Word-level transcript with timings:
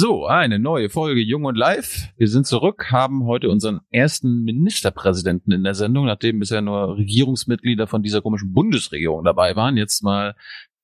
So, 0.00 0.26
eine 0.26 0.60
neue 0.60 0.90
Folge 0.90 1.20
Jung 1.20 1.44
und 1.44 1.56
Live. 1.56 2.10
Wir 2.16 2.28
sind 2.28 2.46
zurück, 2.46 2.92
haben 2.92 3.26
heute 3.26 3.50
unseren 3.50 3.80
ersten 3.90 4.44
Ministerpräsidenten 4.44 5.50
in 5.50 5.64
der 5.64 5.74
Sendung, 5.74 6.06
nachdem 6.06 6.38
bisher 6.38 6.60
nur 6.60 6.96
Regierungsmitglieder 6.96 7.88
von 7.88 8.04
dieser 8.04 8.22
komischen 8.22 8.52
Bundesregierung 8.52 9.24
dabei 9.24 9.56
waren. 9.56 9.76
Jetzt 9.76 10.04
mal 10.04 10.36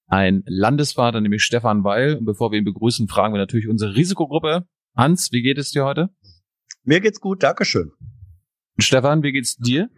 ein 0.09 0.43
Landesvater, 0.47 1.21
nämlich 1.21 1.45
Stefan 1.45 1.85
Weil. 1.85 2.17
Und 2.17 2.25
bevor 2.25 2.51
wir 2.51 2.59
ihn 2.59 2.65
begrüßen, 2.65 3.07
fragen 3.07 3.35
wir 3.35 3.39
natürlich 3.39 3.69
unsere 3.69 3.95
Risikogruppe. 3.95 4.67
Hans, 4.97 5.31
wie 5.31 5.43
geht 5.43 5.59
es 5.59 5.71
dir 5.71 5.85
heute? 5.85 6.09
Mir 6.83 7.01
geht's 7.01 7.21
gut, 7.21 7.45
Dankeschön. 7.45 7.93
Stefan, 8.79 9.23
wie 9.23 9.31
geht's 9.31 9.55
dir? 9.59 9.91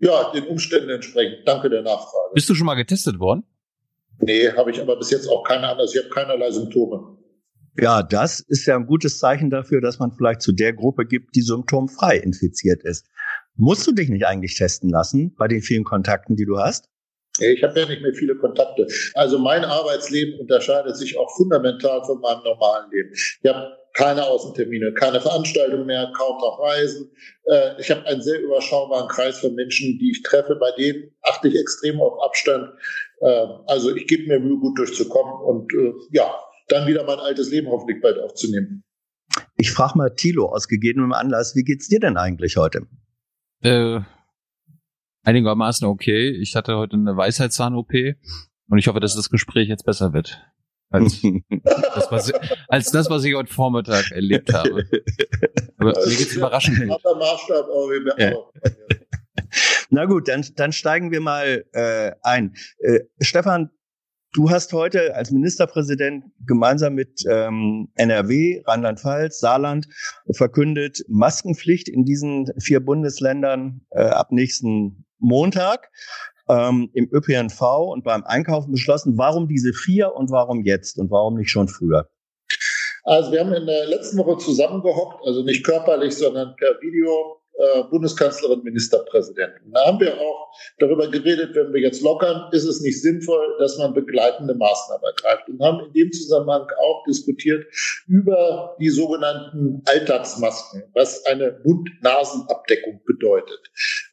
Ja, 0.00 0.32
den 0.32 0.44
Umständen 0.48 0.90
entsprechend. 0.90 1.48
Danke 1.48 1.70
der 1.70 1.80
Nachfrage. 1.80 2.34
Bist 2.34 2.50
du 2.50 2.54
schon 2.54 2.66
mal 2.66 2.74
getestet 2.74 3.20
worden? 3.20 3.42
Nee, 4.18 4.52
habe 4.52 4.70
ich 4.70 4.78
aber 4.82 4.98
bis 4.98 5.10
jetzt 5.10 5.28
auch 5.28 5.44
keine 5.44 5.66
anders. 5.66 5.94
Ich 5.94 6.02
habe 6.02 6.10
keinerlei 6.10 6.50
Symptome. 6.50 7.19
Ja, 7.76 8.02
das 8.02 8.40
ist 8.40 8.66
ja 8.66 8.76
ein 8.76 8.86
gutes 8.86 9.18
Zeichen 9.18 9.50
dafür, 9.50 9.80
dass 9.80 9.98
man 9.98 10.12
vielleicht 10.12 10.42
zu 10.42 10.52
der 10.52 10.72
Gruppe 10.72 11.06
gibt, 11.06 11.36
die 11.36 11.42
symptomfrei 11.42 12.16
infiziert 12.16 12.82
ist. 12.82 13.06
Musst 13.54 13.86
du 13.86 13.92
dich 13.92 14.08
nicht 14.08 14.26
eigentlich 14.26 14.56
testen 14.56 14.90
lassen 14.90 15.34
bei 15.36 15.46
den 15.46 15.62
vielen 15.62 15.84
Kontakten, 15.84 16.36
die 16.36 16.46
du 16.46 16.58
hast? 16.58 16.88
Ich 17.38 17.62
habe 17.62 17.78
ja 17.78 17.86
nicht 17.86 18.02
mehr 18.02 18.12
viele 18.12 18.36
Kontakte. 18.36 18.86
Also 19.14 19.38
mein 19.38 19.64
Arbeitsleben 19.64 20.40
unterscheidet 20.40 20.96
sich 20.96 21.16
auch 21.16 21.30
fundamental 21.36 22.04
von 22.04 22.20
meinem 22.20 22.42
normalen 22.42 22.90
Leben. 22.90 23.10
Ich 23.12 23.40
habe 23.44 23.76
keine 23.94 24.24
Außentermine, 24.24 24.92
keine 24.94 25.20
Veranstaltungen 25.20 25.86
mehr, 25.86 26.12
kaum 26.16 26.38
noch 26.38 26.60
Reisen. 26.60 27.10
Äh, 27.44 27.80
ich 27.80 27.90
habe 27.90 28.04
einen 28.06 28.22
sehr 28.22 28.40
überschaubaren 28.40 29.08
Kreis 29.08 29.38
von 29.38 29.54
Menschen, 29.54 29.98
die 29.98 30.10
ich 30.10 30.22
treffe. 30.22 30.56
Bei 30.56 30.70
denen 30.76 31.14
achte 31.22 31.48
ich 31.48 31.58
extrem 31.58 32.00
auf 32.00 32.22
Abstand. 32.22 32.72
Äh, 33.20 33.46
also 33.66 33.94
ich 33.94 34.06
gebe 34.06 34.28
mir 34.28 34.38
Mühe, 34.40 34.58
gut 34.58 34.78
durchzukommen. 34.78 35.32
Und 35.44 35.72
äh, 35.74 35.92
ja, 36.12 36.32
dann 36.70 36.86
wieder 36.86 37.04
mein 37.04 37.18
altes 37.18 37.50
Leben 37.50 37.68
hoffentlich 37.68 38.00
bald 38.00 38.18
aufzunehmen. 38.18 38.84
Ich 39.56 39.70
frage 39.70 39.96
mal 39.96 40.10
Thilo 40.14 40.46
aus 40.46 40.68
gegebenem 40.68 41.12
Anlass, 41.12 41.54
wie 41.54 41.64
geht's 41.64 41.88
dir 41.88 42.00
denn 42.00 42.16
eigentlich 42.16 42.56
heute? 42.56 42.86
Äh, 43.62 44.00
einigermaßen 45.22 45.86
okay. 45.86 46.30
Ich 46.30 46.56
hatte 46.56 46.76
heute 46.76 46.96
eine 46.96 47.16
Weisheitszahn-OP 47.16 47.92
und 48.68 48.78
ich 48.78 48.88
hoffe, 48.88 49.00
dass 49.00 49.14
das 49.14 49.30
Gespräch 49.30 49.68
jetzt 49.68 49.84
besser 49.84 50.12
wird. 50.12 50.40
Als 50.90 51.20
das, 51.64 52.10
was, 52.10 52.32
als 52.68 52.90
das, 52.90 53.10
was 53.10 53.24
ich 53.24 53.34
heute 53.34 53.52
Vormittag 53.52 54.10
erlebt 54.10 54.52
habe. 54.52 54.84
Aber 55.78 55.92
mir 55.92 56.16
geht's 56.16 56.34
überraschend 56.34 56.78
gut. 56.80 56.88
Maßstab, 57.04 57.66
aber 57.66 58.20
ja. 58.20 58.34
Na 59.90 60.04
gut, 60.04 60.28
dann, 60.28 60.46
dann 60.56 60.72
steigen 60.72 61.10
wir 61.10 61.20
mal 61.20 61.64
äh, 61.72 62.12
ein. 62.22 62.54
Äh, 62.78 63.00
Stefan, 63.20 63.70
Du 64.32 64.48
hast 64.48 64.72
heute 64.72 65.16
als 65.16 65.32
Ministerpräsident 65.32 66.24
gemeinsam 66.46 66.94
mit 66.94 67.24
ähm, 67.28 67.88
NRW, 67.96 68.62
Rheinland-Pfalz, 68.64 69.40
Saarland 69.40 69.88
verkündet 70.30 71.04
Maskenpflicht 71.08 71.88
in 71.88 72.04
diesen 72.04 72.46
vier 72.60 72.78
Bundesländern 72.78 73.80
äh, 73.90 74.02
ab 74.02 74.30
nächsten 74.30 75.04
Montag 75.18 75.90
ähm, 76.48 76.90
im 76.94 77.08
ÖPNV 77.12 77.60
und 77.90 78.04
beim 78.04 78.22
Einkaufen 78.22 78.70
beschlossen. 78.70 79.18
Warum 79.18 79.48
diese 79.48 79.72
vier 79.72 80.14
und 80.14 80.30
warum 80.30 80.62
jetzt 80.64 81.00
und 81.00 81.10
warum 81.10 81.34
nicht 81.36 81.50
schon 81.50 81.66
früher? 81.66 82.08
Also 83.02 83.32
wir 83.32 83.40
haben 83.40 83.52
in 83.52 83.66
der 83.66 83.88
letzten 83.88 84.16
Woche 84.18 84.38
zusammengehockt, 84.38 85.26
also 85.26 85.42
nicht 85.42 85.64
körperlich, 85.64 86.14
sondern 86.14 86.54
per 86.54 86.80
Video 86.80 87.39
äh, 87.60 87.82
Bundeskanzlerin, 87.90 88.62
Ministerpräsidenten. 88.62 89.72
Da 89.72 89.86
haben 89.86 90.00
wir 90.00 90.18
auch 90.18 90.52
darüber 90.78 91.08
geredet, 91.08 91.54
wenn 91.54 91.72
wir 91.72 91.80
jetzt 91.80 92.02
lockern, 92.02 92.48
ist 92.52 92.64
es 92.64 92.80
nicht 92.80 93.00
sinnvoll, 93.02 93.56
dass 93.58 93.76
man 93.78 93.92
begleitende 93.92 94.54
Maßnahmen 94.54 95.04
ergreift. 95.04 95.48
Und 95.48 95.62
haben 95.62 95.86
in 95.86 95.92
dem 95.92 96.12
Zusammenhang 96.12 96.66
auch 96.80 97.04
diskutiert 97.06 97.66
über 98.08 98.76
die 98.80 98.88
sogenannten 98.88 99.82
Alltagsmasken, 99.86 100.84
was 100.94 101.24
eine 101.26 101.60
Mund-Nasen-Abdeckung 101.64 103.00
bedeutet. 103.04 103.60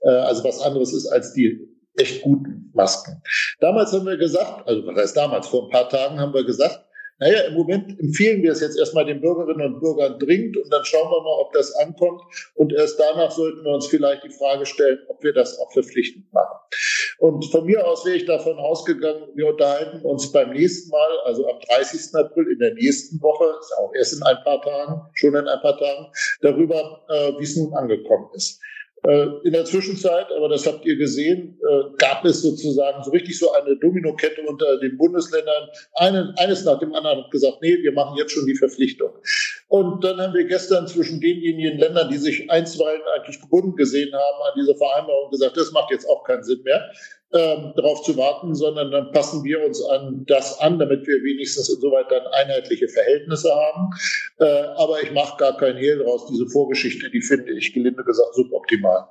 Äh, 0.01 0.09
also 0.09 0.43
was 0.43 0.61
anderes 0.61 0.93
ist 0.93 1.07
als 1.07 1.33
die 1.33 1.59
echt 1.95 2.21
guten 2.21 2.69
Masken. 2.73 3.21
Damals 3.59 3.91
haben 3.91 4.05
wir 4.05 4.17
gesagt, 4.17 4.67
also 4.67 4.85
was 4.85 4.97
heißt 4.97 5.17
damals, 5.17 5.47
vor 5.47 5.65
ein 5.65 5.71
paar 5.71 5.89
Tagen 5.89 6.19
haben 6.19 6.33
wir 6.33 6.45
gesagt, 6.45 6.86
naja, 7.19 7.41
im 7.47 7.55
Moment 7.55 7.99
empfehlen 7.99 8.43
wir 8.43 8.51
es 8.51 8.61
jetzt 8.61 8.77
erstmal 8.77 9.05
den 9.05 9.21
Bürgerinnen 9.21 9.73
und 9.73 9.79
Bürgern 9.79 10.19
dringend 10.19 10.55
und 10.57 10.71
dann 10.71 10.85
schauen 10.85 11.09
wir 11.09 11.21
mal, 11.21 11.41
ob 11.41 11.51
das 11.53 11.73
ankommt. 11.75 12.21
Und 12.55 12.73
erst 12.73 12.99
danach 12.99 13.31
sollten 13.31 13.63
wir 13.63 13.73
uns 13.73 13.87
vielleicht 13.87 14.23
die 14.23 14.29
Frage 14.29 14.65
stellen, 14.65 14.99
ob 15.07 15.23
wir 15.23 15.33
das 15.33 15.57
auch 15.59 15.71
verpflichtend 15.71 16.31
machen. 16.31 16.59
Und 17.19 17.45
von 17.45 17.65
mir 17.65 17.85
aus 17.87 18.05
wäre 18.05 18.17
ich 18.17 18.25
davon 18.25 18.57
ausgegangen, 18.59 19.29
wir 19.33 19.47
unterhalten 19.47 20.05
uns 20.05 20.31
beim 20.31 20.51
nächsten 20.51 20.91
Mal, 20.91 21.17
also 21.25 21.47
am 21.49 21.59
30. 21.67 22.13
April 22.13 22.51
in 22.51 22.59
der 22.59 22.75
nächsten 22.75 23.19
Woche, 23.21 23.45
ist 23.59 23.73
auch 23.79 23.91
erst 23.95 24.13
in 24.13 24.23
ein 24.23 24.37
paar 24.43 24.61
Tagen, 24.61 25.01
schon 25.15 25.35
in 25.35 25.47
ein 25.47 25.61
paar 25.61 25.77
Tagen, 25.77 26.07
darüber, 26.41 27.03
äh, 27.09 27.31
wie 27.39 27.43
es 27.43 27.55
nun 27.57 27.73
angekommen 27.73 28.29
ist. 28.35 28.61
Äh, 29.07 29.27
in 29.45 29.53
der 29.53 29.63
Zwischenzeit, 29.63 30.27
aber 30.35 30.49
das 30.49 30.67
habt 30.67 30.85
ihr 30.85 30.97
gesehen, 30.97 31.57
äh, 31.61 31.95
gab 31.97 32.25
es 32.25 32.41
sozusagen 32.41 33.01
so 33.05 33.11
richtig 33.11 33.39
so 33.39 33.53
eine 33.53 33.77
Dominokette 33.77 34.41
unter 34.41 34.77
den 34.79 34.97
Bundesländern. 34.97 35.69
Eines 35.93 36.65
nach 36.65 36.77
dem 36.79 36.93
anderen 36.93 37.23
hat 37.23 37.31
gesagt, 37.31 37.59
nee, 37.61 37.77
wir 37.81 37.93
machen 37.93 38.17
jetzt 38.17 38.33
schon 38.33 38.45
die 38.45 38.55
Verpflichtung. 38.55 39.11
Und 39.67 40.01
dann 40.03 40.17
haben 40.19 40.33
wir 40.33 40.45
gestern 40.45 40.87
zwischen 40.87 41.19
denjenigen 41.19 41.77
Ländern, 41.77 42.09
die 42.09 42.17
sich 42.17 42.49
einstweilen 42.49 43.01
eigentlich 43.15 43.41
gebunden 43.41 43.75
gesehen 43.75 44.13
haben, 44.13 44.41
an 44.49 44.53
diese 44.55 44.75
Vereinbarung 44.75 45.29
gesagt, 45.29 45.57
das 45.57 45.71
macht 45.73 45.91
jetzt 45.91 46.07
auch 46.07 46.23
keinen 46.23 46.43
Sinn 46.43 46.61
mehr 46.63 46.89
ähm, 47.33 47.73
darauf 47.75 48.03
zu 48.03 48.15
warten, 48.15 48.55
sondern 48.55 48.91
dann 48.91 49.11
passen 49.11 49.43
wir 49.43 49.65
uns 49.65 49.83
an 49.83 50.23
das 50.27 50.59
an, 50.59 50.79
damit 50.79 51.05
wir 51.05 51.15
wenigstens 51.23 51.69
insoweit 51.69 52.09
dann 52.09 52.25
einheitliche 52.27 52.87
Verhältnisse 52.87 53.49
haben. 53.53 53.89
Äh, 54.39 54.45
aber 54.77 55.01
ich 55.03 55.11
mache 55.11 55.37
gar 55.37 55.57
keinen 55.57 55.77
Hehl 55.77 55.99
draus. 55.99 56.27
Diese 56.27 56.47
Vorgeschichte, 56.47 57.09
die 57.09 57.21
finde 57.21 57.51
ich 57.51 57.73
gelinde 57.73 58.03
gesagt 58.03 58.35
suboptimal. 58.35 59.09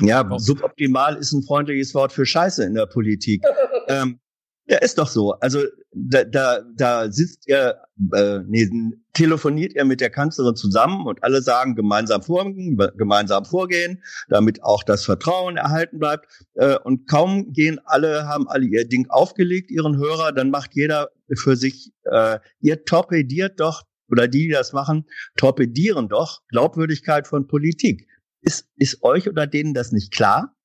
Ja, 0.00 0.28
suboptimal 0.38 1.16
ist 1.16 1.32
ein 1.32 1.42
freundliches 1.42 1.94
Wort 1.94 2.12
für 2.12 2.26
Scheiße 2.26 2.64
in 2.64 2.74
der 2.74 2.86
Politik. 2.86 3.42
ähm, 3.88 4.20
ja, 4.68 4.78
ist 4.78 4.98
doch 4.98 5.08
so. 5.08 5.32
Also 5.34 5.60
da, 5.92 6.24
da, 6.24 6.60
da 6.76 7.10
sitzt 7.10 7.48
er, 7.48 7.84
äh, 8.12 8.40
nee, 8.48 8.68
telefoniert 9.12 9.76
er 9.76 9.84
mit 9.84 10.00
der 10.00 10.10
Kanzlerin 10.10 10.56
zusammen 10.56 11.06
und 11.06 11.22
alle 11.22 11.40
sagen 11.40 11.76
gemeinsam 11.76 12.22
vorgehen, 12.22 12.76
gemeinsam 12.96 13.44
vorgehen, 13.44 14.02
damit 14.28 14.64
auch 14.64 14.82
das 14.82 15.04
Vertrauen 15.04 15.56
erhalten 15.56 16.00
bleibt. 16.00 16.26
Äh, 16.54 16.78
und 16.80 17.06
kaum 17.06 17.52
gehen 17.52 17.80
alle, 17.84 18.26
haben 18.26 18.48
alle 18.48 18.66
ihr 18.66 18.88
Ding 18.88 19.08
aufgelegt, 19.08 19.70
ihren 19.70 19.96
Hörer, 19.98 20.32
dann 20.32 20.50
macht 20.50 20.74
jeder 20.74 21.10
für 21.32 21.56
sich, 21.56 21.92
äh, 22.04 22.40
ihr 22.60 22.84
torpediert 22.84 23.60
doch, 23.60 23.84
oder 24.10 24.26
die, 24.26 24.48
die 24.48 24.52
das 24.52 24.72
machen, 24.72 25.06
torpedieren 25.36 26.08
doch 26.08 26.42
Glaubwürdigkeit 26.48 27.28
von 27.28 27.46
Politik. 27.46 28.08
Ist, 28.40 28.68
ist 28.76 29.02
euch 29.02 29.28
oder 29.28 29.46
denen 29.46 29.74
das 29.74 29.92
nicht 29.92 30.12
klar? 30.12 30.56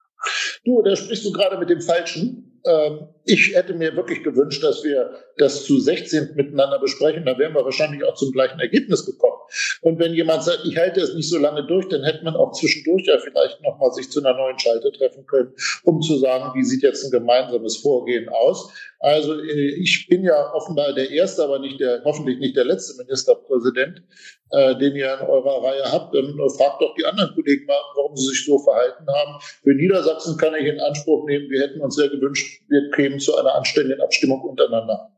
Du, 0.66 0.82
da 0.84 0.96
sprichst 0.96 1.26
du 1.26 1.32
gerade 1.32 1.58
mit 1.58 1.70
dem 1.70 1.82
Falschen. 1.82 2.48
Ähm, 2.66 3.08
ich 3.32 3.56
hätte 3.56 3.74
mir 3.74 3.96
wirklich 3.96 4.24
gewünscht, 4.24 4.62
dass 4.62 4.84
wir 4.84 5.12
das 5.38 5.64
zu 5.64 5.80
16 5.80 6.36
miteinander 6.36 6.80
besprechen. 6.80 7.26
Da 7.26 7.38
wären 7.38 7.54
wir 7.54 7.64
wahrscheinlich 7.64 8.04
auch 8.04 8.16
zum 8.16 8.32
gleichen 8.32 8.60
Ergebnis 8.60 9.06
gekommen. 9.06 9.40
Und 9.82 10.00
wenn 10.00 10.14
jemand 10.14 10.44
sagt, 10.44 10.66
ich 10.66 10.78
halte 10.78 11.00
es 11.00 11.14
nicht 11.14 11.30
so 11.30 11.38
lange 11.38 11.66
durch, 11.66 11.88
dann 11.88 12.04
hätte 12.04 12.26
man 12.26 12.36
auch 12.36 12.52
zwischendurch 12.52 13.06
ja 13.06 13.18
vielleicht 13.20 13.62
nochmal 13.62 13.92
sich 13.94 14.12
zu 14.12 14.20
einer 14.20 14.36
neuen 14.36 14.60
Schalte 14.60 14.92
treffen 14.92 15.26
können, 15.26 15.54
um 15.84 16.02
zu 16.02 16.18
sagen, 16.18 16.52
wie 16.56 16.64
sieht 16.64 16.84
jetzt 16.84 17.06
ein 17.06 17.12
gemeinsames 17.12 17.78
Vorgehen 17.78 18.28
aus. 18.28 18.72
Also 19.02 19.34
äh, 19.40 19.76
ich 19.82 20.08
bin 20.10 20.24
ja 20.24 20.54
offenbar 20.54 20.94
der 20.94 21.10
erste, 21.10 21.44
aber 21.44 21.60
nicht 21.60 21.80
der, 21.80 22.04
hoffentlich 22.04 22.38
nicht 22.38 22.56
der 22.56 22.66
letzte 22.66 23.02
Ministerpräsident, 23.02 24.04
äh, 24.52 24.78
den 24.78 24.96
ihr 24.96 25.18
in 25.20 25.28
eurer 25.28 25.64
Reihe 25.64 25.92
habt. 25.92 26.14
Dann 26.14 26.38
fragt 26.56 26.82
doch 26.82 26.94
die 26.96 27.06
anderen 27.06 27.34
Kollegen 27.34 27.66
mal, 27.66 27.82
warum 27.96 28.16
sie 28.16 28.28
sich 28.28 28.46
so 28.46 28.60
verhalten 28.60 29.08
haben. 29.08 29.42
Für 29.64 29.74
Niedersachsen 29.74 30.38
kann 30.38 30.54
ich 30.54 30.68
in 30.68 30.80
Anspruch 30.80 31.26
nehmen, 31.26 31.50
wir 31.50 31.62
hätten 31.62 31.82
uns 31.82 31.96
sehr 31.96 32.10
gewünscht, 32.10 32.62
wir 32.68 32.92
kämen 32.92 33.20
zu 33.22 33.38
einer 33.38 33.56
anständigen 33.56 34.02
Abstimmung 34.02 34.42
untereinander. 34.42 35.12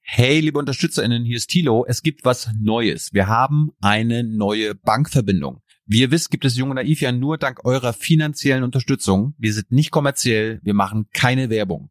Hey, 0.00 0.40
liebe 0.40 0.58
UnterstützerInnen, 0.58 1.24
hier 1.24 1.36
ist 1.36 1.48
Thilo. 1.48 1.84
Es 1.86 2.02
gibt 2.02 2.24
was 2.24 2.50
Neues. 2.60 3.12
Wir 3.12 3.26
haben 3.26 3.70
eine 3.80 4.22
neue 4.22 4.74
Bankverbindung. 4.74 5.60
Wie 5.86 6.00
ihr 6.00 6.10
wisst, 6.10 6.30
gibt 6.30 6.44
es 6.46 6.56
Junge 6.56 6.74
Naiv 6.74 7.02
ja 7.02 7.12
nur 7.12 7.36
dank 7.36 7.64
eurer 7.64 7.92
finanziellen 7.92 8.64
Unterstützung. 8.64 9.34
Wir 9.36 9.52
sind 9.52 9.70
nicht 9.70 9.90
kommerziell, 9.90 10.60
wir 10.62 10.72
machen 10.72 11.08
keine 11.12 11.50
Werbung. 11.50 11.90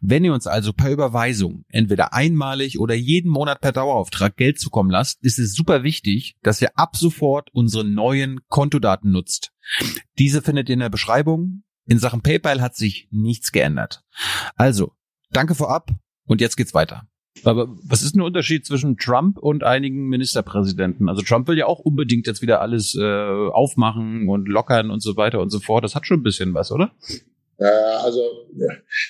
Wenn 0.00 0.24
ihr 0.24 0.34
uns 0.34 0.46
also 0.46 0.72
per 0.72 0.90
Überweisung, 0.90 1.64
entweder 1.68 2.12
einmalig 2.12 2.78
oder 2.78 2.94
jeden 2.94 3.30
Monat 3.30 3.60
per 3.60 3.72
Dauerauftrag 3.72 4.36
Geld 4.36 4.58
zukommen 4.58 4.90
lasst, 4.90 5.22
ist 5.22 5.38
es 5.38 5.54
super 5.54 5.82
wichtig, 5.82 6.36
dass 6.42 6.60
ihr 6.60 6.76
ab 6.76 6.96
sofort 6.96 7.48
unsere 7.52 7.84
neuen 7.84 8.40
Kontodaten 8.48 9.12
nutzt. 9.12 9.52
Diese 10.18 10.42
findet 10.42 10.68
ihr 10.68 10.74
in 10.74 10.80
der 10.80 10.90
Beschreibung. 10.90 11.62
In 11.86 11.98
Sachen 11.98 12.22
PayPal 12.22 12.60
hat 12.60 12.76
sich 12.76 13.08
nichts 13.10 13.52
geändert. 13.52 14.02
Also, 14.56 14.92
danke 15.30 15.54
vorab 15.54 15.90
und 16.26 16.40
jetzt 16.40 16.56
geht's 16.56 16.74
weiter. 16.74 17.06
Aber 17.44 17.68
was 17.82 18.02
ist 18.02 18.14
der 18.14 18.24
Unterschied 18.24 18.66
zwischen 18.66 18.98
Trump 18.98 19.38
und 19.38 19.64
einigen 19.64 20.08
Ministerpräsidenten? 20.08 21.08
Also 21.08 21.22
Trump 21.22 21.48
will 21.48 21.58
ja 21.58 21.66
auch 21.66 21.80
unbedingt 21.80 22.26
jetzt 22.26 22.42
wieder 22.42 22.60
alles 22.60 22.94
äh, 22.94 23.02
aufmachen 23.02 24.28
und 24.28 24.48
lockern 24.48 24.90
und 24.90 25.02
so 25.02 25.16
weiter 25.16 25.40
und 25.40 25.50
so 25.50 25.58
fort. 25.58 25.82
Das 25.82 25.94
hat 25.94 26.06
schon 26.06 26.20
ein 26.20 26.22
bisschen 26.22 26.54
was, 26.54 26.70
oder? 26.70 26.92
Ja, 27.58 27.98
also 28.02 28.48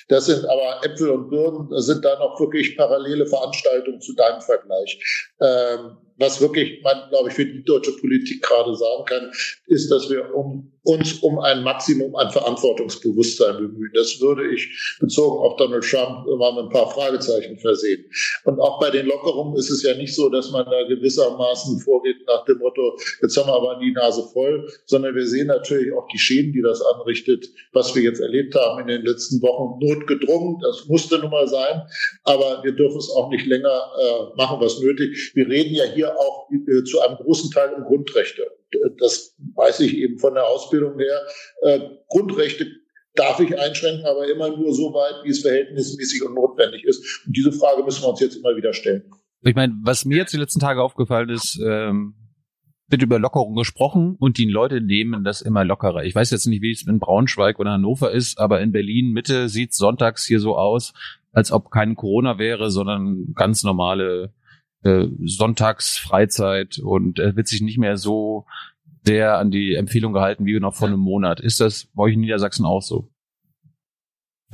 das 0.09 0.25
sind 0.27 0.45
aber 0.45 0.85
Äpfel 0.85 1.09
und 1.09 1.29
Birnen, 1.29 1.69
das 1.69 1.85
sind 1.87 2.05
da 2.05 2.19
noch 2.19 2.39
wirklich 2.39 2.77
parallele 2.77 3.25
Veranstaltungen 3.25 3.99
zu 3.99 4.13
deinem 4.13 4.41
Vergleich. 4.41 5.31
Ähm, 5.39 5.97
was 6.17 6.39
wirklich 6.39 6.81
man, 6.83 7.09
glaube 7.09 7.29
ich, 7.29 7.35
für 7.35 7.45
die 7.45 7.63
deutsche 7.63 7.93
Politik 7.93 8.43
gerade 8.43 8.75
sagen 8.75 9.05
kann, 9.05 9.31
ist, 9.65 9.89
dass 9.89 10.09
wir 10.09 10.35
um, 10.35 10.71
uns 10.83 11.13
um 11.19 11.39
ein 11.39 11.63
Maximum 11.63 12.15
an 12.15 12.31
Verantwortungsbewusstsein 12.31 13.57
bemühen. 13.57 13.91
Das 13.93 14.19
würde 14.19 14.53
ich 14.53 14.97
bezogen 14.99 15.39
auf 15.39 15.55
Donald 15.55 15.83
Trump 15.83 16.27
mal 16.27 16.53
mit 16.53 16.65
ein 16.65 16.69
paar 16.69 16.91
Fragezeichen 16.91 17.57
versehen. 17.57 18.05
Und 18.43 18.59
auch 18.59 18.79
bei 18.79 18.89
den 18.89 19.05
Lockerungen 19.05 19.57
ist 19.57 19.69
es 19.69 19.83
ja 19.83 19.95
nicht 19.95 20.13
so, 20.13 20.29
dass 20.29 20.51
man 20.51 20.65
da 20.65 20.83
gewissermaßen 20.87 21.79
vorgeht 21.79 22.17
nach 22.27 22.43
dem 22.45 22.57
Motto, 22.57 22.97
jetzt 23.21 23.37
haben 23.37 23.47
wir 23.47 23.55
aber 23.55 23.79
die 23.79 23.91
Nase 23.91 24.23
voll, 24.33 24.69
sondern 24.85 25.15
wir 25.15 25.25
sehen 25.25 25.47
natürlich 25.47 25.93
auch 25.93 26.07
die 26.09 26.19
Schäden, 26.19 26.51
die 26.51 26.61
das 26.61 26.81
anrichtet, 26.81 27.47
was 27.71 27.95
wir 27.95 28.03
jetzt 28.03 28.19
erlebt 28.19 28.55
haben 28.55 28.81
in 28.81 28.87
den 28.87 29.03
letzten 29.03 29.41
Wochen. 29.41 29.79
Notgedrungen, 29.79 30.59
das 30.61 30.85
musste 30.87 31.17
nun 31.19 31.31
mal 31.31 31.47
sein, 31.47 31.83
aber 32.23 32.61
wir 32.63 32.73
dürfen 32.73 32.97
es 32.97 33.09
auch 33.09 33.29
nicht 33.29 33.45
länger 33.45 33.69
äh, 33.69 34.35
machen, 34.35 34.59
was 34.59 34.79
nötig. 34.79 35.31
Wir 35.33 35.47
reden 35.47 35.73
ja 35.73 35.85
hier 35.85 36.17
auch 36.17 36.49
äh, 36.51 36.83
zu 36.83 36.99
einem 36.99 37.17
großen 37.17 37.51
Teil 37.51 37.73
um 37.73 37.83
Grundrechte. 37.83 38.43
Das 38.99 39.35
weiß 39.55 39.81
ich 39.81 39.97
eben 39.97 40.19
von 40.19 40.33
der 40.33 40.45
Ausbildung 40.45 40.97
her. 40.99 41.21
Äh, 41.61 41.79
Grundrechte 42.07 42.67
darf 43.15 43.39
ich 43.39 43.57
einschränken, 43.57 44.05
aber 44.05 44.29
immer 44.29 44.55
nur 44.55 44.73
so 44.73 44.93
weit, 44.93 45.23
wie 45.23 45.29
es 45.29 45.41
verhältnismäßig 45.41 46.23
und 46.23 46.33
notwendig 46.33 46.83
ist. 46.83 47.25
Und 47.25 47.35
diese 47.35 47.51
Frage 47.51 47.83
müssen 47.83 48.03
wir 48.03 48.09
uns 48.09 48.19
jetzt 48.19 48.35
immer 48.35 48.55
wieder 48.55 48.73
stellen. 48.73 49.03
Ich 49.41 49.55
meine, 49.55 49.73
was 49.83 50.05
mir 50.05 50.17
jetzt 50.17 50.33
die 50.33 50.37
letzten 50.37 50.59
Tage 50.59 50.81
aufgefallen 50.81 51.29
ist, 51.29 51.59
ähm, 51.63 52.15
wird 52.87 53.01
über 53.01 53.19
Lockerung 53.19 53.55
gesprochen 53.55 54.15
und 54.19 54.37
die 54.37 54.45
Leute 54.45 54.81
nehmen 54.81 55.23
das 55.23 55.41
immer 55.41 55.63
lockerer. 55.63 56.03
Ich 56.03 56.15
weiß 56.15 56.31
jetzt 56.31 56.45
nicht, 56.47 56.61
wie 56.61 56.71
es 56.71 56.85
in 56.85 56.99
Braunschweig 56.99 57.59
oder 57.59 57.71
Hannover 57.71 58.11
ist, 58.11 58.39
aber 58.39 58.61
in 58.61 58.71
Berlin 58.71 59.11
Mitte 59.11 59.49
sieht 59.49 59.73
sonntags 59.73 60.25
hier 60.25 60.39
so 60.39 60.57
aus, 60.57 60.93
als 61.31 61.51
ob 61.51 61.71
kein 61.71 61.95
Corona 61.95 62.37
wäre, 62.37 62.71
sondern 62.71 63.33
ganz 63.33 63.63
normale 63.63 64.33
äh, 64.83 65.07
Sonntagsfreizeit 65.23 66.79
und 66.79 67.19
er 67.19 67.35
wird 67.35 67.47
sich 67.47 67.61
nicht 67.61 67.77
mehr 67.77 67.97
so 67.97 68.45
sehr 69.05 69.37
an 69.37 69.51
die 69.51 69.75
Empfehlung 69.75 70.13
gehalten 70.13 70.45
wie 70.45 70.59
noch 70.59 70.75
vor 70.75 70.87
einem 70.87 70.99
Monat. 70.99 71.39
Ist 71.39 71.59
das 71.59 71.85
bei 71.93 72.03
euch 72.03 72.13
in 72.13 72.21
Niedersachsen 72.21 72.65
auch 72.65 72.81
so? 72.81 73.09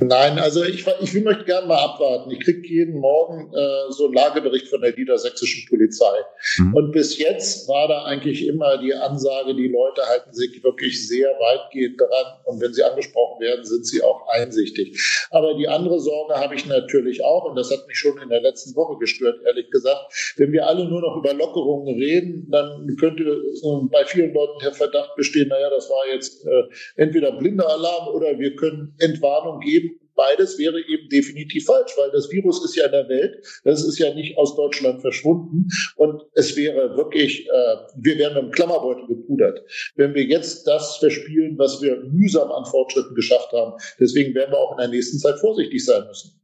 Nein, 0.02 0.38
also 0.38 0.64
ich, 0.64 0.86
ich 1.00 1.14
möchte 1.22 1.44
gerne 1.44 1.66
mal 1.66 1.84
abwarten. 1.84 2.30
Ich 2.30 2.40
kriege 2.40 2.66
jeden 2.66 3.00
Morgen 3.00 3.52
äh, 3.52 3.92
so 3.92 4.06
einen 4.06 4.14
Lagebericht 4.14 4.68
von 4.68 4.80
der 4.80 4.96
niedersächsischen 4.96 5.68
Polizei. 5.68 6.16
Mhm. 6.58 6.74
Und 6.74 6.92
bis 6.92 7.18
jetzt 7.18 7.68
war 7.68 7.86
da 7.86 8.04
eigentlich 8.04 8.46
immer 8.46 8.78
die 8.78 8.94
Ansage, 8.94 9.54
die 9.54 9.68
Leute 9.68 10.02
halten 10.08 10.32
sich 10.32 10.62
wirklich 10.64 11.06
sehr 11.06 11.28
weitgehend 11.28 12.00
dran. 12.00 12.40
Und 12.44 12.62
wenn 12.62 12.72
sie 12.72 12.82
angesprochen 12.82 13.40
werden, 13.40 13.64
sind 13.64 13.86
sie 13.86 14.02
auch 14.02 14.26
einsichtig. 14.28 14.98
Aber 15.30 15.54
die 15.54 15.68
andere 15.68 16.00
Sorge 16.00 16.34
habe 16.34 16.54
ich 16.54 16.66
natürlich 16.66 17.22
auch, 17.22 17.44
und 17.44 17.56
das 17.56 17.70
hat 17.70 17.86
mich 17.86 17.98
schon 17.98 18.16
in 18.22 18.30
der 18.30 18.40
letzten 18.40 18.74
Woche 18.76 18.98
gestört, 18.98 19.40
ehrlich 19.44 19.70
gesagt. 19.70 20.34
Wenn 20.36 20.52
wir 20.52 20.66
alle 20.66 20.88
nur 20.88 21.02
noch 21.02 21.18
über 21.18 21.34
Lockerungen 21.34 21.94
reden, 21.94 22.48
dann 22.50 22.96
könnte 22.98 23.22
äh, 23.24 23.88
bei 23.90 24.04
vielen 24.06 24.32
Leuten 24.32 24.60
der 24.62 24.72
Verdacht 24.72 25.14
bestehen, 25.16 25.48
naja, 25.48 25.68
das 25.68 25.90
war 25.90 26.14
jetzt 26.14 26.46
äh, 26.46 26.62
entweder 26.96 27.32
blinder 27.32 27.68
Alarm 27.68 28.14
oder 28.14 28.38
wir 28.38 28.56
können 28.56 28.94
Entwarnung 28.98 29.60
geben 29.60 29.89
beides 30.20 30.58
wäre 30.58 30.78
eben 30.86 31.08
definitiv 31.08 31.64
falsch, 31.64 31.92
weil 31.96 32.10
das 32.10 32.30
Virus 32.30 32.62
ist 32.62 32.76
ja 32.76 32.84
in 32.86 32.92
der 32.92 33.08
Welt, 33.08 33.42
das 33.64 33.82
ist 33.82 33.98
ja 33.98 34.12
nicht 34.12 34.36
aus 34.36 34.54
Deutschland 34.54 35.00
verschwunden 35.00 35.68
und 35.96 36.22
es 36.34 36.56
wäre 36.56 36.94
wirklich, 36.96 37.46
äh, 37.46 37.76
wir 37.96 38.18
wären 38.18 38.36
im 38.36 38.50
Klammerbeutel 38.50 39.06
gepudert, 39.06 39.62
wenn 39.96 40.14
wir 40.14 40.24
jetzt 40.24 40.66
das 40.66 40.98
verspielen, 40.98 41.58
was 41.58 41.80
wir 41.80 41.96
mühsam 42.12 42.52
an 42.52 42.66
Fortschritten 42.66 43.14
geschafft 43.14 43.50
haben. 43.52 43.80
Deswegen 43.98 44.34
werden 44.34 44.52
wir 44.52 44.58
auch 44.58 44.72
in 44.72 44.78
der 44.78 44.88
nächsten 44.88 45.18
Zeit 45.18 45.38
vorsichtig 45.38 45.82
sein 45.84 46.06
müssen. 46.06 46.38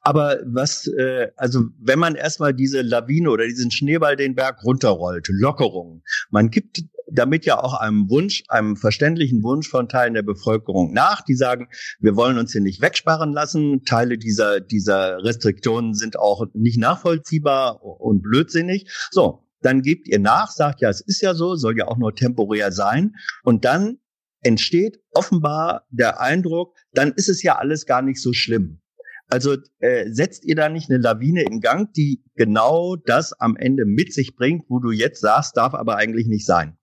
Aber 0.00 0.38
was, 0.44 0.86
äh, 0.86 1.28
also 1.36 1.64
wenn 1.78 1.98
man 1.98 2.14
erstmal 2.14 2.54
diese 2.54 2.82
Lawine 2.82 3.30
oder 3.30 3.44
diesen 3.46 3.70
Schneeball 3.70 4.16
den 4.16 4.34
Berg 4.34 4.62
runterrollt, 4.64 5.28
Lockerungen, 5.28 6.02
man 6.30 6.50
gibt 6.50 6.84
damit 7.08 7.44
ja 7.44 7.62
auch 7.62 7.74
einem 7.74 8.10
Wunsch, 8.10 8.42
einem 8.48 8.76
verständlichen 8.76 9.42
Wunsch 9.42 9.68
von 9.68 9.88
Teilen 9.88 10.14
der 10.14 10.22
Bevölkerung 10.22 10.92
nach, 10.92 11.22
die 11.22 11.34
sagen, 11.34 11.68
wir 12.00 12.16
wollen 12.16 12.38
uns 12.38 12.52
hier 12.52 12.60
nicht 12.60 12.80
wegsperren 12.80 13.32
lassen, 13.32 13.84
Teile 13.84 14.18
dieser, 14.18 14.60
dieser 14.60 15.22
Restriktionen 15.22 15.94
sind 15.94 16.18
auch 16.18 16.46
nicht 16.52 16.78
nachvollziehbar 16.78 17.82
und 17.82 18.22
blödsinnig. 18.22 18.90
So, 19.10 19.44
dann 19.60 19.82
gebt 19.82 20.08
ihr 20.08 20.18
nach, 20.18 20.50
sagt 20.50 20.80
ja, 20.80 20.88
es 20.88 21.00
ist 21.00 21.22
ja 21.22 21.34
so, 21.34 21.54
soll 21.56 21.78
ja 21.78 21.86
auch 21.88 21.96
nur 21.96 22.14
temporär 22.14 22.72
sein 22.72 23.14
und 23.42 23.64
dann 23.64 23.98
entsteht 24.42 25.00
offenbar 25.12 25.86
der 25.90 26.20
Eindruck, 26.20 26.76
dann 26.92 27.12
ist 27.12 27.28
es 27.28 27.42
ja 27.42 27.56
alles 27.56 27.86
gar 27.86 28.02
nicht 28.02 28.20
so 28.20 28.32
schlimm. 28.32 28.80
Also 29.28 29.56
äh, 29.80 30.08
setzt 30.10 30.44
ihr 30.44 30.54
da 30.54 30.68
nicht 30.68 30.88
eine 30.88 30.98
Lawine 30.98 31.42
in 31.42 31.60
Gang, 31.60 31.92
die 31.92 32.22
genau 32.34 32.96
das 32.96 33.32
am 33.32 33.56
Ende 33.56 33.84
mit 33.84 34.12
sich 34.12 34.36
bringt, 34.36 34.64
wo 34.68 34.78
du 34.78 34.90
jetzt 34.90 35.20
sagst, 35.20 35.56
darf 35.56 35.74
aber 35.74 35.96
eigentlich 35.96 36.26
nicht 36.26 36.46
sein? 36.46 36.76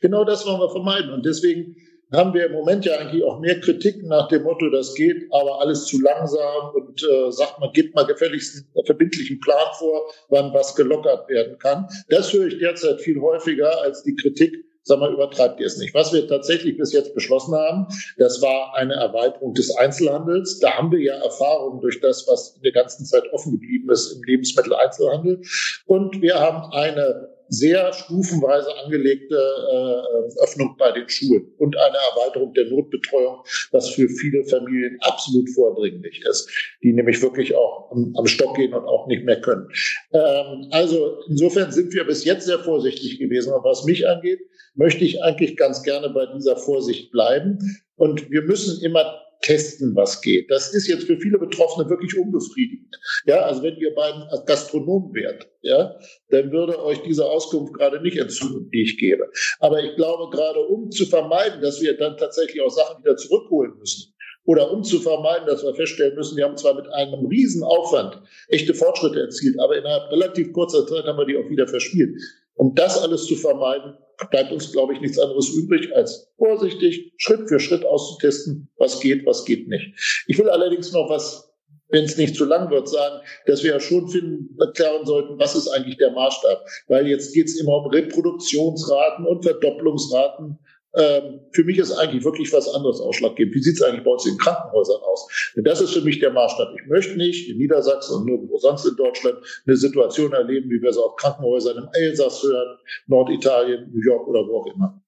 Genau 0.00 0.24
das 0.24 0.46
wollen 0.46 0.60
wir 0.60 0.70
vermeiden. 0.70 1.10
Und 1.10 1.26
deswegen 1.26 1.74
haben 2.12 2.34
wir 2.34 2.46
im 2.46 2.52
Moment 2.52 2.84
ja 2.84 2.96
eigentlich 2.96 3.22
auch 3.24 3.40
mehr 3.40 3.60
Kritiken 3.60 4.08
nach 4.08 4.28
dem 4.28 4.42
Motto, 4.42 4.68
das 4.70 4.94
geht 4.94 5.28
aber 5.30 5.60
alles 5.60 5.86
zu 5.86 6.00
langsam 6.00 6.74
und 6.74 7.02
äh, 7.02 7.30
sagt 7.30 7.60
man, 7.60 7.72
gibt 7.72 7.94
mal 7.94 8.04
gefälligst 8.04 8.66
einen 8.74 8.86
verbindlichen 8.86 9.38
Plan 9.40 9.66
vor, 9.78 10.10
wann 10.28 10.52
was 10.52 10.74
gelockert 10.74 11.28
werden 11.28 11.58
kann. 11.58 11.86
Das 12.08 12.32
höre 12.32 12.48
ich 12.48 12.58
derzeit 12.58 13.00
viel 13.00 13.20
häufiger 13.20 13.80
als 13.82 14.02
die 14.02 14.16
Kritik, 14.16 14.64
sag 14.82 14.98
mal, 14.98 15.12
übertreibt 15.12 15.60
ihr 15.60 15.66
es 15.66 15.78
nicht. 15.78 15.94
Was 15.94 16.12
wir 16.12 16.26
tatsächlich 16.26 16.76
bis 16.76 16.92
jetzt 16.92 17.14
beschlossen 17.14 17.54
haben, 17.54 17.86
das 18.18 18.40
war 18.42 18.74
eine 18.74 18.94
Erweiterung 18.94 19.54
des 19.54 19.76
Einzelhandels. 19.76 20.58
Da 20.60 20.72
haben 20.76 20.90
wir 20.90 21.00
ja 21.00 21.14
Erfahrungen 21.14 21.80
durch 21.80 22.00
das, 22.00 22.26
was 22.28 22.56
in 22.56 22.62
der 22.62 22.72
ganzen 22.72 23.04
Zeit 23.04 23.24
offen 23.32 23.52
geblieben 23.52 23.90
ist 23.90 24.12
im 24.12 24.22
Lebensmitteleinzelhandel. 24.22 25.42
Und 25.86 26.22
wir 26.22 26.38
haben 26.38 26.72
eine 26.72 27.28
sehr 27.50 27.92
stufenweise 27.92 28.68
angelegte 28.84 29.34
äh, 29.34 30.42
Öffnung 30.42 30.76
bei 30.78 30.92
den 30.92 31.08
Schulen 31.08 31.52
und 31.58 31.76
eine 31.76 31.96
Erweiterung 32.14 32.54
der 32.54 32.66
Notbetreuung, 32.66 33.42
was 33.72 33.90
für 33.90 34.08
viele 34.08 34.44
Familien 34.44 34.96
absolut 35.00 35.50
vordringlich 35.50 36.24
ist, 36.24 36.48
die 36.82 36.92
nämlich 36.92 37.20
wirklich 37.20 37.54
auch 37.56 37.90
am, 37.90 38.14
am 38.16 38.26
Stock 38.26 38.54
gehen 38.54 38.72
und 38.72 38.84
auch 38.84 39.08
nicht 39.08 39.24
mehr 39.24 39.40
können. 39.40 39.68
Ähm, 40.12 40.68
also 40.70 41.18
insofern 41.28 41.72
sind 41.72 41.92
wir 41.92 42.04
bis 42.04 42.24
jetzt 42.24 42.46
sehr 42.46 42.60
vorsichtig 42.60 43.18
gewesen. 43.18 43.52
Und 43.52 43.64
was 43.64 43.84
mich 43.84 44.08
angeht, 44.08 44.40
möchte 44.74 45.04
ich 45.04 45.22
eigentlich 45.22 45.56
ganz 45.56 45.82
gerne 45.82 46.10
bei 46.10 46.26
dieser 46.34 46.56
Vorsicht 46.56 47.10
bleiben. 47.10 47.58
Und 47.96 48.30
wir 48.30 48.42
müssen 48.42 48.82
immer 48.82 49.20
testen, 49.42 49.96
was 49.96 50.20
geht. 50.20 50.50
Das 50.50 50.74
ist 50.74 50.86
jetzt 50.86 51.04
für 51.04 51.16
viele 51.18 51.38
Betroffene 51.38 51.88
wirklich 51.88 52.18
unbefriedigend. 52.18 52.94
Ja, 53.24 53.40
also 53.42 53.62
wenn 53.62 53.76
ihr 53.76 53.94
beiden 53.94 54.24
Gastronomen 54.46 55.14
wärt, 55.14 55.48
ja, 55.62 55.96
dann 56.28 56.52
würde 56.52 56.82
euch 56.84 57.02
diese 57.02 57.24
Auskunft 57.24 57.72
gerade 57.74 58.02
nicht 58.02 58.18
entzünden, 58.18 58.70
die 58.70 58.82
ich 58.82 58.98
gebe. 58.98 59.30
Aber 59.58 59.82
ich 59.82 59.96
glaube, 59.96 60.34
gerade 60.34 60.60
um 60.60 60.90
zu 60.90 61.06
vermeiden, 61.06 61.62
dass 61.62 61.80
wir 61.80 61.96
dann 61.96 62.16
tatsächlich 62.18 62.60
auch 62.60 62.70
Sachen 62.70 63.02
wieder 63.02 63.16
zurückholen 63.16 63.78
müssen, 63.78 64.14
oder 64.44 64.72
um 64.72 64.82
zu 64.82 65.00
vermeiden, 65.00 65.46
dass 65.46 65.62
wir 65.62 65.74
feststellen 65.74 66.16
müssen, 66.16 66.36
wir 66.36 66.44
haben 66.44 66.56
zwar 66.56 66.74
mit 66.74 66.88
einem 66.88 67.26
riesen 67.26 67.62
Aufwand 67.62 68.20
echte 68.48 68.74
Fortschritte 68.74 69.20
erzielt, 69.20 69.60
aber 69.60 69.76
innerhalb 69.76 70.10
relativ 70.10 70.52
kurzer 70.52 70.86
Zeit 70.86 71.04
haben 71.04 71.18
wir 71.18 71.26
die 71.26 71.36
auch 71.36 71.48
wieder 71.50 71.68
verspielt. 71.68 72.16
Um 72.54 72.74
das 72.74 72.98
alles 72.98 73.26
zu 73.26 73.36
vermeiden, 73.36 73.96
bleibt 74.30 74.52
uns, 74.52 74.72
glaube 74.72 74.94
ich, 74.94 75.00
nichts 75.00 75.18
anderes 75.18 75.50
übrig, 75.50 75.94
als 75.94 76.30
vorsichtig 76.36 77.12
Schritt 77.16 77.48
für 77.48 77.60
Schritt 77.60 77.84
auszutesten, 77.84 78.68
was 78.76 79.00
geht, 79.00 79.24
was 79.26 79.44
geht 79.44 79.68
nicht. 79.68 80.24
Ich 80.26 80.38
will 80.38 80.48
allerdings 80.48 80.92
noch 80.92 81.08
was 81.08 81.50
wenn 81.90 82.04
es 82.04 82.16
nicht 82.16 82.36
zu 82.36 82.44
lang 82.44 82.70
wird, 82.70 82.88
sagen, 82.88 83.20
dass 83.46 83.62
wir 83.62 83.72
ja 83.72 83.80
schon 83.80 84.08
finden, 84.08 84.56
erklären 84.60 85.04
sollten, 85.04 85.38
was 85.38 85.56
ist 85.56 85.68
eigentlich 85.68 85.96
der 85.98 86.12
Maßstab. 86.12 86.64
Weil 86.88 87.08
jetzt 87.08 87.34
geht 87.34 87.46
es 87.46 87.60
immer 87.60 87.78
um 87.78 87.90
Reproduktionsraten 87.90 89.26
und 89.26 89.42
Verdopplungsraten 89.42 90.58
ähm, 90.94 91.40
für 91.52 91.64
mich 91.64 91.78
ist 91.78 91.92
eigentlich 91.92 92.24
wirklich 92.24 92.52
was 92.52 92.68
anderes 92.68 93.00
ausschlaggebend. 93.00 93.54
Wie 93.54 93.62
sieht 93.62 93.74
es 93.74 93.82
eigentlich 93.82 94.04
bei 94.04 94.10
uns 94.10 94.26
in 94.26 94.36
Krankenhäusern 94.38 95.00
aus? 95.02 95.52
Denn 95.56 95.64
das 95.64 95.80
ist 95.80 95.92
für 95.92 96.00
mich 96.00 96.18
der 96.18 96.32
Maßstab. 96.32 96.74
Ich 96.80 96.88
möchte 96.88 97.16
nicht 97.16 97.48
in 97.48 97.58
Niedersachsen 97.58 98.16
und 98.16 98.26
nirgendwo 98.26 98.56
sonst 98.58 98.86
in 98.86 98.96
Deutschland 98.96 99.38
eine 99.66 99.76
Situation 99.76 100.32
erleben, 100.32 100.68
wie 100.70 100.82
wir 100.82 100.92
sie 100.92 101.02
auf 101.02 101.16
Krankenhäusern 101.16 101.78
im 101.78 101.88
Elsass 101.92 102.42
hören, 102.42 102.78
Norditalien, 103.06 103.90
New 103.92 104.02
York 104.02 104.26
oder 104.26 104.40
wo 104.40 104.60
auch 104.60 104.74
immer. 104.74 105.00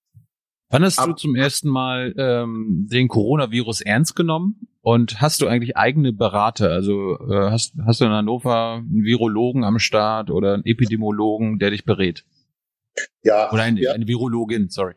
Wann 0.70 0.84
hast 0.84 1.04
du 1.04 1.12
zum 1.12 1.34
ersten 1.34 1.68
Mal 1.68 2.14
ähm, 2.16 2.88
den 2.90 3.08
Coronavirus 3.08 3.82
ernst 3.82 4.16
genommen? 4.16 4.68
Und 4.80 5.20
hast 5.20 5.42
du 5.42 5.46
eigentlich 5.46 5.76
eigene 5.76 6.12
Berater? 6.12 6.70
Also 6.70 7.18
äh, 7.30 7.50
hast, 7.50 7.74
hast 7.84 8.00
du 8.00 8.04
in 8.06 8.10
Hannover 8.10 8.76
einen 8.76 9.04
Virologen 9.04 9.64
am 9.64 9.78
Start 9.78 10.30
oder 10.30 10.54
einen 10.54 10.64
Epidemiologen, 10.64 11.58
der 11.58 11.70
dich 11.70 11.84
berät? 11.84 12.24
Ja. 13.22 13.52
Oder 13.52 13.62
ein, 13.62 13.76
ja. 13.76 13.92
eine 13.92 14.06
Virologin, 14.06 14.70
sorry. 14.70 14.94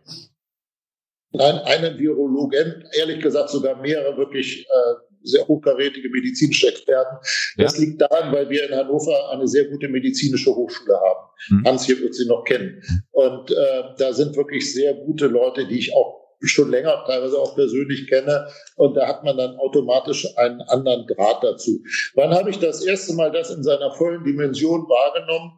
Nein, 1.37 1.57
einen 1.65 1.99
Virologen, 1.99 2.83
ehrlich 2.97 3.21
gesagt 3.21 3.49
sogar 3.49 3.79
mehrere 3.81 4.17
wirklich 4.17 4.65
äh, 4.65 4.93
sehr 5.23 5.47
hochkarätige 5.47 6.09
medizinische 6.09 6.69
Experten. 6.69 7.17
Das 7.57 7.77
ja. 7.77 7.85
liegt 7.85 8.01
daran, 8.01 8.31
weil 8.33 8.49
wir 8.49 8.69
in 8.69 8.75
Hannover 8.75 9.31
eine 9.31 9.47
sehr 9.47 9.65
gute 9.65 9.87
medizinische 9.87 10.55
Hochschule 10.55 10.95
haben. 10.95 11.29
Mhm. 11.49 11.65
Hans 11.65 11.85
hier 11.85 11.99
wird 11.99 12.13
sie 12.13 12.27
noch 12.27 12.43
kennen. 12.43 12.81
Und 13.11 13.51
äh, 13.51 13.83
da 13.97 14.13
sind 14.13 14.35
wirklich 14.35 14.71
sehr 14.73 14.93
gute 14.93 15.27
Leute, 15.27 15.67
die 15.67 15.79
ich 15.79 15.93
auch 15.93 16.21
schon 16.43 16.69
länger, 16.69 17.03
teilweise 17.07 17.39
auch 17.39 17.55
persönlich 17.55 18.07
kenne. 18.07 18.47
Und 18.75 18.95
da 18.95 19.07
hat 19.07 19.23
man 19.23 19.35
dann 19.35 19.55
automatisch 19.57 20.27
einen 20.37 20.61
anderen 20.61 21.07
Draht 21.07 21.43
dazu. 21.43 21.81
Wann 22.13 22.31
habe 22.31 22.51
ich 22.51 22.59
das 22.59 22.85
erste 22.85 23.13
Mal 23.13 23.31
das 23.31 23.49
in 23.49 23.63
seiner 23.63 23.91
vollen 23.91 24.23
Dimension 24.23 24.81
wahrgenommen? 24.83 25.57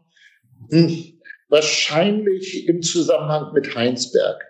Hm 0.72 1.18
Wahrscheinlich 1.50 2.68
im 2.68 2.82
Zusammenhang 2.82 3.54
mit 3.54 3.74
Heinsberg, 3.74 4.44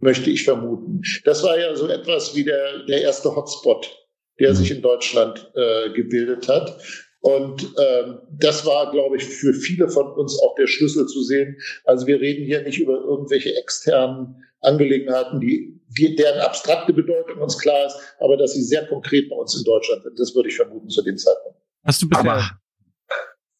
möchte 0.00 0.30
ich 0.30 0.44
vermuten. 0.44 1.02
Das 1.24 1.42
war 1.42 1.58
ja 1.58 1.74
so 1.76 1.88
etwas 1.88 2.34
wie 2.34 2.44
der, 2.44 2.84
der 2.84 3.02
erste 3.02 3.34
Hotspot, 3.34 3.90
der 4.38 4.54
sich 4.54 4.70
in 4.70 4.82
Deutschland 4.82 5.50
äh, 5.54 5.90
gebildet 5.90 6.48
hat. 6.48 6.78
Und 7.20 7.62
ähm, 7.78 8.18
das 8.30 8.64
war, 8.64 8.90
glaube 8.90 9.16
ich, 9.16 9.24
für 9.24 9.52
viele 9.52 9.88
von 9.90 10.10
uns 10.12 10.40
auch 10.42 10.54
der 10.54 10.66
Schlüssel 10.66 11.06
zu 11.06 11.22
sehen. 11.22 11.58
Also 11.84 12.06
wir 12.06 12.18
reden 12.18 12.46
hier 12.46 12.62
nicht 12.62 12.78
über 12.78 12.94
irgendwelche 12.94 13.54
externen 13.56 14.42
Angelegenheiten, 14.62 15.40
die, 15.40 15.80
die 15.88 16.16
deren 16.16 16.40
abstrakte 16.40 16.92
Bedeutung 16.92 17.40
uns 17.40 17.58
klar 17.58 17.86
ist, 17.86 17.96
aber 18.20 18.36
dass 18.36 18.54
sie 18.54 18.62
sehr 18.62 18.86
konkret 18.86 19.28
bei 19.28 19.36
uns 19.36 19.56
in 19.56 19.64
Deutschland 19.64 20.02
sind. 20.02 20.18
Das 20.18 20.34
würde 20.34 20.48
ich 20.48 20.56
vermuten 20.56 20.88
zu 20.88 21.02
dem 21.02 21.16
Zeitpunkt. 21.16 21.58
Hast 21.84 22.02
du 22.02 22.08
bisher, 22.08 22.32
aber, 22.32 22.50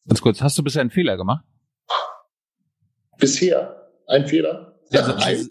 ganz 0.07 0.21
kurz, 0.21 0.41
hast 0.41 0.57
du 0.57 0.63
bisher 0.63 0.81
einen 0.81 0.91
Fehler 0.91 1.17
gemacht? 1.17 1.45
Bisher? 3.19 3.91
Ein 4.07 4.27
Fehler? 4.27 4.79
Ja, 4.91 5.05
also, 5.05 5.49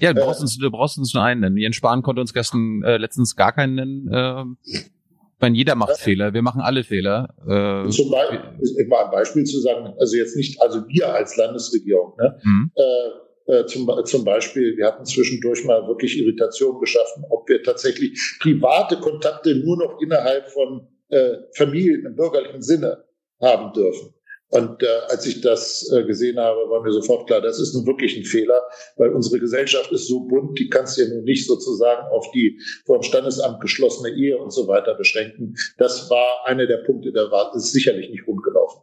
ja 0.00 0.12
du, 0.12 0.20
brauchst 0.20 0.40
uns, 0.40 0.58
du 0.58 0.70
brauchst 0.70 0.98
uns 0.98 1.14
nur 1.14 1.22
einen 1.22 1.40
nennen. 1.40 1.56
Jens 1.56 1.76
Spahn 1.76 2.02
konnte 2.02 2.20
uns 2.20 2.32
gestern 2.32 2.82
äh, 2.82 2.96
letztens 2.96 3.36
gar 3.36 3.52
keinen 3.52 3.74
nennen. 3.74 4.08
Äh, 4.12 4.44
ich 4.62 5.40
meine, 5.40 5.56
jeder 5.56 5.74
macht 5.74 5.90
ja. 5.90 5.96
Fehler, 5.96 6.32
wir 6.32 6.42
machen 6.42 6.62
alle 6.62 6.82
Fehler. 6.82 7.28
Äh, 7.42 7.90
Zum 7.90 8.10
Beispiel, 8.10 8.86
mal 8.88 9.04
ein 9.04 9.10
Beispiel 9.10 9.44
zu 9.44 9.60
sagen, 9.60 9.92
also 9.98 10.16
jetzt 10.16 10.36
nicht, 10.36 10.60
also 10.62 10.86
wir 10.88 11.14
als 11.14 11.36
Landesregierung, 11.36 12.14
ne? 12.18 12.38
Mhm. 12.42 12.70
Äh, 12.74 13.52
äh, 13.52 13.66
zum, 13.66 13.88
zum 14.04 14.24
Beispiel, 14.24 14.76
wir 14.76 14.86
hatten 14.86 15.04
zwischendurch 15.04 15.64
mal 15.64 15.86
wirklich 15.86 16.18
Irritation 16.18 16.80
geschaffen, 16.80 17.24
ob 17.30 17.48
wir 17.48 17.62
tatsächlich 17.62 18.38
private 18.40 18.98
Kontakte 18.98 19.54
nur 19.54 19.76
noch 19.76 20.00
innerhalb 20.00 20.48
von 20.50 20.88
äh, 21.08 21.36
Familien 21.54 22.04
im 22.06 22.16
bürgerlichen 22.16 22.62
Sinne 22.62 23.04
haben 23.40 23.72
dürfen. 23.72 24.15
Und 24.50 24.82
äh, 24.82 24.86
als 25.08 25.26
ich 25.26 25.40
das 25.40 25.90
äh, 25.92 26.04
gesehen 26.04 26.38
habe, 26.38 26.70
war 26.70 26.82
mir 26.82 26.92
sofort 26.92 27.26
klar, 27.26 27.40
das 27.40 27.58
ist 27.58 27.74
nun 27.74 27.84
wirklich 27.86 28.16
ein 28.16 28.24
Fehler, 28.24 28.62
weil 28.96 29.12
unsere 29.12 29.40
Gesellschaft 29.40 29.90
ist 29.90 30.06
so 30.06 30.20
bunt, 30.20 30.58
die 30.58 30.68
kannst 30.68 30.96
du 30.96 31.02
ja 31.02 31.08
nun 31.08 31.24
nicht 31.24 31.46
sozusagen 31.46 32.06
auf 32.12 32.30
die 32.30 32.60
vor 32.84 32.98
dem 32.98 33.02
Standesamt 33.02 33.60
geschlossene 33.60 34.10
Ehe 34.16 34.38
und 34.38 34.52
so 34.52 34.68
weiter 34.68 34.94
beschränken. 34.94 35.54
Das 35.78 36.08
war 36.10 36.46
einer 36.46 36.66
der 36.66 36.78
Punkte, 36.78 37.12
der 37.12 37.30
war 37.30 37.52
ist 37.56 37.72
sicherlich 37.72 38.08
nicht 38.08 38.26
rund 38.26 38.42
gelaufen. 38.44 38.82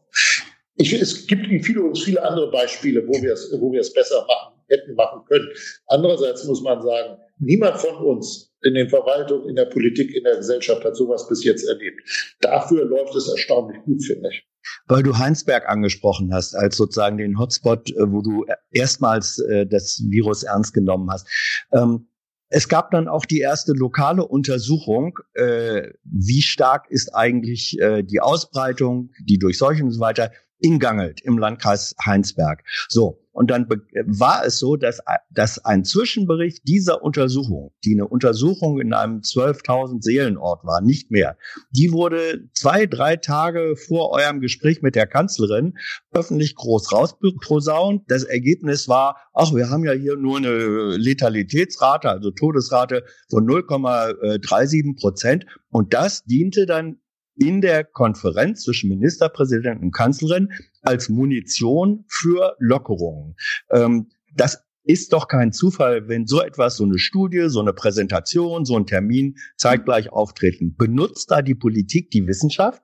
Ich, 0.76 0.92
es 0.92 1.28
gibt 1.28 1.46
viele, 1.64 1.96
viele 1.96 2.24
andere 2.24 2.52
Beispiele, 2.52 3.08
wo 3.08 3.14
wir 3.22 3.34
es, 3.34 3.56
wo 3.60 3.72
wir 3.72 3.80
es 3.80 3.94
besser 3.94 4.26
machen, 4.28 4.60
hätten 4.68 4.96
machen 4.96 5.24
können. 5.28 5.48
Andererseits 5.88 6.46
muss 6.46 6.62
man 6.62 6.82
sagen, 6.82 7.20
niemand 7.40 7.78
von 7.78 7.96
uns 7.98 8.53
in 8.64 8.74
den 8.74 8.90
Verwaltungen, 8.90 9.50
in 9.50 9.56
der 9.56 9.66
Politik, 9.66 10.16
in 10.16 10.24
der 10.24 10.38
Gesellschaft 10.38 10.84
hat 10.84 10.96
sowas 10.96 11.28
bis 11.28 11.44
jetzt 11.44 11.68
erlebt. 11.68 12.02
Dafür 12.42 12.86
läuft 12.86 13.16
es 13.16 13.28
erstaunlich 13.30 13.82
gut, 13.84 14.04
finde 14.04 14.30
ich. 14.30 14.48
Weil 14.88 15.04
du 15.04 15.18
Heinsberg 15.18 15.68
angesprochen 15.68 16.34
hast, 16.34 16.56
als 16.56 16.78
sozusagen 16.78 17.18
den 17.18 17.38
Hotspot, 17.38 17.92
äh, 17.92 18.12
wo 18.12 18.22
du 18.22 18.46
erstmals 18.72 19.40
äh, 19.40 19.66
das 19.66 20.02
Virus 20.10 20.44
ernst 20.44 20.74
genommen 20.74 21.10
hast. 21.12 21.28
Ähm, 21.74 22.08
es 22.50 22.70
gab 22.70 22.92
dann 22.92 23.08
auch 23.08 23.26
die 23.26 23.40
erste 23.40 23.74
lokale 23.74 24.26
Untersuchung, 24.26 25.18
äh, 25.34 25.90
wie 26.04 26.44
stark 26.44 26.86
ist 26.92 27.16
eigentlich 27.16 27.80
die 27.82 28.20
Ausbreitung, 28.20 29.10
die 29.28 29.40
Durchseuchung 29.40 29.88
und 29.88 29.92
so 29.92 30.00
weiter 30.00 30.32
in 30.60 30.78
Gangelt 30.78 31.20
im 31.22 31.40
Landkreis 31.40 31.96
Heinsberg. 32.06 32.64
So, 32.90 33.23
und 33.34 33.50
dann 33.50 33.68
war 33.68 34.46
es 34.46 34.60
so, 34.60 34.76
dass, 34.76 35.00
dass 35.32 35.58
ein 35.66 35.84
Zwischenbericht 35.84 36.68
dieser 36.68 37.04
Untersuchung, 37.04 37.74
die 37.84 37.94
eine 37.94 38.08
Untersuchung 38.08 38.80
in 38.80 38.94
einem 38.94 39.22
12.000 39.22 40.04
Seelenort 40.04 40.64
war, 40.64 40.82
nicht 40.82 41.10
mehr, 41.10 41.36
die 41.72 41.92
wurde 41.92 42.48
zwei, 42.54 42.86
drei 42.86 43.18
Tage 43.18 43.76
vor 43.76 44.12
eurem 44.12 44.40
Gespräch 44.40 44.84
mit 44.84 44.94
der 44.96 45.08
Kanzlerin 45.08 45.74
öffentlich 46.14 46.54
groß 46.54 46.94
rausprosaunt. 46.94 48.04
Das 48.08 48.24
Ergebnis 48.24 48.88
war, 48.88 49.18
ach, 49.34 49.52
wir 49.54 49.72
haben 49.72 49.84
ja 49.84 49.94
hier 49.94 50.16
nur 50.16 50.38
eine 50.38 50.96
Letalitätsrate, 50.96 52.10
also 52.10 52.30
Todesrate 52.30 53.04
von 53.32 53.48
0,37 53.48 54.96
Prozent. 54.96 55.46
Und 55.70 55.96
das 55.96 56.24
diente 56.26 56.68
dann 56.68 57.00
in 57.36 57.62
der 57.62 57.84
Konferenz 57.84 58.62
zwischen 58.62 58.90
Ministerpräsident 58.90 59.82
und 59.82 59.92
Kanzlerin 59.92 60.50
als 60.84 61.10
Munition 61.10 62.06
für 62.08 62.56
Lockerungen. 62.60 63.36
Ähm, 63.72 64.10
das 64.36 64.64
ist 64.84 65.14
doch 65.14 65.28
kein 65.28 65.54
Zufall, 65.54 66.08
wenn 66.08 66.28
so 66.28 66.42
etwas, 66.42 66.78
so 66.78 66.84
eine 66.84 67.00
Studie, 67.00 67.46
so 67.48 67.62
eine 67.62 67.74
Präsentation, 67.74 68.66
so 68.66 68.76
ein 68.76 68.86
Termin 68.86 69.38
zeitgleich 69.58 70.12
auftreten. 70.12 70.76
Benutzt 70.78 71.32
da 71.32 71.42
die 71.42 71.56
Politik 71.56 72.12
die 72.12 72.28
Wissenschaft? 72.28 72.84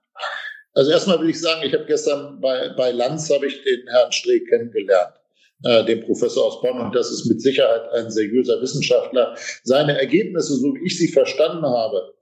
Also 0.73 0.91
erstmal 0.91 1.19
will 1.19 1.29
ich 1.29 1.41
sagen, 1.41 1.61
ich 1.65 1.73
habe 1.73 1.85
gestern 1.85 2.39
bei, 2.39 2.69
bei 2.77 2.91
Lanz 2.91 3.29
habe 3.29 3.47
ich 3.47 3.63
den 3.63 3.85
Herrn 3.89 4.11
Streeck 4.11 4.47
kennengelernt, 4.47 5.13
äh, 5.63 5.83
den 5.83 6.01
Professor 6.01 6.45
aus 6.45 6.61
Bonn, 6.61 6.79
und 6.79 6.95
das 6.95 7.11
ist 7.11 7.25
mit 7.25 7.41
Sicherheit 7.41 7.91
ein 7.91 8.09
seriöser 8.09 8.61
Wissenschaftler. 8.61 9.35
Seine 9.63 9.99
Ergebnisse, 9.99 10.55
so 10.55 10.73
wie 10.75 10.85
ich 10.85 10.97
sie 10.97 11.09
verstanden 11.09 11.65
habe, 11.65 12.13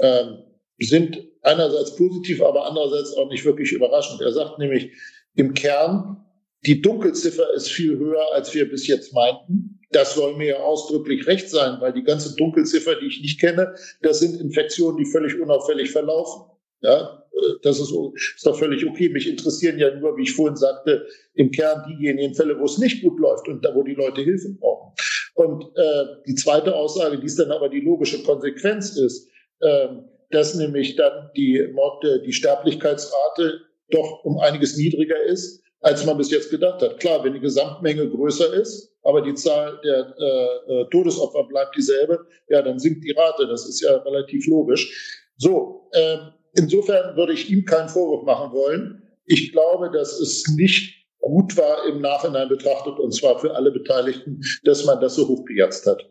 ähm, 0.00 0.38
sind 0.78 1.22
einerseits 1.42 1.94
positiv, 1.94 2.42
aber 2.42 2.66
andererseits 2.66 3.14
auch 3.16 3.28
nicht 3.28 3.44
wirklich 3.44 3.72
überraschend. 3.72 4.20
Er 4.22 4.32
sagt 4.32 4.58
nämlich 4.58 4.92
im 5.40 5.54
Kern, 5.54 6.18
die 6.66 6.82
Dunkelziffer 6.82 7.54
ist 7.54 7.70
viel 7.70 7.98
höher, 7.98 8.34
als 8.34 8.54
wir 8.54 8.68
bis 8.68 8.86
jetzt 8.86 9.14
meinten. 9.14 9.80
Das 9.90 10.14
soll 10.14 10.36
mir 10.36 10.48
ja 10.48 10.58
ausdrücklich 10.58 11.26
recht 11.26 11.48
sein, 11.48 11.80
weil 11.80 11.94
die 11.94 12.04
ganze 12.04 12.36
Dunkelziffer, 12.36 12.94
die 12.96 13.06
ich 13.06 13.22
nicht 13.22 13.40
kenne, 13.40 13.74
das 14.02 14.20
sind 14.20 14.38
Infektionen, 14.38 14.98
die 14.98 15.06
völlig 15.06 15.40
unauffällig 15.40 15.90
verlaufen. 15.90 16.42
Ja, 16.82 17.24
das 17.62 17.80
ist, 17.80 17.92
ist 18.14 18.46
doch 18.46 18.58
völlig 18.58 18.86
okay. 18.86 19.08
Mich 19.08 19.28
interessieren 19.28 19.78
ja 19.78 19.94
nur, 19.96 20.16
wie 20.16 20.22
ich 20.22 20.34
vorhin 20.34 20.56
sagte, 20.56 21.06
im 21.34 21.50
Kern 21.50 21.84
diejenigen 21.88 22.34
Fälle, 22.34 22.58
wo 22.58 22.64
es 22.64 22.78
nicht 22.78 23.02
gut 23.02 23.18
läuft 23.18 23.48
und 23.48 23.64
da, 23.64 23.74
wo 23.74 23.82
die 23.82 23.94
Leute 23.94 24.20
Hilfe 24.20 24.50
brauchen. 24.60 24.92
Und 25.34 25.64
äh, 25.76 26.04
die 26.26 26.34
zweite 26.34 26.76
Aussage, 26.76 27.18
die 27.18 27.26
ist 27.26 27.38
dann 27.38 27.50
aber 27.50 27.70
die 27.70 27.80
logische 27.80 28.22
Konsequenz 28.22 28.96
ist, 28.96 29.28
äh, 29.60 29.88
dass 30.30 30.54
nämlich 30.54 30.96
dann 30.96 31.30
die 31.34 31.66
Mord, 31.72 32.04
die 32.24 32.32
Sterblichkeitsrate 32.32 33.60
doch 33.90 34.24
um 34.24 34.38
einiges 34.38 34.76
niedriger 34.76 35.20
ist, 35.22 35.62
als 35.80 36.04
man 36.04 36.18
bis 36.18 36.30
jetzt 36.30 36.50
gedacht 36.50 36.82
hat. 36.82 37.00
Klar, 37.00 37.24
wenn 37.24 37.34
die 37.34 37.40
Gesamtmenge 37.40 38.08
größer 38.08 38.52
ist, 38.54 38.92
aber 39.02 39.22
die 39.22 39.34
Zahl 39.34 39.80
der 39.82 40.14
äh, 40.18 40.72
äh, 40.72 40.88
Todesopfer 40.90 41.44
bleibt 41.44 41.76
dieselbe, 41.76 42.26
ja, 42.48 42.62
dann 42.62 42.78
sinkt 42.78 43.04
die 43.04 43.12
Rate. 43.12 43.46
Das 43.46 43.66
ist 43.66 43.80
ja 43.80 43.96
relativ 43.96 44.46
logisch. 44.46 45.26
So, 45.36 45.88
äh, 45.92 46.18
insofern 46.54 47.16
würde 47.16 47.32
ich 47.32 47.50
ihm 47.50 47.64
keinen 47.64 47.88
Vorwurf 47.88 48.24
machen 48.24 48.52
wollen. 48.52 49.02
Ich 49.24 49.52
glaube, 49.52 49.90
dass 49.90 50.20
es 50.20 50.46
nicht 50.54 51.00
gut 51.20 51.56
war 51.56 51.86
im 51.86 52.00
Nachhinein 52.00 52.48
betrachtet, 52.48 52.98
und 52.98 53.14
zwar 53.14 53.38
für 53.38 53.54
alle 53.54 53.70
Beteiligten, 53.70 54.40
dass 54.64 54.84
man 54.84 55.00
das 55.00 55.14
so 55.14 55.28
hochgejatzt 55.28 55.86
hat. 55.86 56.04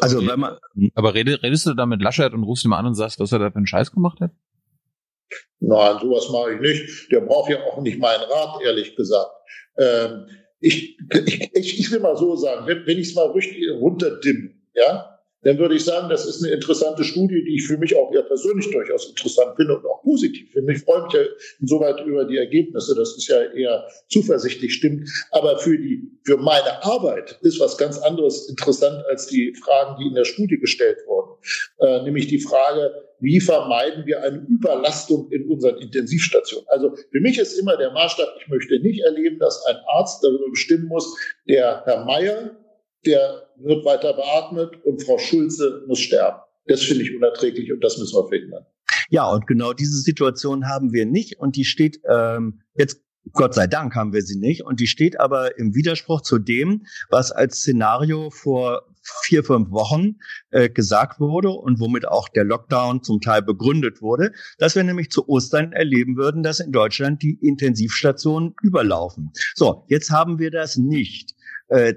Also 0.00 0.26
wenn 0.26 0.40
man, 0.40 0.56
aber 0.94 1.14
redest, 1.14 1.42
redest 1.42 1.66
du 1.66 1.74
da 1.74 1.86
mit 1.86 2.00
Laschet 2.00 2.32
und 2.32 2.44
rufst 2.44 2.64
ihn 2.64 2.70
mal 2.70 2.78
an 2.78 2.86
und 2.86 2.94
sagst, 2.94 3.20
was 3.20 3.32
er 3.32 3.38
da 3.38 3.50
für 3.50 3.56
einen 3.56 3.66
Scheiß 3.66 3.92
gemacht 3.92 4.20
hat? 4.20 4.30
Nein, 5.60 5.98
sowas 6.00 6.28
mache 6.30 6.54
ich 6.54 6.60
nicht. 6.60 7.12
Der 7.12 7.20
braucht 7.20 7.50
ja 7.50 7.62
auch 7.64 7.80
nicht 7.80 7.98
meinen 7.98 8.22
Rat, 8.22 8.60
ehrlich 8.62 8.94
gesagt. 8.96 9.30
Ähm, 9.78 10.26
ich, 10.60 10.98
ich, 11.54 11.78
ich 11.80 11.90
will 11.90 12.00
mal 12.00 12.16
so 12.16 12.36
sagen, 12.36 12.66
wenn, 12.66 12.86
wenn 12.86 12.98
ich 12.98 13.08
es 13.08 13.14
mal 13.14 13.30
richtig 13.30 13.68
runterdimme, 13.70 14.54
ja, 14.74 15.13
dann 15.44 15.58
würde 15.58 15.74
ich 15.74 15.84
sagen, 15.84 16.08
das 16.08 16.26
ist 16.26 16.42
eine 16.42 16.52
interessante 16.52 17.04
Studie, 17.04 17.44
die 17.44 17.56
ich 17.56 17.66
für 17.66 17.76
mich 17.76 17.94
auch 17.96 18.12
eher 18.12 18.22
persönlich 18.22 18.70
durchaus 18.70 19.08
interessant 19.08 19.56
finde 19.56 19.76
und 19.76 19.86
auch 19.86 20.02
positiv 20.02 20.50
finde. 20.52 20.72
Ich 20.72 20.82
freue 20.82 21.04
mich 21.04 21.12
ja 21.12 21.20
insoweit 21.60 22.00
über 22.04 22.24
die 22.24 22.38
Ergebnisse. 22.38 22.94
Das 22.94 23.16
ist 23.16 23.28
ja 23.28 23.42
eher 23.52 23.86
zuversichtlich 24.08 24.74
stimmt. 24.74 25.08
Aber 25.30 25.58
für 25.58 25.78
die, 25.78 26.10
für 26.24 26.38
meine 26.38 26.82
Arbeit 26.82 27.38
ist 27.42 27.60
was 27.60 27.76
ganz 27.76 27.98
anderes 27.98 28.48
interessant 28.48 29.04
als 29.10 29.26
die 29.26 29.54
Fragen, 29.54 29.96
die 30.00 30.08
in 30.08 30.14
der 30.14 30.24
Studie 30.24 30.58
gestellt 30.58 30.98
wurden. 31.06 31.32
Äh, 31.78 32.02
nämlich 32.02 32.26
die 32.28 32.40
Frage, 32.40 32.92
wie 33.20 33.40
vermeiden 33.40 34.06
wir 34.06 34.22
eine 34.22 34.46
Überlastung 34.48 35.30
in 35.30 35.48
unseren 35.50 35.78
Intensivstationen? 35.78 36.66
Also 36.68 36.94
für 37.10 37.20
mich 37.20 37.38
ist 37.38 37.58
immer 37.58 37.76
der 37.76 37.90
Maßstab, 37.92 38.28
ich 38.40 38.48
möchte 38.48 38.78
nicht 38.80 39.02
erleben, 39.02 39.38
dass 39.38 39.64
ein 39.66 39.76
Arzt 39.86 40.24
darüber 40.24 40.50
bestimmen 40.50 40.86
muss, 40.86 41.16
der 41.48 41.82
Herr 41.84 42.04
Meier 42.04 42.50
der 43.06 43.43
wird 43.58 43.84
weiter 43.84 44.12
beatmet 44.12 44.84
und 44.84 45.02
Frau 45.02 45.18
Schulze 45.18 45.84
muss 45.86 46.00
sterben. 46.00 46.38
Das 46.66 46.82
finde 46.82 47.04
ich 47.04 47.14
unerträglich 47.14 47.72
und 47.72 47.82
das 47.82 47.98
müssen 47.98 48.16
wir 48.16 48.28
verhindern. 48.28 48.66
Ja, 49.10 49.30
und 49.30 49.46
genau 49.46 49.72
diese 49.72 50.00
Situation 50.00 50.66
haben 50.66 50.92
wir 50.92 51.06
nicht 51.06 51.38
und 51.38 51.56
die 51.56 51.64
steht 51.64 52.00
ähm, 52.08 52.62
jetzt 52.74 53.04
Gott 53.32 53.54
sei 53.54 53.66
Dank 53.66 53.94
haben 53.94 54.12
wir 54.12 54.22
sie 54.22 54.38
nicht. 54.38 54.64
Und 54.64 54.80
die 54.80 54.86
steht 54.86 55.18
aber 55.18 55.58
im 55.58 55.74
Widerspruch 55.74 56.20
zu 56.20 56.38
dem, 56.38 56.84
was 57.10 57.32
als 57.32 57.56
Szenario 57.56 58.30
vor 58.30 58.82
vier, 59.22 59.44
fünf 59.44 59.70
Wochen 59.70 60.16
äh, 60.50 60.68
gesagt 60.68 61.20
wurde 61.20 61.50
und 61.50 61.80
womit 61.80 62.06
auch 62.06 62.28
der 62.28 62.44
Lockdown 62.44 63.02
zum 63.02 63.20
Teil 63.20 63.42
begründet 63.42 64.00
wurde, 64.00 64.32
dass 64.58 64.76
wir 64.76 64.84
nämlich 64.84 65.10
zu 65.10 65.28
Ostern 65.28 65.72
erleben 65.72 66.16
würden, 66.16 66.42
dass 66.42 66.60
in 66.60 66.72
Deutschland 66.72 67.22
die 67.22 67.38
Intensivstationen 67.40 68.54
überlaufen. 68.62 69.32
So, 69.54 69.84
jetzt 69.88 70.10
haben 70.10 70.38
wir 70.38 70.50
das 70.50 70.76
nicht. 70.76 71.34
Äh, 71.68 71.94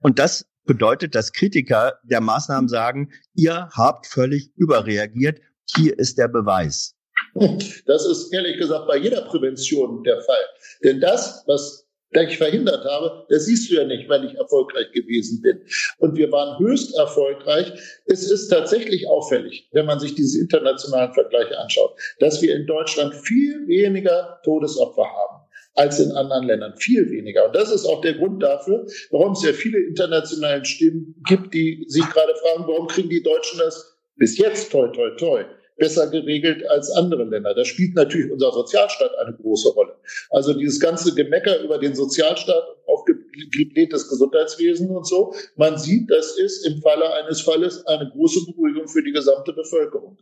und 0.00 0.18
das 0.18 0.47
bedeutet, 0.68 1.16
dass 1.16 1.32
Kritiker 1.32 1.98
der 2.04 2.20
Maßnahmen 2.20 2.68
sagen, 2.68 3.10
ihr 3.34 3.68
habt 3.72 4.06
völlig 4.06 4.52
überreagiert. 4.54 5.40
Hier 5.74 5.98
ist 5.98 6.18
der 6.18 6.28
Beweis. 6.28 6.94
Das 7.86 8.06
ist 8.06 8.32
ehrlich 8.32 8.58
gesagt 8.58 8.86
bei 8.86 8.96
jeder 8.96 9.22
Prävention 9.22 10.04
der 10.04 10.20
Fall. 10.20 10.44
Denn 10.84 11.00
das, 11.00 11.42
was 11.48 11.88
ich 12.12 12.38
verhindert 12.38 12.84
habe, 12.84 13.26
das 13.28 13.46
siehst 13.46 13.70
du 13.70 13.74
ja 13.74 13.84
nicht, 13.84 14.08
wenn 14.08 14.24
ich 14.24 14.34
erfolgreich 14.34 14.90
gewesen 14.92 15.42
bin. 15.42 15.60
Und 15.98 16.16
wir 16.16 16.30
waren 16.30 16.58
höchst 16.58 16.96
erfolgreich. 16.96 17.72
Es 18.06 18.30
ist 18.30 18.48
tatsächlich 18.48 19.08
auffällig, 19.08 19.68
wenn 19.72 19.86
man 19.86 19.98
sich 19.98 20.14
diese 20.14 20.40
internationalen 20.40 21.12
Vergleiche 21.12 21.58
anschaut, 21.58 21.98
dass 22.20 22.40
wir 22.40 22.54
in 22.54 22.66
Deutschland 22.66 23.14
viel 23.14 23.66
weniger 23.66 24.40
Todesopfer 24.44 25.04
haben 25.04 25.37
als 25.78 26.00
in 26.00 26.10
anderen 26.12 26.44
Ländern. 26.44 26.74
Viel 26.76 27.08
weniger. 27.10 27.46
Und 27.46 27.54
das 27.54 27.70
ist 27.70 27.86
auch 27.86 28.00
der 28.00 28.14
Grund 28.14 28.42
dafür, 28.42 28.84
warum 29.10 29.32
es 29.32 29.44
ja 29.44 29.52
viele 29.52 29.78
internationale 29.78 30.64
Stimmen 30.64 31.14
gibt, 31.26 31.54
die 31.54 31.84
sich 31.86 32.04
gerade 32.10 32.34
fragen, 32.42 32.64
warum 32.66 32.88
kriegen 32.88 33.08
die 33.08 33.22
Deutschen 33.22 33.60
das 33.60 33.96
bis 34.16 34.36
jetzt, 34.38 34.72
toi, 34.72 34.88
toi, 34.88 35.10
toi, 35.16 35.44
besser 35.76 36.10
geregelt 36.10 36.68
als 36.68 36.90
andere 36.90 37.22
Länder. 37.22 37.54
Da 37.54 37.64
spielt 37.64 37.94
natürlich 37.94 38.32
unser 38.32 38.50
Sozialstaat 38.50 39.16
eine 39.18 39.36
große 39.36 39.68
Rolle. 39.70 39.94
Also 40.30 40.52
dieses 40.52 40.80
ganze 40.80 41.14
Gemecker 41.14 41.60
über 41.62 41.78
den 41.78 41.94
Sozialstaat, 41.94 42.64
aufgeblähtes 43.46 44.08
Gesundheitswesen 44.08 44.90
und 44.90 45.06
so. 45.06 45.34
Man 45.56 45.78
sieht, 45.78 46.10
das 46.10 46.38
ist 46.38 46.66
im 46.66 46.80
Falle 46.80 47.12
eines 47.14 47.40
Falles 47.40 47.86
eine 47.86 48.10
große 48.10 48.46
Beruhigung 48.46 48.88
für 48.88 49.02
die 49.02 49.12
gesamte 49.12 49.52
Bevölkerung. 49.52 50.18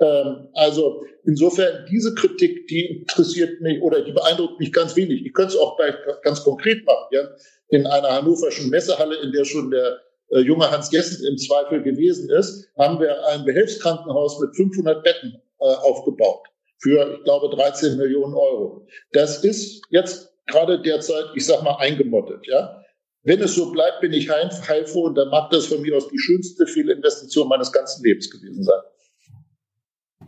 Ähm, 0.00 0.48
also 0.54 1.04
insofern 1.24 1.86
diese 1.90 2.14
Kritik, 2.14 2.66
die 2.68 3.00
interessiert 3.00 3.60
mich 3.60 3.80
oder 3.82 4.02
die 4.02 4.12
beeindruckt 4.12 4.58
mich 4.58 4.72
ganz 4.72 4.96
wenig. 4.96 5.24
Ich 5.24 5.32
könnte 5.32 5.54
es 5.54 5.60
auch 5.60 5.76
gleich 5.76 5.94
ganz 6.22 6.42
konkret 6.42 6.84
machen. 6.84 7.06
Ja? 7.12 7.28
In 7.68 7.86
einer 7.86 8.10
hannoverschen 8.10 8.70
Messehalle, 8.70 9.16
in 9.22 9.32
der 9.32 9.44
schon 9.44 9.70
der 9.70 10.00
äh, 10.30 10.40
junge 10.40 10.70
Hans 10.70 10.90
Jessen 10.92 11.26
im 11.26 11.38
Zweifel 11.38 11.82
gewesen 11.82 12.30
ist, 12.30 12.68
haben 12.78 13.00
wir 13.00 13.26
ein 13.28 13.44
Behelfskrankenhaus 13.44 14.40
mit 14.40 14.54
500 14.56 15.02
Betten 15.02 15.40
äh, 15.60 15.64
aufgebaut 15.64 16.46
für, 16.78 17.14
ich 17.18 17.24
glaube, 17.24 17.54
13 17.54 17.98
Millionen 17.98 18.34
Euro. 18.34 18.86
Das 19.12 19.44
ist 19.44 19.82
jetzt 19.90 20.29
gerade 20.50 20.80
derzeit, 20.80 21.26
ich 21.34 21.46
sag 21.46 21.62
mal, 21.62 21.76
eingemottet, 21.78 22.46
ja. 22.46 22.82
Wenn 23.22 23.40
es 23.40 23.54
so 23.54 23.70
bleibt, 23.70 24.00
bin 24.00 24.12
ich 24.12 24.30
heilfroh 24.30 25.04
und 25.04 25.14
dann 25.14 25.28
mag 25.28 25.50
das 25.50 25.66
von 25.66 25.82
mir 25.82 25.96
aus 25.96 26.08
die 26.08 26.18
schönste 26.18 26.66
Fehlinvestition 26.66 27.48
meines 27.48 27.70
ganzen 27.70 28.02
Lebens 28.02 28.30
gewesen 28.30 28.64
sein. 28.64 28.80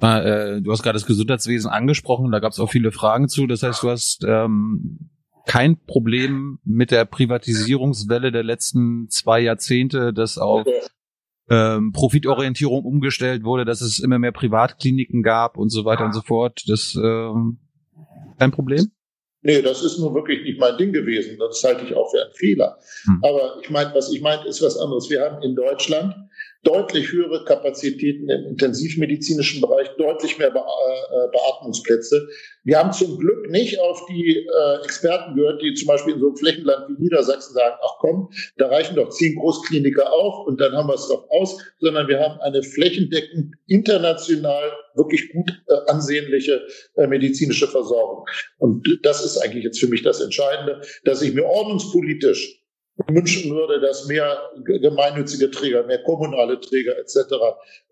Äh, 0.02 0.60
du 0.60 0.72
hast 0.72 0.82
gerade 0.82 0.96
das 0.96 1.06
Gesundheitswesen 1.06 1.70
angesprochen, 1.70 2.30
da 2.32 2.40
gab 2.40 2.52
es 2.52 2.58
auch 2.58 2.70
viele 2.70 2.92
Fragen 2.92 3.28
zu. 3.28 3.46
Das 3.46 3.62
heißt, 3.62 3.82
du 3.82 3.90
hast 3.90 4.24
ähm, 4.26 5.10
kein 5.46 5.78
Problem 5.86 6.58
mit 6.64 6.90
der 6.90 7.04
Privatisierungswelle 7.04 8.30
der 8.30 8.42
letzten 8.42 9.08
zwei 9.08 9.40
Jahrzehnte, 9.40 10.12
dass 10.12 10.38
auf 10.38 10.66
ähm, 11.48 11.92
Profitorientierung 11.92 12.84
umgestellt 12.84 13.44
wurde, 13.44 13.64
dass 13.64 13.80
es 13.80 13.98
immer 13.98 14.18
mehr 14.18 14.32
Privatkliniken 14.32 15.22
gab 15.22 15.56
und 15.56 15.70
so 15.70 15.84
weiter 15.84 16.04
und 16.04 16.12
so 16.12 16.20
fort. 16.20 16.62
Das 16.66 16.94
ähm, 16.94 17.58
kein 18.38 18.50
Problem? 18.50 18.90
Nee, 19.42 19.60
das 19.60 19.82
ist 19.82 19.98
nun 19.98 20.14
wirklich 20.14 20.42
nicht 20.44 20.60
mein 20.60 20.76
Ding 20.78 20.92
gewesen. 20.92 21.36
Das 21.38 21.62
halte 21.64 21.84
ich 21.84 21.94
auch 21.94 22.10
für 22.10 22.22
einen 22.22 22.32
Fehler. 22.32 22.78
Hm. 23.04 23.20
Aber 23.22 23.58
ich 23.60 23.70
meine, 23.70 23.92
was 23.94 24.12
ich 24.12 24.20
meine, 24.20 24.46
ist 24.46 24.62
was 24.62 24.78
anderes. 24.78 25.10
Wir 25.10 25.22
haben 25.22 25.42
in 25.42 25.56
Deutschland 25.56 26.14
deutlich 26.64 27.10
höhere 27.10 27.44
Kapazitäten 27.44 28.28
im 28.28 28.46
intensivmedizinischen 28.46 29.60
Bereich, 29.60 29.88
deutlich 29.98 30.38
mehr 30.38 30.48
äh, 30.48 30.52
Beatmungsplätze. 31.32 32.28
Wir 32.62 32.78
haben 32.78 32.92
zum 32.92 33.18
Glück 33.18 33.50
nicht 33.50 33.80
auf 33.80 34.06
die 34.06 34.36
äh, 34.36 34.84
Experten 34.84 35.34
gehört, 35.34 35.60
die 35.60 35.74
zum 35.74 35.88
Beispiel 35.88 36.14
in 36.14 36.20
so 36.20 36.28
einem 36.28 36.36
Flächenland 36.36 36.88
wie 36.88 37.02
Niedersachsen 37.02 37.54
sagen, 37.54 37.76
ach 37.82 37.98
komm, 37.98 38.30
da 38.58 38.68
reichen 38.68 38.94
doch 38.94 39.08
zehn 39.08 39.34
Großkliniker 39.36 40.12
auch 40.12 40.46
und 40.46 40.60
dann 40.60 40.72
haben 40.72 40.88
wir 40.88 40.94
es 40.94 41.08
doch 41.08 41.28
aus, 41.30 41.58
sondern 41.80 42.06
wir 42.06 42.20
haben 42.20 42.40
eine 42.40 42.62
flächendeckend 42.62 43.54
international 43.66 44.70
wirklich 44.94 45.32
gut 45.32 45.50
äh, 45.68 45.90
ansehnliche 45.90 46.62
medizinische 47.08 47.66
Versorgung. 47.66 48.26
Und 48.58 48.86
das 49.02 49.24
ist 49.24 49.38
eigentlich 49.38 49.64
jetzt 49.64 49.80
für 49.80 49.88
mich 49.88 50.02
das 50.02 50.20
Entscheidende, 50.20 50.82
dass 51.04 51.22
ich 51.22 51.34
mir 51.34 51.44
ordnungspolitisch 51.44 52.61
wünschen 53.08 53.54
würde, 53.54 53.80
dass 53.80 54.06
mehr 54.06 54.38
gemeinnützige 54.64 55.50
Träger, 55.50 55.84
mehr 55.86 56.02
kommunale 56.02 56.60
Träger 56.60 56.98
etc. 56.98 57.34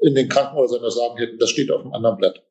in 0.01 0.15
den 0.15 0.29
Krankenhäusern 0.29 0.83
das 0.83 0.95
sagen 0.95 1.17
hätten. 1.17 1.39
Das 1.39 1.51
steht 1.51 1.71
auf 1.71 1.83
einem 1.83 1.93
anderen 1.93 2.17
Blatt. 2.19 2.43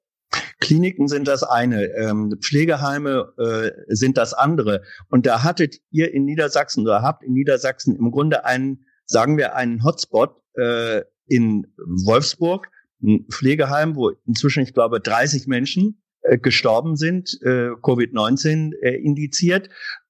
Kliniken 0.60 1.08
sind 1.08 1.28
das 1.28 1.44
eine, 1.44 1.86
ähm, 1.96 2.38
Pflegeheime 2.42 3.34
äh, 3.38 3.72
sind 3.88 4.18
das 4.18 4.34
andere. 4.34 4.84
Und 5.10 5.26
da 5.26 5.44
hattet 5.44 5.78
ihr 5.90 6.14
in 6.14 6.26
Niedersachsen 6.26 6.84
oder 6.84 7.02
habt 7.02 7.24
in 7.24 7.34
Niedersachsen 7.34 7.96
im 7.96 8.12
Grunde 8.12 8.46
einen, 8.46 8.86
sagen 9.06 9.38
wir, 9.38 9.56
einen 9.56 9.84
Hotspot 9.84 10.36
äh, 10.56 11.02
in 11.28 11.74
Wolfsburg, 11.78 12.70
ein 13.02 13.26
Pflegeheim, 13.32 13.96
wo 13.96 14.12
inzwischen, 14.28 14.62
ich 14.64 14.74
glaube, 14.74 15.00
30 15.00 15.48
Menschen 15.48 16.02
äh, 16.22 16.38
gestorben 16.38 16.98
sind, 16.98 17.40
äh, 17.44 17.70
Covid-19 17.70 18.74
äh, 18.82 18.96
indiziert. 18.96 19.70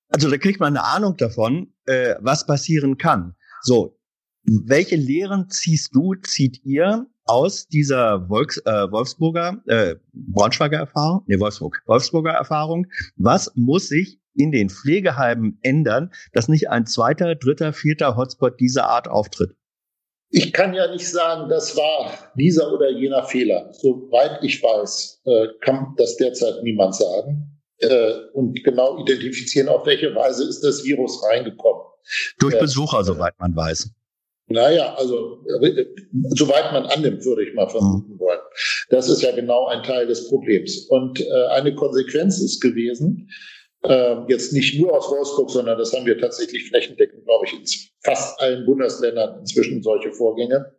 Also 0.10 0.30
da 0.30 0.38
kriegt 0.38 0.60
man 0.60 0.76
eine 0.76 0.86
Ahnung 0.86 1.18
davon, 1.18 1.74
äh, 1.86 2.16
was 2.20 2.46
passieren 2.46 2.98
kann. 2.98 3.36
So, 3.62 3.98
welche 4.44 4.96
Lehren 4.96 5.50
ziehst 5.50 5.94
du, 5.94 6.16
zieht 6.16 6.66
ihr 6.66 7.06
aus 7.26 7.68
dieser 7.68 8.28
Volks, 8.28 8.58
äh, 8.66 8.92
Wolfsburger, 8.92 9.62
äh, 9.68 9.96
Braunschweiger 10.14 10.78
Erfahrung, 10.78 11.24
nee, 11.28 11.40
Wolfsburg, 11.40 11.84
Wolfsburger 11.86 12.32
Erfahrung? 12.32 12.88
Was 13.18 13.52
muss 13.56 13.88
sich 13.88 14.20
in 14.34 14.52
den 14.52 14.70
Pflegeheimen 14.70 15.60
ändern, 15.62 16.12
dass 16.34 16.48
nicht 16.48 16.70
ein 16.70 16.88
zweiter, 16.88 17.36
dritter, 17.36 17.74
vierter 17.74 18.16
Hotspot 18.16 18.60
dieser 18.60 18.90
Art 18.90 19.08
auftritt? 19.08 19.56
Ich 20.32 20.54
kann 20.54 20.74
ja 20.74 20.92
nicht 20.92 21.08
sagen, 21.08 21.50
das 21.50 21.76
war 21.76 22.32
dieser 22.36 22.72
oder 22.72 22.90
jener 22.90 23.24
Fehler. 23.24 23.72
Soweit 23.74 24.44
ich 24.44 24.62
weiß, 24.62 25.22
äh, 25.26 25.48
kann 25.62 25.94
das 25.98 26.18
derzeit 26.18 26.64
niemand 26.64 26.96
sagen 26.96 27.59
äh, 27.80 28.14
und 28.34 28.64
genau 28.64 29.00
identifizieren, 29.00 29.70
auf 29.70 29.86
welche 29.86 30.14
Weise 30.16 30.48
ist 30.48 30.62
das 30.62 30.84
Virus 30.84 31.24
reingekommen. 31.30 31.84
Durch 32.40 32.56
äh, 32.56 32.60
Besucher, 32.60 33.04
soweit 33.04 33.34
man 33.40 33.56
weiß. 33.56 33.92
Naja, 34.48 34.96
also 34.96 35.46
äh, 35.62 35.86
soweit 36.32 36.74
man 36.74 36.88
annimmt, 36.88 37.24
würde 37.24 37.44
ich 37.48 37.54
mal 37.54 37.70
vermuten 37.70 38.14
mhm. 38.14 38.20
wollen. 38.20 38.40
Das 38.90 39.08
ist 39.08 39.22
ja 39.22 39.32
genau 39.32 39.68
ein 39.68 39.84
Teil 39.84 40.08
des 40.08 40.28
Problems. 40.28 40.88
Und 40.90 41.22
äh, 41.22 41.46
eine 41.52 41.76
Konsequenz 41.76 42.40
ist 42.40 42.60
gewesen, 42.60 43.30
äh, 43.84 44.16
jetzt 44.28 44.52
nicht 44.52 44.80
nur 44.80 44.98
aus 44.98 45.10
Wolfsburg, 45.10 45.52
sondern 45.52 45.78
das 45.78 45.94
haben 45.94 46.06
wir 46.06 46.18
tatsächlich 46.18 46.68
flächendeckend, 46.68 47.26
glaube 47.26 47.46
ich, 47.46 47.54
in 47.54 47.64
fast 48.04 48.40
allen 48.42 48.66
Bundesländern 48.66 49.40
inzwischen 49.40 49.84
solche 49.84 50.12
Vorgänge, 50.12 50.74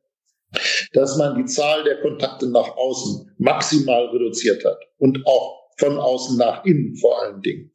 dass 0.92 1.16
man 1.16 1.36
die 1.36 1.44
Zahl 1.44 1.84
der 1.84 2.00
Kontakte 2.00 2.50
nach 2.50 2.76
außen 2.76 3.32
maximal 3.38 4.06
reduziert 4.06 4.64
hat 4.64 4.78
und 4.98 5.24
auch 5.26 5.59
von 5.80 5.98
außen 5.98 6.38
nach 6.38 6.64
innen 6.64 6.94
vor 6.96 7.20
allen 7.22 7.42
Dingen. 7.42 7.72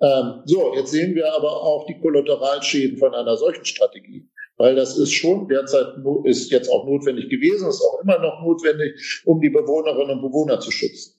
Ähm, 0.00 0.42
so, 0.46 0.72
jetzt 0.74 0.92
sehen 0.92 1.14
wir 1.14 1.32
aber 1.34 1.50
auch 1.50 1.84
die 1.86 1.98
Kollateralschäden 2.00 2.96
von 2.96 3.14
einer 3.14 3.36
solchen 3.36 3.64
Strategie. 3.64 4.28
Weil 4.56 4.74
das 4.76 4.98
ist 4.98 5.12
schon 5.12 5.48
derzeit, 5.48 5.86
ist 6.24 6.50
jetzt 6.50 6.68
auch 6.68 6.86
notwendig 6.86 7.30
gewesen, 7.30 7.68
ist 7.68 7.82
auch 7.82 8.02
immer 8.02 8.18
noch 8.18 8.42
notwendig, 8.42 9.22
um 9.24 9.40
die 9.40 9.48
Bewohnerinnen 9.48 10.18
und 10.18 10.22
Bewohner 10.22 10.60
zu 10.60 10.70
schützen. 10.70 11.18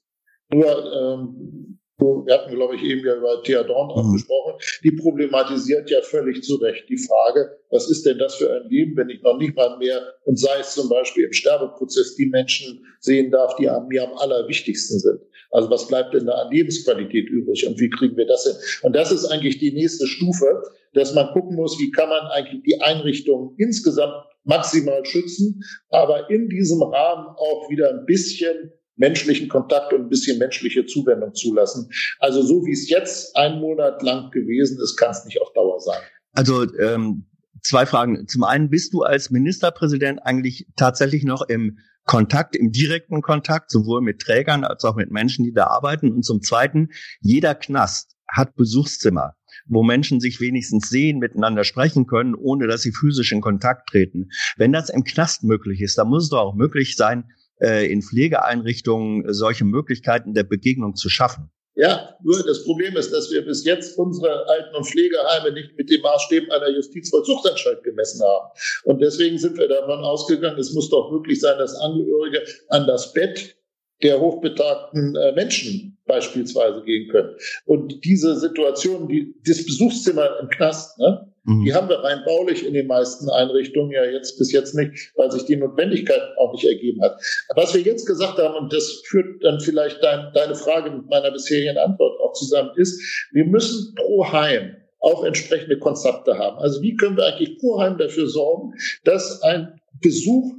Nur 0.53 0.67
ähm, 0.67 1.79
wir 2.01 2.33
hatten, 2.33 2.55
glaube 2.55 2.75
ich, 2.75 2.83
eben 2.83 3.05
ja 3.05 3.15
über 3.15 3.41
Thea 3.43 3.63
Dorn 3.63 3.91
auch 3.91 4.03
mhm. 4.03 4.13
gesprochen, 4.13 4.53
die 4.83 4.91
problematisiert 4.91 5.89
ja 5.89 6.01
völlig 6.01 6.43
zu 6.43 6.55
Recht 6.55 6.89
die 6.89 6.97
Frage, 6.97 7.57
was 7.69 7.89
ist 7.89 8.05
denn 8.05 8.17
das 8.17 8.35
für 8.35 8.51
ein 8.51 8.69
Leben, 8.69 8.97
wenn 8.97 9.09
ich 9.09 9.21
noch 9.21 9.37
nicht 9.37 9.55
mal 9.55 9.77
mehr, 9.77 10.01
und 10.25 10.39
sei 10.39 10.59
es 10.59 10.73
zum 10.73 10.89
Beispiel 10.89 11.25
im 11.25 11.33
Sterbeprozess, 11.33 12.15
die 12.15 12.25
Menschen 12.25 12.85
sehen 12.99 13.31
darf, 13.31 13.55
die 13.55 13.69
mir 13.89 14.03
am 14.03 14.17
allerwichtigsten 14.17 14.99
sind. 14.99 15.21
Also 15.51 15.69
was 15.69 15.87
bleibt 15.87 16.13
denn 16.13 16.25
da 16.25 16.33
an 16.33 16.51
Lebensqualität 16.51 17.29
übrig 17.29 17.67
und 17.67 17.79
wie 17.79 17.89
kriegen 17.89 18.15
wir 18.17 18.25
das 18.25 18.43
hin? 18.43 18.55
Und 18.83 18.95
das 18.95 19.11
ist 19.11 19.25
eigentlich 19.25 19.59
die 19.59 19.73
nächste 19.73 20.07
Stufe, 20.07 20.63
dass 20.93 21.13
man 21.13 21.31
gucken 21.33 21.55
muss, 21.55 21.77
wie 21.79 21.91
kann 21.91 22.09
man 22.09 22.25
eigentlich 22.31 22.63
die 22.63 22.81
Einrichtungen 22.81 23.55
insgesamt 23.57 24.13
maximal 24.43 25.05
schützen, 25.05 25.61
aber 25.89 26.29
in 26.29 26.49
diesem 26.49 26.81
Rahmen 26.81 27.27
auch 27.27 27.69
wieder 27.69 27.89
ein 27.89 28.05
bisschen 28.05 28.71
menschlichen 28.95 29.49
Kontakt 29.49 29.93
und 29.93 30.01
ein 30.01 30.09
bisschen 30.09 30.37
menschliche 30.37 30.85
Zuwendung 30.85 31.33
zulassen. 31.33 31.89
Also 32.19 32.41
so 32.41 32.65
wie 32.65 32.71
es 32.71 32.89
jetzt 32.89 33.35
ein 33.35 33.59
Monat 33.59 34.01
lang 34.03 34.31
gewesen 34.31 34.79
ist, 34.81 34.95
kann 34.97 35.11
es 35.11 35.25
nicht 35.25 35.41
auf 35.41 35.51
Dauer 35.53 35.79
sein. 35.79 35.99
Also 36.33 36.65
ähm, 36.79 37.25
zwei 37.61 37.85
Fragen. 37.85 38.27
Zum 38.27 38.43
einen, 38.43 38.69
bist 38.69 38.93
du 38.93 39.01
als 39.01 39.31
Ministerpräsident 39.31 40.19
eigentlich 40.23 40.67
tatsächlich 40.75 41.23
noch 41.23 41.41
im 41.47 41.79
Kontakt, 42.05 42.55
im 42.55 42.71
direkten 42.71 43.21
Kontakt, 43.21 43.71
sowohl 43.71 44.01
mit 44.01 44.19
Trägern 44.19 44.63
als 44.63 44.83
auch 44.83 44.95
mit 44.95 45.11
Menschen, 45.11 45.45
die 45.45 45.53
da 45.53 45.67
arbeiten? 45.67 46.11
Und 46.11 46.23
zum 46.23 46.41
zweiten, 46.41 46.89
jeder 47.21 47.55
Knast 47.55 48.15
hat 48.27 48.55
Besuchszimmer 48.55 49.35
wo 49.67 49.83
Menschen 49.83 50.19
sich 50.19 50.39
wenigstens 50.39 50.89
sehen, 50.89 51.19
miteinander 51.19 51.63
sprechen 51.63 52.07
können, 52.07 52.35
ohne 52.35 52.67
dass 52.67 52.81
sie 52.81 52.91
physisch 52.91 53.31
in 53.31 53.41
Kontakt 53.41 53.89
treten. 53.89 54.29
Wenn 54.57 54.71
das 54.71 54.89
im 54.89 55.03
Knast 55.03 55.43
möglich 55.43 55.81
ist, 55.81 55.97
dann 55.97 56.09
muss 56.09 56.23
es 56.23 56.29
doch 56.29 56.39
auch 56.39 56.55
möglich 56.55 56.95
sein, 56.95 57.25
äh, 57.61 57.91
in 57.91 58.01
Pflegeeinrichtungen 58.01 59.33
solche 59.33 59.65
Möglichkeiten 59.65 60.33
der 60.33 60.43
Begegnung 60.43 60.95
zu 60.95 61.09
schaffen. 61.09 61.51
Ja, 61.75 62.17
nur 62.21 62.43
das 62.45 62.65
Problem 62.65 62.97
ist, 62.97 63.13
dass 63.13 63.31
wir 63.31 63.45
bis 63.45 63.63
jetzt 63.63 63.97
unsere 63.97 64.45
Alten- 64.47 64.75
und 64.75 64.85
Pflegeheime 64.85 65.53
nicht 65.53 65.77
mit 65.77 65.89
dem 65.89 66.01
Maßstäben 66.01 66.51
einer 66.51 66.69
Justizvollzugsanstalt 66.69 67.83
gemessen 67.83 68.21
haben. 68.21 68.49
Und 68.83 69.01
deswegen 69.01 69.37
sind 69.37 69.57
wir 69.57 69.69
davon 69.69 69.99
ausgegangen, 70.03 70.59
es 70.59 70.73
muss 70.73 70.89
doch 70.89 71.11
möglich 71.11 71.39
sein, 71.39 71.57
dass 71.57 71.75
Angehörige 71.75 72.43
an 72.69 72.87
das 72.87 73.13
Bett 73.13 73.55
der 74.03 74.19
hochbetagten 74.19 75.15
äh, 75.15 75.31
Menschen 75.33 75.97
beispielsweise 76.05 76.83
gehen 76.83 77.09
können. 77.09 77.37
Und 77.65 78.03
diese 78.03 78.37
Situation, 78.37 79.07
die, 79.07 79.33
das 79.45 79.65
Besuchszimmer 79.65 80.39
im 80.41 80.49
Knast, 80.49 80.99
ne, 80.99 81.30
mhm. 81.43 81.65
die 81.65 81.73
haben 81.73 81.89
wir 81.89 81.99
rein 81.99 82.21
baulich 82.25 82.65
in 82.65 82.73
den 82.73 82.87
meisten 82.87 83.29
Einrichtungen 83.29 83.91
ja 83.91 84.05
jetzt 84.05 84.37
bis 84.37 84.51
jetzt 84.51 84.75
nicht, 84.75 85.11
weil 85.15 85.31
sich 85.31 85.45
die 85.45 85.55
Notwendigkeit 85.55 86.21
auch 86.37 86.51
nicht 86.53 86.65
ergeben 86.65 87.01
hat. 87.01 87.19
Was 87.55 87.73
wir 87.73 87.81
jetzt 87.81 88.05
gesagt 88.05 88.37
haben, 88.37 88.55
und 88.55 88.73
das 88.73 89.01
führt 89.05 89.43
dann 89.43 89.59
vielleicht 89.59 90.03
dein, 90.03 90.31
deine 90.33 90.55
Frage 90.55 90.91
mit 90.91 91.09
meiner 91.09 91.31
bisherigen 91.31 91.77
Antwort 91.77 92.19
auch 92.21 92.33
zusammen, 92.33 92.71
ist, 92.75 93.01
wir 93.31 93.45
müssen 93.45 93.95
pro 93.95 94.31
Heim 94.31 94.75
auch 94.99 95.23
entsprechende 95.23 95.79
Konzepte 95.79 96.37
haben. 96.37 96.57
Also 96.57 96.81
wie 96.81 96.95
können 96.95 97.17
wir 97.17 97.25
eigentlich 97.25 97.57
pro 97.57 97.79
Heim 97.79 97.97
dafür 97.97 98.27
sorgen, 98.27 98.73
dass 99.03 99.41
ein 99.41 99.79
Besuch 99.99 100.53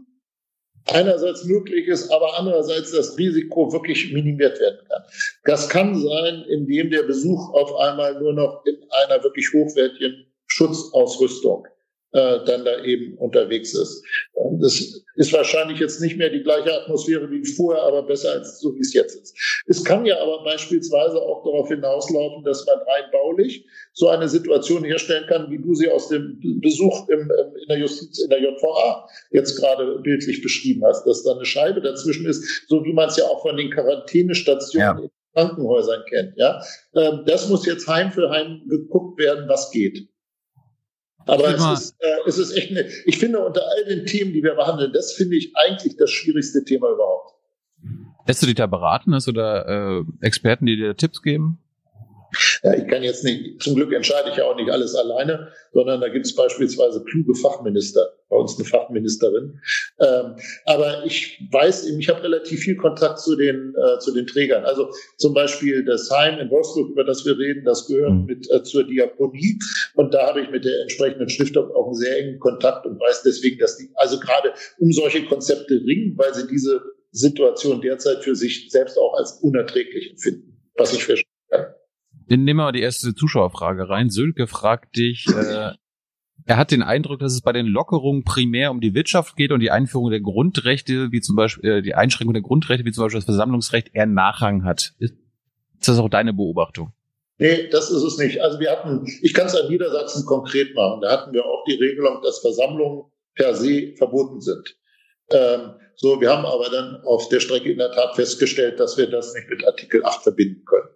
einerseits 0.87 1.45
möglich 1.45 1.87
ist, 1.87 2.11
aber 2.11 2.39
andererseits 2.39 2.93
das 2.93 3.17
Risiko 3.17 3.73
wirklich 3.73 4.13
minimiert 4.13 4.59
werden 4.61 4.81
kann. 4.89 5.03
Das 5.45 5.69
kann 5.69 5.95
sein, 5.95 6.45
indem 6.49 6.91
der 6.91 7.05
Besuch 7.05 7.53
auf 7.55 7.77
einmal 7.77 8.21
nur 8.21 8.33
noch 8.33 8.65
in 8.67 8.77
einer 9.05 9.23
wirklich 9.23 9.49
hochwertigen 9.55 10.27
Schutzausrüstung 10.53 11.67
äh, 12.13 12.45
dann 12.45 12.65
da 12.65 12.85
eben 12.85 13.17
unterwegs 13.17 13.75
ist. 13.75 14.05
Das 14.61 15.03
ist 15.17 15.33
wahrscheinlich 15.33 15.79
jetzt 15.81 16.01
nicht 16.01 16.19
mehr 16.19 16.29
die 16.29 16.43
gleiche 16.43 16.73
Atmosphäre 16.83 17.31
wie 17.31 17.45
vorher, 17.45 17.83
aber 17.83 18.03
besser 18.03 18.33
als 18.33 18.61
so 18.61 18.75
wie 18.75 18.81
es 18.81 18.93
jetzt 18.93 19.17
ist. 19.17 19.35
Es 19.67 19.83
kann 19.83 20.05
ja 20.05 20.21
aber 20.21 20.45
beispielsweise 20.45 21.17
auch 21.17 21.43
darauf 21.43 21.69
hinauslaufen, 21.69 22.45
dass 22.45 22.67
man 22.67 22.77
rein 22.77 23.11
baulich 23.13 23.67
so 23.95 24.09
eine 24.09 24.29
Situation 24.29 24.85
herstellen 24.85 25.25
kann, 25.27 25.51
wie 25.51 25.59
du 25.59 25.75
sie 25.75 25.91
aus 25.91 26.09
dem 26.09 26.39
Besuch 26.61 27.09
im, 27.09 27.31
in 27.63 27.69
der 27.69 27.79
Justiz, 27.79 28.23
in 28.23 28.29
der 28.29 28.43
JVA 28.43 29.09
jetzt 29.31 29.57
gerade 29.57 29.99
bildlich 30.01 30.43
beschrieben 30.43 30.85
hast, 30.85 31.07
dass 31.07 31.23
da 31.23 31.33
eine 31.33 31.47
Scheibe 31.47 31.81
dazwischen 31.81 32.27
ist, 32.27 32.69
so 32.69 32.85
wie 32.85 32.93
man 32.93 33.09
es 33.09 33.17
ja 33.17 33.25
auch 33.25 33.41
von 33.41 33.57
den 33.57 33.71
Quarantänestationen 33.71 34.99
ja. 34.99 35.03
in 35.03 35.11
Krankenhäusern 35.35 36.03
kennt. 36.11 36.35
Ja, 36.37 36.63
ähm, 36.95 37.23
das 37.27 37.49
muss 37.49 37.65
jetzt 37.65 37.89
Heim 37.89 38.13
für 38.13 38.29
Heim 38.29 38.63
geguckt 38.69 39.19
werden, 39.19 39.49
was 39.49 39.71
geht. 39.71 40.12
Aber 41.27 41.55
es 41.55 41.81
ist, 41.81 41.97
äh, 42.01 42.07
es 42.27 42.39
ist 42.39 42.53
echt 42.57 42.71
eine, 42.71 42.89
ich 43.07 43.19
finde 43.19 43.41
unter 43.45 43.63
all 43.63 43.85
den 43.85 44.07
Themen, 44.07 44.33
die 44.33 44.43
wir 44.43 44.55
behandeln, 44.55 44.93
das 44.93 45.13
finde 45.13 45.37
ich 45.37 45.53
eigentlich 45.57 45.97
das 45.97 46.11
schwierigste 46.11 46.65
Thema 46.65 46.91
überhaupt. 46.91 47.35
Lässt 48.27 48.43
du 48.43 48.47
dich 48.47 48.55
da 48.55 48.67
beraten? 48.67 49.15
Hast 49.15 49.27
du 49.27 49.33
da 49.33 49.99
äh, 49.99 50.05
Experten, 50.21 50.67
die 50.67 50.77
dir 50.77 50.97
Tipps 50.97 51.23
geben? 51.23 51.62
Ja, 52.65 52.75
ich 52.75 52.87
kann 52.87 53.03
jetzt 53.03 53.25
nicht, 53.25 53.61
zum 53.61 53.75
Glück 53.75 53.93
entscheide 53.93 54.31
ich 54.31 54.37
ja 54.37 54.45
auch 54.45 54.55
nicht 54.55 54.71
alles 54.71 54.95
alleine, 54.95 55.49
sondern 55.73 56.01
da 56.01 56.09
gibt 56.09 56.27
es 56.27 56.35
beispielsweise 56.35 57.03
kluge 57.03 57.35
Fachminister, 57.35 58.13
bei 58.29 58.37
uns 58.37 58.57
eine 58.57 58.65
Fachministerin. 58.65 59.61
Ähm, 59.99 60.37
aber 60.65 61.05
ich 61.05 61.43
weiß 61.51 61.89
eben, 61.89 61.99
ich 61.99 62.09
habe 62.09 62.23
relativ 62.23 62.61
viel 62.61 62.77
Kontakt 62.77 63.19
zu 63.19 63.35
den, 63.35 63.75
äh, 63.75 63.99
zu 63.99 64.15
den 64.15 64.29
Trägern. 64.29 64.65
Also 64.65 64.93
zum 65.19 65.35
Beispiel 65.35 65.85
das 65.85 66.09
Heim 66.13 66.39
in 66.39 66.51
Wolfsburg, 66.51 66.91
über 66.91 67.03
das 67.03 67.27
wir 67.27 67.37
reden, 67.37 67.65
das 67.65 67.89
gehört 67.89 68.13
mhm. 68.13 68.27
mit 68.27 68.49
äh, 68.49 68.63
zur 68.63 68.85
Diakonie. 68.85 69.59
Und 69.95 70.15
da 70.15 70.29
habe 70.29 70.43
ich 70.43 70.51
mit 70.51 70.65
der 70.65 70.83
entsprechenden 70.83 71.29
Stiftung 71.29 71.69
auch 71.73 71.87
einen 71.87 71.97
sehr 71.97 72.17
engen 72.17 72.39
Kontakt 72.39 72.87
und 72.87 73.01
weiß 73.01 73.25
deswegen, 73.25 73.59
dass 73.59 73.77
die 73.77 73.91
also 73.97 74.21
gerade 74.21 74.53
um 74.79 74.93
solche 74.93 75.25
Konzepte 75.25 75.83
ringen, 75.85 76.15
weil 76.17 76.33
sie 76.33 76.47
diese 76.47 76.81
Situation 77.11 77.81
derzeit 77.81 78.23
für 78.23 78.37
sich 78.37 78.71
selbst 78.71 78.97
auch 78.97 79.15
als 79.15 79.41
unerträglich 79.43 80.13
empfinden, 80.13 80.57
was 80.77 80.93
ich 80.93 81.05
verstehe. 81.05 81.32
Nehmen 82.37 82.47
wir 82.47 82.55
mal 82.55 82.73
die 82.73 82.81
erste 82.81 83.15
Zuschauerfrage 83.15 83.91
rein. 83.91 84.09
Sönke 84.09 84.47
fragt 84.47 84.97
dich, 84.97 85.27
äh, 85.29 85.73
er 86.47 86.57
hat 86.57 86.71
den 86.71 86.83
Eindruck, 86.83 87.21
dass 87.21 87.35
es 87.35 87.43
bei 87.43 87.53
den 87.53 87.67
Lockerungen 87.67 88.25
primär 88.25 88.71
um 88.71 88.81
die 88.81 88.95
Wirtschaft 88.95 89.37
geht 89.37 89.53
und 89.53 89.61
die 89.61 89.71
Einführung 89.71 90.11
der 90.11 90.21
Grundrechte, 90.21 91.13
wie 91.13 91.21
zum 91.21 91.37
Beispiel 91.37 91.71
äh, 91.71 91.83
die 91.83 91.95
Einschränkung 91.95 92.33
der 92.33 92.43
Grundrechte, 92.43 92.85
wie 92.85 92.93
zum 92.93 93.05
Beispiel 93.05 93.19
das 93.19 93.27
Versammlungsrecht, 93.27 93.91
eher 93.93 94.07
Nachrang 94.07 94.65
hat. 94.65 94.95
Ist 94.99 95.15
das 95.85 95.99
auch 95.99 96.09
deine 96.09 96.33
Beobachtung? 96.33 96.93
Nee, 97.39 97.69
das 97.69 97.91
ist 97.91 98.03
es 98.03 98.19
nicht. 98.19 98.41
Also 98.41 98.61
wir 98.61 98.71
hatten, 98.71 99.05
ich 99.21 99.35
kann 99.35 99.47
es 99.47 99.55
an 99.55 99.69
Niedersachsen 99.69 100.25
konkret 100.25 100.75
machen, 100.75 101.01
da 101.03 101.11
hatten 101.11 101.33
wir 101.33 101.45
auch 101.45 101.65
die 101.67 101.75
Regelung, 101.75 102.23
dass 102.23 102.39
Versammlungen 102.39 103.11
per 103.35 103.55
se 103.55 103.95
verboten 103.97 104.41
sind. 104.41 104.77
Ähm, 105.31 105.73
so, 105.97 106.21
wir 106.21 106.31
haben 106.31 106.45
aber 106.45 106.69
dann 106.71 107.03
auf 107.05 107.29
der 107.29 107.41
Strecke 107.41 107.71
in 107.71 107.79
der 107.79 107.93
Tat 107.93 108.17
festgestellt, 108.17 108.81
dass 108.81 108.97
wir 108.97 109.09
das 109.09 109.35
nicht 109.35 109.49
mit 109.49 109.67
Artikel 109.67 110.05
8 110.05 110.23
verbinden 110.23 110.65
können. 110.65 110.89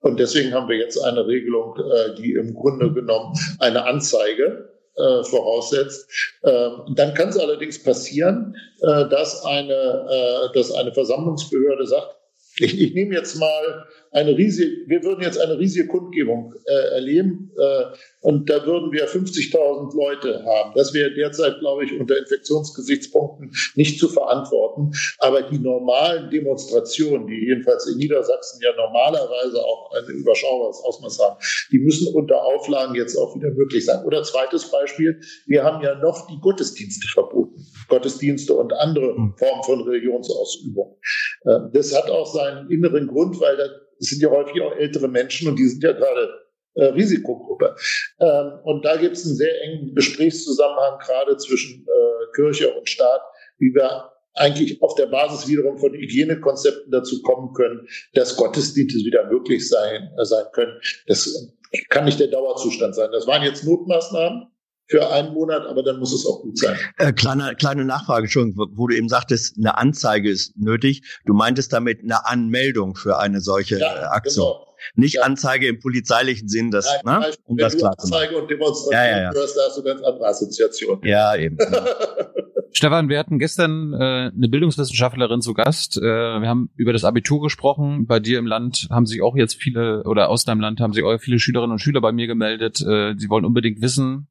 Und 0.00 0.18
deswegen 0.18 0.54
haben 0.54 0.68
wir 0.68 0.76
jetzt 0.76 0.98
eine 0.98 1.26
Regelung, 1.26 1.76
äh, 1.78 2.14
die 2.14 2.32
im 2.32 2.54
Grunde 2.54 2.92
genommen 2.92 3.34
eine 3.58 3.84
Anzeige 3.84 4.70
äh, 4.96 5.24
voraussetzt. 5.24 6.08
Ähm, 6.44 6.94
dann 6.94 7.14
kann 7.14 7.28
es 7.28 7.38
allerdings 7.38 7.82
passieren, 7.82 8.56
äh, 8.80 9.08
dass 9.08 9.44
eine, 9.44 9.72
äh, 9.72 10.54
dass 10.54 10.72
eine 10.72 10.92
Versammlungsbehörde 10.92 11.86
sagt, 11.86 12.16
ich, 12.58 12.80
ich 12.80 12.94
nehme 12.94 13.14
jetzt 13.14 13.36
mal 13.36 13.86
eine 14.12 14.36
riesige, 14.36 14.70
wir 14.86 15.02
würden 15.02 15.22
jetzt 15.22 15.40
eine 15.40 15.58
riesige 15.58 15.88
Kundgebung 15.88 16.54
äh, 16.66 16.94
erleben 16.94 17.50
äh, 17.58 17.96
und 18.20 18.48
da 18.48 18.64
würden 18.64 18.92
wir 18.92 19.08
50.000 19.08 19.96
Leute 19.96 20.44
haben. 20.44 20.72
Das 20.76 20.94
wäre 20.94 21.12
derzeit, 21.12 21.58
glaube 21.58 21.84
ich, 21.84 21.98
unter 21.98 22.16
Infektionsgesichtspunkten 22.16 23.52
nicht 23.74 23.98
zu 23.98 24.08
verantworten. 24.08 24.92
Aber 25.18 25.42
die 25.42 25.58
normalen 25.58 26.30
Demonstrationen, 26.30 27.26
die 27.26 27.46
jedenfalls 27.46 27.86
in 27.88 27.98
Niedersachsen 27.98 28.60
ja 28.62 28.70
normalerweise 28.76 29.58
auch 29.58 29.92
ein 29.92 30.14
überschaubares 30.14 30.80
Ausmaß 30.84 31.18
haben, 31.18 31.36
die 31.72 31.80
müssen 31.80 32.14
unter 32.14 32.40
Auflagen 32.40 32.94
jetzt 32.94 33.16
auch 33.16 33.34
wieder 33.34 33.50
möglich 33.50 33.84
sein. 33.84 34.04
Oder 34.04 34.22
zweites 34.22 34.70
Beispiel, 34.70 35.20
wir 35.46 35.64
haben 35.64 35.82
ja 35.82 35.96
noch 35.96 36.28
die 36.28 36.38
Gottesdienste 36.40 37.08
verboten. 37.08 37.43
Gottesdienste 37.88 38.54
und 38.54 38.72
andere 38.72 39.14
hm. 39.14 39.34
Formen 39.36 39.62
von 39.64 39.80
Religionsausübung. 39.82 40.98
Äh, 41.44 41.58
das 41.72 41.94
hat 41.96 42.10
auch 42.10 42.32
seinen 42.32 42.70
inneren 42.70 43.06
Grund, 43.06 43.40
weil 43.40 43.56
das 43.56 43.70
sind 43.98 44.22
ja 44.22 44.30
häufig 44.30 44.60
auch 44.62 44.74
ältere 44.76 45.08
Menschen 45.08 45.48
und 45.48 45.56
die 45.58 45.66
sind 45.66 45.82
ja 45.82 45.92
gerade 45.92 46.44
äh, 46.74 46.86
Risikogruppe. 46.86 47.76
Ähm, 48.20 48.52
und 48.64 48.84
da 48.84 48.96
gibt 48.96 49.16
es 49.16 49.26
einen 49.26 49.36
sehr 49.36 49.62
engen 49.62 49.94
Gesprächszusammenhang 49.94 50.98
gerade 50.98 51.36
zwischen 51.36 51.86
äh, 51.86 52.34
Kirche 52.34 52.74
und 52.74 52.88
Staat, 52.88 53.20
wie 53.58 53.74
wir 53.74 54.10
eigentlich 54.34 54.82
auf 54.82 54.94
der 54.96 55.06
Basis 55.06 55.48
wiederum 55.48 55.78
von 55.78 55.92
Hygienekonzepten 55.92 56.90
dazu 56.90 57.22
kommen 57.22 57.52
können, 57.54 57.86
dass 58.14 58.36
Gottesdienste 58.36 58.98
wieder 58.98 59.30
möglich 59.30 59.68
sein, 59.68 60.10
äh, 60.18 60.24
sein 60.24 60.44
können. 60.52 60.80
Das 61.06 61.54
kann 61.88 62.04
nicht 62.04 62.20
der 62.20 62.28
Dauerzustand 62.28 62.94
sein. 62.94 63.10
Das 63.12 63.26
waren 63.26 63.42
jetzt 63.42 63.64
Notmaßnahmen 63.64 64.48
für 64.86 65.10
einen 65.10 65.32
Monat, 65.32 65.66
aber 65.66 65.82
dann 65.82 65.98
muss 65.98 66.12
es 66.12 66.26
auch 66.26 66.42
gut 66.42 66.58
sein. 66.58 66.76
Äh, 66.98 67.12
kleine, 67.12 67.54
kleine 67.54 67.84
Nachfrage, 67.84 68.28
schon, 68.28 68.54
wo 68.56 68.86
du 68.86 68.94
eben 68.94 69.08
sagtest, 69.08 69.56
eine 69.58 69.78
Anzeige 69.78 70.30
ist 70.30 70.56
nötig. 70.56 71.02
Du 71.24 71.34
meintest 71.34 71.72
damit 71.72 72.00
eine 72.02 72.26
Anmeldung 72.26 72.94
für 72.94 73.18
eine 73.18 73.40
solche 73.40 73.78
ja, 73.78 73.94
äh, 73.94 74.04
Aktion. 74.04 74.52
Genau. 74.52 74.74
Nicht 74.96 75.14
ja. 75.14 75.22
Anzeige 75.22 75.68
im 75.68 75.80
polizeilichen 75.80 76.48
Sinn, 76.48 76.70
das, 76.70 76.86
Nein, 77.04 77.20
ne? 77.20 77.30
um 77.44 77.56
das 77.56 77.76
klar 77.76 77.96
zu 77.96 78.08
machen. 78.08 78.22
Anzeige 78.22 78.42
und 78.42 78.50
Demonstration 78.50 78.92
ja, 78.92 79.04
ja, 79.04 79.22
ja. 79.22 79.32
hörst, 79.32 79.56
da 79.56 79.62
hast 79.66 79.78
du 79.78 79.82
ganz 79.82 80.02
andere 80.02 80.26
Assoziationen. 80.26 81.04
Ja, 81.04 81.34
eben. 81.36 81.56
Stefan, 82.76 83.08
wir 83.08 83.20
hatten 83.20 83.38
gestern 83.38 83.94
äh, 83.94 84.32
eine 84.34 84.48
Bildungswissenschaftlerin 84.48 85.40
zu 85.40 85.54
Gast. 85.54 85.96
Äh, 85.96 86.00
wir 86.02 86.48
haben 86.48 86.70
über 86.74 86.92
das 86.92 87.04
Abitur 87.04 87.40
gesprochen. 87.40 88.06
Bei 88.06 88.18
dir 88.18 88.40
im 88.40 88.46
Land 88.46 88.88
haben 88.90 89.06
sich 89.06 89.22
auch 89.22 89.36
jetzt 89.36 89.54
viele, 89.54 90.02
oder 90.02 90.28
aus 90.28 90.44
deinem 90.44 90.60
Land 90.60 90.80
haben 90.80 90.92
sich 90.92 91.04
auch 91.04 91.16
viele 91.18 91.38
Schülerinnen 91.38 91.70
und 91.70 91.78
Schüler 91.78 92.00
bei 92.00 92.10
mir 92.10 92.26
gemeldet. 92.26 92.80
Äh, 92.80 93.14
sie 93.16 93.30
wollen 93.30 93.44
unbedingt 93.44 93.80
wissen, 93.80 94.26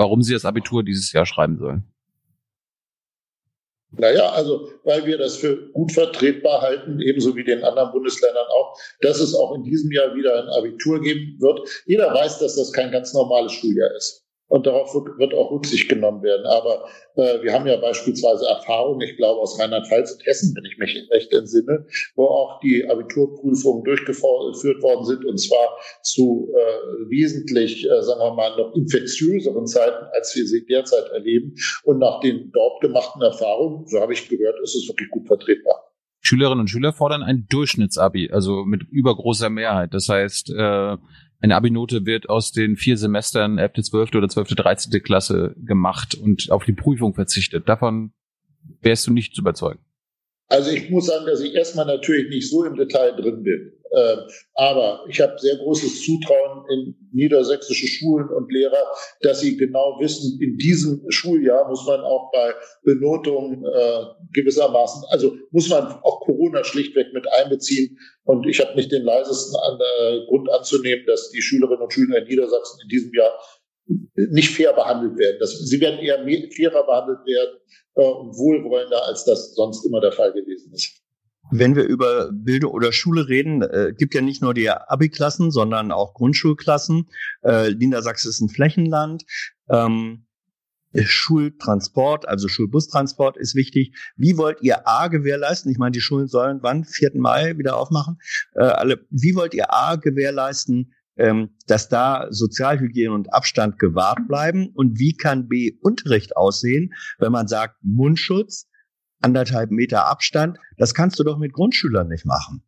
warum 0.00 0.22
sie 0.22 0.32
das 0.32 0.46
Abitur 0.46 0.82
dieses 0.82 1.12
Jahr 1.12 1.26
schreiben 1.26 1.58
sollen. 1.58 1.84
Naja, 3.92 4.30
also 4.30 4.70
weil 4.84 5.04
wir 5.04 5.18
das 5.18 5.36
für 5.36 5.70
gut 5.72 5.92
vertretbar 5.92 6.62
halten, 6.62 7.00
ebenso 7.00 7.36
wie 7.36 7.44
den 7.44 7.62
anderen 7.62 7.92
Bundesländern 7.92 8.46
auch, 8.48 8.78
dass 9.02 9.20
es 9.20 9.34
auch 9.34 9.54
in 9.54 9.64
diesem 9.64 9.92
Jahr 9.92 10.14
wieder 10.14 10.42
ein 10.42 10.48
Abitur 10.48 11.02
geben 11.02 11.36
wird. 11.40 11.68
Jeder 11.84 12.14
weiß, 12.14 12.38
dass 12.38 12.56
das 12.56 12.72
kein 12.72 12.92
ganz 12.92 13.12
normales 13.12 13.52
Schuljahr 13.52 13.94
ist 13.94 14.24
und 14.50 14.66
darauf 14.66 14.92
wird 14.94 15.32
auch 15.32 15.52
Rücksicht 15.52 15.88
genommen 15.88 16.22
werden. 16.22 16.44
Aber 16.44 16.84
äh, 17.14 17.42
wir 17.42 17.52
haben 17.52 17.66
ja 17.66 17.76
beispielsweise 17.76 18.46
Erfahrungen, 18.46 19.00
ich 19.00 19.16
glaube 19.16 19.40
aus 19.40 19.58
Rheinland-Pfalz 19.58 20.12
und 20.12 20.26
Hessen, 20.26 20.54
wenn 20.56 20.64
ich 20.64 20.76
mich 20.76 21.08
recht 21.10 21.32
entsinne, 21.32 21.86
wo 22.16 22.24
auch 22.26 22.60
die 22.60 22.84
Abiturprüfungen 22.88 23.84
durchgeführt 23.84 24.82
worden 24.82 25.04
sind 25.04 25.24
und 25.24 25.38
zwar 25.38 25.78
zu 26.02 26.52
äh, 26.52 27.10
wesentlich, 27.10 27.88
äh, 27.88 28.02
sagen 28.02 28.20
wir 28.20 28.34
mal, 28.34 28.56
noch 28.56 28.74
infektiöseren 28.74 29.66
Zeiten, 29.66 30.04
als 30.14 30.34
wir 30.34 30.44
sie 30.44 30.66
derzeit 30.66 31.08
erleben. 31.12 31.54
Und 31.84 31.98
nach 31.98 32.18
den 32.20 32.50
dort 32.52 32.80
gemachten 32.80 33.22
Erfahrungen, 33.22 33.86
so 33.86 34.00
habe 34.00 34.12
ich 34.12 34.28
gehört, 34.28 34.58
ist 34.62 34.74
es 34.74 34.88
wirklich 34.88 35.10
gut 35.10 35.28
vertretbar. 35.28 35.90
Schülerinnen 36.22 36.60
und 36.60 36.68
Schüler 36.68 36.92
fordern 36.92 37.22
ein 37.22 37.46
Durchschnittsabi, 37.48 38.30
also 38.32 38.64
mit 38.64 38.82
übergroßer 38.90 39.48
Mehrheit. 39.48 39.94
Das 39.94 40.08
heißt, 40.08 40.50
äh, 40.50 40.96
eine 41.40 41.56
Abi-Note 41.56 42.04
wird 42.04 42.28
aus 42.28 42.52
den 42.52 42.76
vier 42.76 42.96
Semestern 42.96 43.58
11., 43.58 43.82
12. 43.82 44.14
oder 44.14 44.28
12., 44.28 44.48
13. 44.48 45.02
Klasse 45.02 45.54
gemacht 45.56 46.14
und 46.14 46.50
auf 46.50 46.64
die 46.64 46.72
Prüfung 46.72 47.14
verzichtet. 47.14 47.68
Davon 47.68 48.12
wärst 48.82 49.06
du 49.06 49.12
nicht 49.12 49.34
zu 49.34 49.40
überzeugen. 49.40 49.80
Also 50.48 50.70
ich 50.70 50.90
muss 50.90 51.06
sagen, 51.06 51.26
dass 51.26 51.40
ich 51.40 51.54
erstmal 51.54 51.86
natürlich 51.86 52.28
nicht 52.28 52.50
so 52.50 52.64
im 52.64 52.76
Detail 52.76 53.12
drin 53.12 53.42
bin. 53.42 53.72
Ähm, 53.92 54.18
aber 54.54 55.04
ich 55.08 55.20
habe 55.20 55.38
sehr 55.38 55.56
großes 55.56 56.04
Zutrauen 56.04 56.64
in 56.70 56.94
niedersächsische 57.12 57.88
Schulen 57.88 58.28
und 58.28 58.52
Lehrer, 58.52 58.86
dass 59.22 59.40
sie 59.40 59.56
genau 59.56 59.98
wissen, 59.98 60.40
in 60.40 60.56
diesem 60.58 61.04
Schuljahr 61.08 61.68
muss 61.68 61.84
man 61.86 62.00
auch 62.00 62.30
bei 62.30 62.54
Benotungen 62.84 63.64
äh, 63.64 64.04
gewissermaßen, 64.32 65.04
also 65.10 65.36
muss 65.50 65.68
man 65.68 65.86
auch 66.02 66.20
Corona 66.20 66.62
schlichtweg 66.62 67.12
mit 67.12 67.26
einbeziehen. 67.32 67.98
Und 68.24 68.46
ich 68.46 68.60
habe 68.60 68.76
nicht 68.76 68.92
den 68.92 69.02
leisesten 69.02 69.58
äh, 69.58 70.26
Grund 70.26 70.48
anzunehmen, 70.50 71.04
dass 71.06 71.30
die 71.30 71.42
Schülerinnen 71.42 71.82
und 71.82 71.92
Schüler 71.92 72.18
in 72.18 72.28
Niedersachsen 72.28 72.80
in 72.82 72.88
diesem 72.88 73.12
Jahr 73.12 73.32
nicht 74.14 74.54
fair 74.54 74.72
behandelt 74.72 75.18
werden. 75.18 75.36
Das, 75.40 75.58
sie 75.58 75.80
werden 75.80 75.98
eher 75.98 76.18
fairer 76.54 76.86
behandelt 76.86 77.26
werden 77.26 77.58
äh, 77.96 78.02
und 78.02 78.36
wohlwollender, 78.36 79.04
als 79.06 79.24
das 79.24 79.54
sonst 79.54 79.84
immer 79.84 80.00
der 80.00 80.12
Fall 80.12 80.32
gewesen 80.32 80.72
ist. 80.72 80.99
Wenn 81.50 81.76
wir 81.76 81.84
über 81.84 82.30
Bildung 82.32 82.72
oder 82.72 82.92
Schule 82.92 83.28
reden, 83.28 83.62
äh, 83.62 83.92
gibt 83.96 84.14
ja 84.14 84.20
nicht 84.20 84.42
nur 84.42 84.54
die 84.54 84.70
Abi-Klassen, 84.70 85.50
sondern 85.50 85.92
auch 85.92 86.14
Grundschulklassen. 86.14 87.08
Äh, 87.42 87.74
Niedersachsen 87.74 88.28
ist 88.28 88.40
ein 88.40 88.48
Flächenland. 88.48 89.24
Ähm, 89.68 90.26
Schultransport, 90.94 92.26
also 92.28 92.48
Schulbustransport 92.48 93.36
ist 93.36 93.54
wichtig. 93.54 93.94
Wie 94.16 94.36
wollt 94.36 94.60
ihr 94.62 94.88
A 94.88 95.08
gewährleisten? 95.08 95.70
Ich 95.70 95.78
meine, 95.78 95.92
die 95.92 96.00
Schulen 96.00 96.26
sollen 96.26 96.58
wann? 96.62 96.84
4. 96.84 97.12
Mai 97.14 97.56
wieder 97.58 97.76
aufmachen. 97.76 98.18
Äh, 98.54 98.62
alle, 98.62 99.06
wie 99.10 99.34
wollt 99.34 99.54
ihr 99.54 99.72
A 99.72 99.96
gewährleisten, 99.96 100.92
ähm, 101.16 101.50
dass 101.66 101.88
da 101.88 102.26
Sozialhygiene 102.30 103.12
und 103.12 103.32
Abstand 103.32 103.78
gewahrt 103.78 104.26
bleiben? 104.26 104.70
Und 104.74 104.98
wie 104.98 105.16
kann 105.16 105.48
B 105.48 105.78
Unterricht 105.80 106.36
aussehen, 106.36 106.92
wenn 107.18 107.32
man 107.32 107.46
sagt 107.46 107.76
Mundschutz, 107.82 108.66
anderthalb 109.20 109.70
Meter 109.70 110.06
Abstand? 110.06 110.58
Das 110.76 110.94
kannst 110.94 111.18
du 111.18 111.24
doch 111.24 111.38
mit 111.38 111.52
Grundschülern 111.52 112.08
nicht 112.08 112.26
machen. 112.26 112.62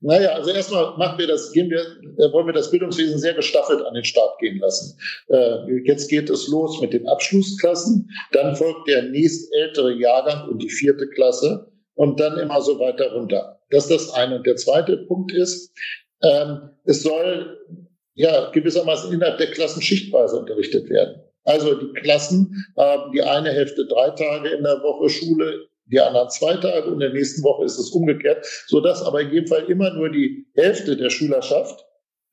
Naja, 0.00 0.30
also 0.30 0.50
erstmal 0.50 0.96
machen 0.98 1.18
wir 1.18 1.26
das, 1.26 1.52
gehen 1.52 1.70
wir, 1.70 1.80
äh, 1.80 2.32
wollen 2.32 2.46
wir 2.46 2.52
das 2.52 2.70
Bildungswesen 2.70 3.18
sehr 3.18 3.34
gestaffelt 3.34 3.82
an 3.82 3.94
den 3.94 4.04
Start 4.04 4.38
gehen 4.38 4.58
lassen. 4.58 4.98
Äh, 5.28 5.80
jetzt 5.84 6.08
geht 6.08 6.28
es 6.28 6.48
los 6.48 6.80
mit 6.80 6.92
den 6.92 7.08
Abschlussklassen, 7.08 8.10
dann 8.32 8.56
folgt 8.56 8.88
der 8.88 9.04
nächstältere 9.04 9.94
Jahrgang 9.94 10.48
und 10.48 10.62
die 10.62 10.68
vierte 10.68 11.08
Klasse 11.08 11.72
und 11.94 12.20
dann 12.20 12.38
immer 12.38 12.60
so 12.60 12.78
weiter 12.78 13.12
runter. 13.12 13.60
Das 13.70 13.88
ist 13.88 14.08
das 14.08 14.14
eine. 14.14 14.36
Und 14.36 14.46
der 14.46 14.56
zweite 14.56 14.96
Punkt 15.06 15.32
ist, 15.32 15.72
ähm, 16.22 16.70
es 16.84 17.02
soll 17.02 17.58
ja 18.14 18.50
gewissermaßen 18.50 19.12
innerhalb 19.12 19.38
der 19.38 19.50
Klassen 19.50 19.80
schichtweise 19.80 20.38
unterrichtet 20.38 20.90
werden. 20.90 21.22
Also 21.44 21.74
die 21.74 21.92
Klassen 22.00 22.66
haben 22.76 23.12
die 23.12 23.22
eine 23.22 23.50
Hälfte 23.50 23.86
drei 23.86 24.10
Tage 24.10 24.50
in 24.50 24.62
der 24.62 24.82
Woche 24.82 25.08
Schule, 25.08 25.68
die 25.90 26.00
anderen 26.00 26.30
zwei 26.30 26.54
Tage 26.56 26.86
und 26.86 26.94
in 26.94 27.00
der 27.00 27.12
nächsten 27.12 27.42
Woche 27.42 27.64
ist 27.64 27.78
es 27.78 27.90
umgekehrt, 27.90 28.46
so 28.66 28.80
dass 28.80 29.02
aber 29.02 29.20
in 29.20 29.32
jedem 29.32 29.46
Fall 29.48 29.64
immer 29.70 29.92
nur 29.92 30.10
die 30.10 30.46
Hälfte 30.54 30.96
der 30.96 31.10
Schülerschaft 31.10 31.84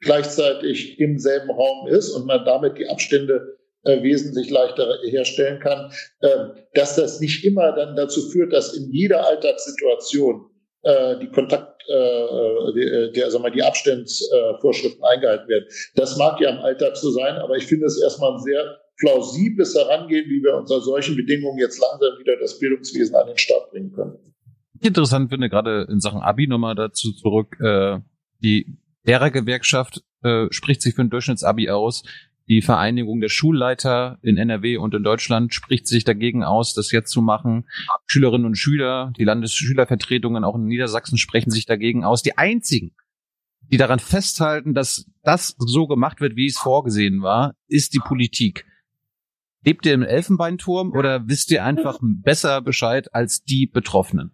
gleichzeitig 0.01 0.99
im 0.99 1.17
selben 1.17 1.49
Raum 1.49 1.87
ist 1.87 2.11
und 2.11 2.25
man 2.25 2.45
damit 2.45 2.77
die 2.77 2.87
Abstände 2.87 3.57
äh, 3.83 4.01
wesentlich 4.03 4.49
leichter 4.49 4.99
herstellen 5.05 5.59
kann, 5.59 5.91
äh, 6.19 6.29
dass 6.73 6.95
das 6.95 7.19
nicht 7.19 7.43
immer 7.43 7.71
dann 7.71 7.95
dazu 7.95 8.21
führt, 8.29 8.53
dass 8.53 8.73
in 8.73 8.91
jeder 8.91 9.25
Alltagssituation 9.25 10.45
äh, 10.83 11.17
die 11.19 11.29
Kontakt, 11.29 11.81
äh, 11.89 12.73
die, 12.75 13.11
der, 13.15 13.31
sag 13.31 13.41
mal, 13.41 13.51
die 13.51 13.63
Abstandsvorschriften 13.63 15.03
eingehalten 15.03 15.47
werden. 15.47 15.65
Das 15.95 16.17
mag 16.17 16.39
ja 16.41 16.51
im 16.51 16.59
Alltag 16.59 16.95
so 16.97 17.09
sein, 17.11 17.35
aber 17.35 17.55
ich 17.55 17.65
finde 17.65 17.87
es 17.87 18.01
erstmal 18.01 18.33
ein 18.33 18.39
sehr 18.39 18.77
plausibles 18.97 19.75
Herangehen, 19.75 20.25
wie 20.29 20.43
wir 20.43 20.55
unter 20.55 20.81
solchen 20.81 21.15
Bedingungen 21.15 21.59
jetzt 21.59 21.79
langsam 21.79 22.19
wieder 22.19 22.37
das 22.39 22.59
Bildungswesen 22.59 23.15
an 23.15 23.27
den 23.27 23.37
Start 23.37 23.71
bringen 23.71 23.91
können. 23.91 24.17
Interessant 24.81 25.29
finde 25.29 25.49
gerade 25.49 25.87
in 25.89 25.99
Sachen 25.99 26.21
Abi 26.21 26.47
nochmal 26.47 26.75
dazu 26.75 27.11
zurück, 27.13 27.57
äh, 27.59 27.99
die 28.43 28.77
Lehrergewerkschaft 29.03 30.03
äh, 30.23 30.47
spricht 30.51 30.81
sich 30.81 30.95
für 30.95 31.01
ein 31.01 31.09
Durchschnittsabi 31.09 31.69
aus. 31.69 32.03
Die 32.49 32.61
Vereinigung 32.61 33.19
der 33.19 33.29
Schulleiter 33.29 34.19
in 34.21 34.37
NRW 34.37 34.77
und 34.77 34.93
in 34.93 35.03
Deutschland 35.03 35.53
spricht 35.53 35.85
sich 35.85 36.05
dagegen 36.05 36.43
aus, 36.43 36.73
das 36.73 36.91
jetzt 36.91 37.11
zu 37.11 37.21
machen. 37.21 37.67
Schülerinnen 38.05 38.45
und 38.45 38.57
Schüler, 38.57 39.11
die 39.17 39.25
Landesschülervertretungen 39.25 40.45
auch 40.45 40.55
in 40.55 40.65
Niedersachsen 40.65 41.17
sprechen 41.17 41.51
sich 41.51 41.65
dagegen 41.65 42.05
aus. 42.05 42.23
Die 42.23 42.37
einzigen, 42.37 42.95
die 43.69 43.77
daran 43.77 43.99
festhalten, 43.99 44.73
dass 44.73 45.05
das 45.23 45.55
so 45.57 45.87
gemacht 45.87 46.21
wird, 46.21 46.37
wie 46.37 46.47
es 46.47 46.57
vorgesehen 46.57 47.21
war, 47.21 47.53
ist 47.67 47.93
die 47.93 47.99
Politik. 47.99 48.65
Lebt 49.67 49.85
ihr 49.85 49.95
im 49.95 50.03
Elfenbeinturm 50.03 50.93
oder 50.93 51.27
wisst 51.27 51.51
ihr 51.51 51.61
einfach 51.65 51.99
besser 52.01 52.61
Bescheid 52.61 53.13
als 53.13 53.43
die 53.43 53.67
Betroffenen? 53.67 54.31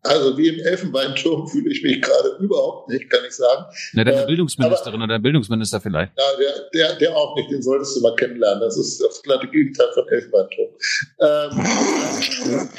Also 0.00 0.38
wie 0.38 0.48
im 0.48 0.58
Elfenbeinturm 0.58 1.46
fühle 1.48 1.70
ich 1.70 1.82
mich 1.82 2.00
gerade 2.00 2.38
überhaupt 2.40 2.88
nicht, 2.88 3.10
kann 3.10 3.20
ich 3.28 3.34
sagen. 3.34 3.66
Na, 3.92 4.04
deine 4.04 4.22
äh, 4.22 4.26
Bildungsministerin 4.26 4.94
aber, 4.94 5.04
oder 5.04 5.12
dein 5.12 5.22
Bildungsminister 5.22 5.82
vielleicht. 5.82 6.12
Ja, 6.16 6.24
der, 6.38 6.70
der, 6.72 6.98
der 6.98 7.14
auch 7.14 7.36
nicht, 7.36 7.50
den 7.50 7.60
solltest 7.60 7.94
du 7.94 8.00
mal 8.00 8.16
kennenlernen. 8.16 8.62
Das 8.62 8.78
ist 8.78 9.02
das 9.02 9.22
glatte 9.22 9.48
Gegenteil 9.48 9.88
von 9.92 10.08
Elfenbeinturm. 10.08 10.70
Ähm, 11.20 12.70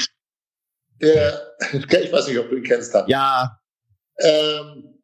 der, 1.02 1.56
ich 2.04 2.12
weiß 2.12 2.30
nicht, 2.30 2.40
ob 2.40 2.50
du 2.50 2.56
ihn 2.56 2.64
kennst. 2.64 2.96
Dann. 2.96 3.08
Ja. 3.10 3.60
Ähm, 4.18 4.98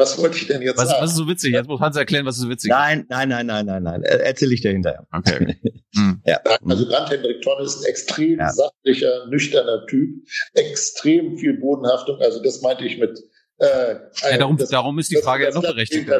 was 0.00 0.18
wollte 0.18 0.36
ich 0.38 0.46
denn 0.46 0.62
jetzt 0.62 0.78
was, 0.78 0.88
sagen? 0.88 1.02
Was 1.02 1.10
ist 1.10 1.16
so 1.16 1.28
witzig? 1.28 1.52
Jetzt 1.52 1.68
muss 1.68 1.80
Hans 1.80 1.96
erklären, 1.96 2.24
was 2.24 2.36
ist 2.36 2.42
so 2.42 2.48
witzig 2.48 2.70
Nein, 2.70 3.06
nein, 3.08 3.28
nein, 3.28 3.46
nein, 3.46 3.66
nein, 3.66 3.82
nein. 3.82 4.02
Erzähl 4.02 4.50
ich 4.52 4.62
dir 4.62 4.72
hinterher. 4.72 5.06
Okay. 5.12 5.56
hm. 5.94 6.22
ja. 6.24 6.40
Also 6.66 6.86
Grant 6.86 7.10
Hendrik 7.10 7.42
Tonne 7.42 7.64
ist 7.64 7.80
ein 7.80 7.84
extrem 7.84 8.38
ja. 8.38 8.50
sachlicher, 8.50 9.26
nüchterner 9.28 9.86
Typ. 9.86 10.26
Extrem 10.54 11.36
viel 11.36 11.58
Bodenhaftung. 11.58 12.18
Also 12.20 12.42
das 12.42 12.62
meinte 12.62 12.84
ich 12.84 12.98
mit 12.98 13.22
äh, 13.60 13.94
ja, 14.30 14.38
darum, 14.38 14.56
das, 14.56 14.70
darum 14.70 14.98
ist 14.98 15.10
die 15.10 15.16
Frage 15.16 15.44
ja 15.44 15.50
noch 15.50 15.60
berechtigt. 15.60 16.10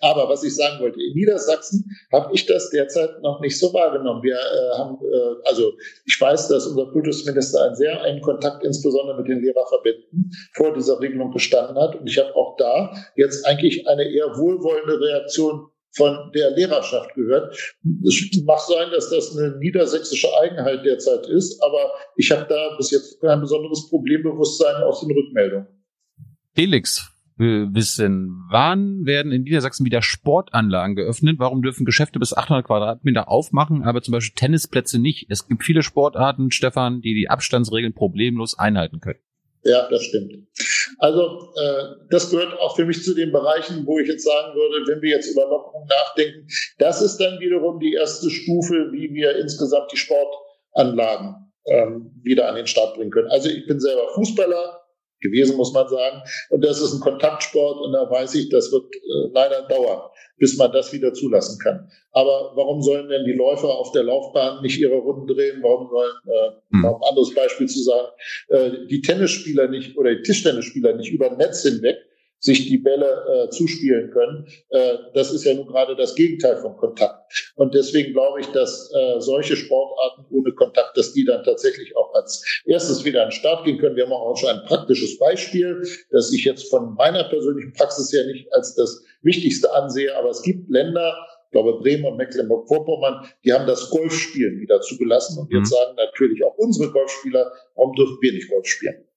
Aber 0.00 0.28
was 0.28 0.44
ich 0.44 0.54
sagen 0.54 0.80
wollte, 0.80 1.02
in 1.02 1.12
Niedersachsen 1.14 1.84
habe 2.12 2.32
ich 2.32 2.46
das 2.46 2.70
derzeit 2.70 3.20
noch 3.20 3.40
nicht 3.40 3.58
so 3.58 3.74
wahrgenommen. 3.74 4.22
Wir 4.22 4.36
äh, 4.36 4.78
haben, 4.78 4.96
äh, 5.02 5.48
also 5.48 5.72
ich 6.06 6.16
weiß, 6.20 6.46
dass 6.46 6.66
unser 6.66 6.86
Kultusminister 6.92 7.64
einen 7.64 7.74
sehr 7.74 8.00
engen 8.04 8.22
Kontakt 8.22 8.64
insbesondere 8.64 9.16
mit 9.16 9.28
den 9.28 9.42
Lehrerverbänden 9.42 10.30
vor 10.54 10.72
dieser 10.72 11.00
Regelung 11.00 11.32
gestanden 11.32 11.76
hat. 11.76 11.96
Und 11.96 12.06
ich 12.06 12.16
habe 12.16 12.34
auch 12.36 12.56
da 12.58 12.92
jetzt 13.16 13.44
eigentlich 13.44 13.88
eine 13.88 14.04
eher 14.04 14.28
wohlwollende 14.36 15.00
Reaktion 15.00 15.66
von 15.96 16.30
der 16.32 16.52
Lehrerschaft 16.52 17.12
gehört. 17.14 17.56
Es 18.06 18.42
mag 18.44 18.60
sein, 18.60 18.90
dass 18.92 19.10
das 19.10 19.36
eine 19.36 19.58
niedersächsische 19.58 20.28
Eigenheit 20.40 20.84
derzeit 20.84 21.26
ist, 21.26 21.60
aber 21.60 21.92
ich 22.16 22.30
habe 22.30 22.46
da 22.48 22.76
bis 22.76 22.92
jetzt 22.92 23.20
kein 23.20 23.40
besonderes 23.40 23.88
Problembewusstsein 23.88 24.82
aus 24.84 25.00
den 25.00 25.10
Rückmeldungen. 25.10 25.77
Felix 26.58 27.12
wissen, 27.36 28.48
wann 28.50 29.06
werden 29.06 29.30
in 29.30 29.44
Niedersachsen 29.44 29.86
wieder 29.86 30.02
Sportanlagen 30.02 30.96
geöffnet? 30.96 31.36
Warum 31.38 31.62
dürfen 31.62 31.86
Geschäfte 31.86 32.18
bis 32.18 32.36
800 32.36 32.66
Quadratmeter 32.66 33.28
aufmachen, 33.28 33.84
aber 33.84 34.02
zum 34.02 34.10
Beispiel 34.10 34.34
Tennisplätze 34.34 34.98
nicht? 34.98 35.26
Es 35.30 35.46
gibt 35.46 35.62
viele 35.62 35.84
Sportarten, 35.84 36.50
Stefan, 36.50 37.00
die 37.00 37.14
die 37.14 37.30
Abstandsregeln 37.30 37.94
problemlos 37.94 38.58
einhalten 38.58 38.98
können. 38.98 39.20
Ja, 39.62 39.88
das 39.88 40.02
stimmt. 40.02 40.32
Also 40.98 41.52
äh, 41.62 42.08
das 42.10 42.28
gehört 42.28 42.58
auch 42.58 42.74
für 42.74 42.86
mich 42.86 43.04
zu 43.04 43.14
den 43.14 43.30
Bereichen, 43.30 43.86
wo 43.86 44.00
ich 44.00 44.08
jetzt 44.08 44.24
sagen 44.24 44.56
würde, 44.56 44.90
wenn 44.90 45.00
wir 45.00 45.10
jetzt 45.10 45.30
über 45.30 45.48
Lockerung 45.48 45.86
nachdenken, 45.86 46.48
das 46.78 47.00
ist 47.02 47.18
dann 47.18 47.38
wiederum 47.38 47.78
die 47.78 47.92
erste 47.92 48.30
Stufe, 48.30 48.90
wie 48.90 49.14
wir 49.14 49.36
insgesamt 49.36 49.92
die 49.92 49.96
Sportanlagen 49.96 51.52
ähm, 51.66 52.20
wieder 52.24 52.48
an 52.48 52.56
den 52.56 52.66
Start 52.66 52.96
bringen 52.96 53.12
können. 53.12 53.28
Also 53.28 53.48
ich 53.48 53.64
bin 53.68 53.78
selber 53.78 54.08
Fußballer, 54.16 54.87
gewesen, 55.20 55.56
muss 55.56 55.72
man 55.72 55.88
sagen. 55.88 56.22
Und 56.50 56.64
das 56.64 56.80
ist 56.80 56.94
ein 56.94 57.00
Kontaktsport 57.00 57.80
und 57.80 57.92
da 57.92 58.10
weiß 58.10 58.34
ich, 58.34 58.48
das 58.48 58.72
wird 58.72 58.94
äh, 58.94 59.30
leider 59.32 59.62
dauern, 59.68 60.02
bis 60.38 60.56
man 60.56 60.72
das 60.72 60.92
wieder 60.92 61.12
zulassen 61.12 61.58
kann. 61.62 61.90
Aber 62.12 62.52
warum 62.54 62.82
sollen 62.82 63.08
denn 63.08 63.24
die 63.24 63.32
Läufer 63.32 63.68
auf 63.68 63.92
der 63.92 64.04
Laufbahn 64.04 64.62
nicht 64.62 64.78
ihre 64.78 64.96
Runden 64.96 65.26
drehen? 65.26 65.62
Warum 65.62 65.88
sollen, 65.88 66.12
äh, 66.26 66.76
hm. 66.76 66.84
um 66.84 66.94
ein 66.96 67.08
anderes 67.08 67.34
Beispiel 67.34 67.68
zu 67.68 67.82
sagen, 67.82 68.08
äh, 68.48 68.86
die 68.88 69.00
Tennisspieler 69.00 69.68
nicht 69.68 69.96
oder 69.96 70.14
die 70.14 70.22
Tischtennisspieler 70.22 70.94
nicht 70.94 71.12
über 71.12 71.30
Netz 71.30 71.62
hinweg 71.62 71.96
sich 72.40 72.68
die 72.68 72.78
Bälle 72.78 73.46
äh, 73.46 73.50
zuspielen 73.50 74.10
können. 74.10 74.46
Äh, 74.70 74.98
das 75.14 75.32
ist 75.32 75.44
ja 75.44 75.54
nun 75.54 75.66
gerade 75.66 75.96
das 75.96 76.14
Gegenteil 76.14 76.56
von 76.58 76.76
Kontakt. 76.76 77.52
Und 77.56 77.74
deswegen 77.74 78.12
glaube 78.12 78.40
ich, 78.40 78.46
dass 78.48 78.92
äh, 78.94 79.20
solche 79.20 79.56
Sportarten 79.56 80.24
ohne 80.30 80.52
Kontakt, 80.52 80.96
dass 80.96 81.12
die 81.12 81.24
dann 81.24 81.42
tatsächlich 81.42 81.96
auch 81.96 82.14
als 82.14 82.62
erstes 82.64 83.04
wieder 83.04 83.22
an 83.22 83.28
den 83.28 83.32
Start 83.32 83.64
gehen 83.64 83.78
können. 83.78 83.96
Wir 83.96 84.04
haben 84.04 84.12
auch 84.12 84.36
schon 84.36 84.50
ein 84.50 84.64
praktisches 84.66 85.18
Beispiel, 85.18 85.82
das 86.10 86.32
ich 86.32 86.44
jetzt 86.44 86.70
von 86.70 86.94
meiner 86.94 87.24
persönlichen 87.24 87.72
Praxis 87.72 88.12
her 88.12 88.26
nicht 88.26 88.52
als 88.52 88.74
das 88.74 89.02
Wichtigste 89.22 89.72
ansehe, 89.72 90.16
aber 90.16 90.30
es 90.30 90.42
gibt 90.42 90.70
Länder, 90.70 91.14
ich 91.46 91.50
glaube 91.50 91.80
Bremen 91.80 92.04
und 92.04 92.18
Mecklenburg-Vorpommern, 92.18 93.26
die 93.44 93.52
haben 93.52 93.66
das 93.66 93.90
Golfspielen 93.90 94.60
wieder 94.60 94.80
zugelassen. 94.80 95.40
Und 95.40 95.52
jetzt 95.52 95.70
mhm. 95.70 95.74
sagen 95.74 95.96
natürlich 95.96 96.44
auch 96.44 96.56
unsere 96.56 96.92
Golfspieler, 96.92 97.50
warum 97.74 97.94
dürfen 97.94 98.18
wir 98.20 98.32
nicht 98.32 98.48
Golf 98.48 98.66
spielen? 98.66 99.07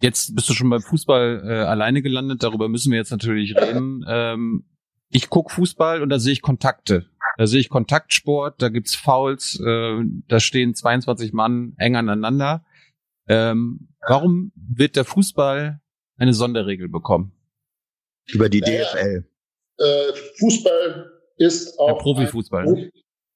Jetzt 0.00 0.34
bist 0.34 0.48
du 0.48 0.54
schon 0.54 0.70
beim 0.70 0.82
Fußball 0.82 1.42
äh, 1.44 1.52
alleine 1.64 2.02
gelandet, 2.02 2.42
darüber 2.42 2.68
müssen 2.68 2.90
wir 2.90 2.98
jetzt 2.98 3.10
natürlich 3.10 3.56
reden. 3.56 4.04
Ähm, 4.06 4.64
ich 5.10 5.30
guck 5.30 5.50
Fußball 5.50 6.02
und 6.02 6.08
da 6.08 6.18
sehe 6.18 6.32
ich 6.32 6.42
Kontakte. 6.42 7.06
Da 7.36 7.46
sehe 7.46 7.60
ich 7.60 7.68
Kontaktsport, 7.68 8.60
da 8.60 8.68
gibt's 8.68 8.94
Fouls, 8.94 9.60
äh, 9.64 10.02
da 10.28 10.40
stehen 10.40 10.74
22 10.74 11.32
Mann 11.32 11.74
eng 11.78 11.96
aneinander. 11.96 12.64
Ähm, 13.28 13.88
warum 14.06 14.52
wird 14.54 14.96
der 14.96 15.04
Fußball 15.04 15.80
eine 16.16 16.34
Sonderregel 16.34 16.88
bekommen? 16.88 17.32
Über 18.26 18.48
die 18.48 18.60
naja, 18.60 18.84
DFL. 18.84 19.28
Äh, 19.78 20.12
Fußball 20.38 21.10
ist 21.36 21.78
auch. 21.78 21.88
Der 21.88 21.94
Profifußball. 21.94 22.68
Ein, 22.68 22.90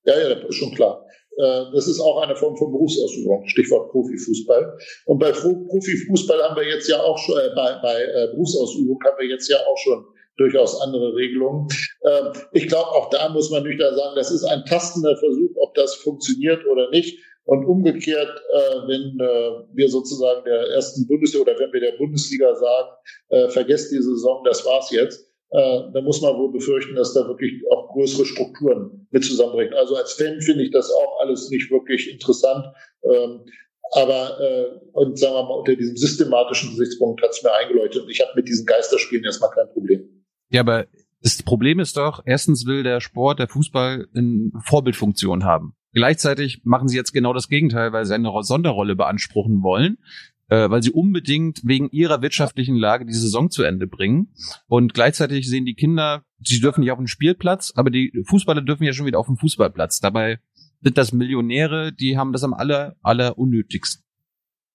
ja, 0.05 0.19
ja, 0.19 0.29
ist 0.35 0.57
schon 0.57 0.75
klar. 0.75 1.05
Äh, 1.39 1.73
das 1.73 1.87
ist 1.87 2.01
auch 2.01 2.21
eine 2.21 2.35
Form 2.35 2.57
von 2.57 2.73
Berufsausübung, 2.73 3.47
Stichwort 3.47 3.91
Profifußball. 3.91 4.77
Und 5.07 5.19
bei 5.19 5.31
Profifußball 5.31 6.43
haben 6.43 6.57
wir 6.57 6.69
jetzt 6.69 6.89
ja 6.89 7.01
auch 7.01 7.19
schon, 7.19 7.39
äh, 7.39 7.51
bei, 7.55 7.79
bei 7.81 8.03
äh, 8.03 8.29
Berufsausübung 8.33 8.99
haben 9.05 9.19
wir 9.19 9.29
jetzt 9.29 9.49
ja 9.49 9.57
auch 9.67 9.79
schon 9.79 10.05
durchaus 10.37 10.81
andere 10.81 11.15
Regelungen. 11.15 11.69
Ähm, 12.05 12.33
ich 12.53 12.67
glaube, 12.69 12.91
auch 12.91 13.11
da 13.11 13.29
muss 13.29 13.51
man 13.51 13.63
nüchtern 13.63 13.95
sagen, 13.95 14.17
das 14.17 14.31
ist 14.31 14.45
ein 14.45 14.65
tastender 14.65 15.17
Versuch, 15.17 15.51
ob 15.57 15.75
das 15.75 15.95
funktioniert 15.95 16.67
oder 16.67 16.91
nicht. 16.91 17.19
Und 17.45 17.65
umgekehrt, 17.65 18.43
äh, 18.53 18.89
wenn 18.89 19.19
äh, 19.21 19.65
wir 19.73 19.89
sozusagen 19.89 20.45
der 20.45 20.69
ersten 20.75 21.07
Bundesliga 21.07 21.45
oder 21.45 21.59
wenn 21.59 21.73
wir 21.73 21.81
der 21.81 21.97
Bundesliga 21.97 22.55
sagen, 22.55 22.89
äh, 23.31 23.49
vergesst 23.49 23.91
die 23.91 24.03
Saison, 24.03 24.45
das 24.45 24.67
war's 24.67 24.91
jetzt, 24.91 25.28
äh, 25.51 25.81
dann 25.95 26.05
muss 26.05 26.21
man 26.21 26.37
wohl 26.37 26.53
befürchten, 26.53 26.95
dass 26.95 27.15
da 27.15 27.27
wirklich 27.27 27.63
auch 27.71 27.89
größere 27.93 28.27
Strukturen 28.27 29.07
mit 29.11 29.25
zusammenbringen. 29.25 29.75
Also 29.75 29.97
als 29.97 30.13
Fan 30.13 30.41
finde 30.41 30.65
ich 30.65 30.71
das 30.71 30.91
auch 30.91 31.21
alles 31.21 31.49
nicht 31.51 31.71
wirklich 31.71 32.11
interessant. 32.13 32.67
Ähm, 33.03 33.45
aber 33.93 34.39
äh, 34.41 34.67
und 34.93 35.19
sagen 35.19 35.35
wir 35.35 35.45
mal, 35.45 35.59
unter 35.59 35.75
diesem 35.75 35.97
systematischen 35.97 36.71
Gesichtspunkt 36.71 37.23
hat 37.23 37.31
es 37.31 37.43
mir 37.43 37.53
eingeläutet. 37.53 38.03
Und 38.03 38.11
ich 38.11 38.21
habe 38.21 38.33
mit 38.37 38.47
diesen 38.47 38.67
Geisterspielen 38.67 39.25
erstmal 39.25 39.51
kein 39.51 39.69
Problem. 39.73 40.25
Ja, 40.51 40.61
aber 40.61 40.87
das 41.23 41.43
Problem 41.43 41.81
ist 41.81 41.97
doch, 41.97 42.23
erstens 42.27 42.67
will 42.67 42.83
der 42.83 43.01
Sport, 43.01 43.39
der 43.39 43.49
Fußball 43.49 44.07
eine 44.15 44.51
Vorbildfunktion 44.67 45.45
haben. 45.45 45.75
Gleichzeitig 45.95 46.61
machen 46.65 46.89
sie 46.89 46.97
jetzt 46.97 47.13
genau 47.13 47.33
das 47.33 47.49
Gegenteil, 47.49 47.93
weil 47.93 48.05
sie 48.05 48.15
eine 48.15 48.31
Sonderrolle 48.43 48.95
beanspruchen 48.95 49.63
wollen 49.63 49.97
äh, 50.49 50.71
weil 50.71 50.83
sie 50.83 50.91
unbedingt 50.91 51.61
wegen 51.65 51.91
ihrer 51.91 52.23
wirtschaftlichen 52.23 52.77
Lage 52.77 53.07
die 53.07 53.13
Saison 53.13 53.51
zu 53.51 53.63
Ende 53.63 53.87
bringen. 53.87 54.33
Und 54.67 54.95
gleichzeitig 54.95 55.49
sehen 55.49 55.67
die 55.67 55.75
Kinder, 55.75 56.25
sie 56.43 56.61
dürfen 56.61 56.81
nicht 56.81 56.93
auf 56.93 56.99
den 56.99 57.09
Spielplatz, 57.09 57.73
aber 57.77 57.91
die 57.91 58.13
Fußballer 58.27 58.63
dürfen 58.63 58.85
ja 58.85 58.93
schon 58.93 59.07
wieder 59.07 59.19
auf 59.19 59.27
den 59.27 59.37
Fußballplatz. 59.37 60.01
Dabei 60.01 60.41
sind 60.81 60.99
das 60.99 61.13
Millionäre, 61.13 61.93
die 61.93 62.17
haben 62.17 62.33
das 62.33 62.45
am 62.45 62.55
aller, 62.55 62.97
aller 63.03 63.39
unnötigsten. 63.39 64.05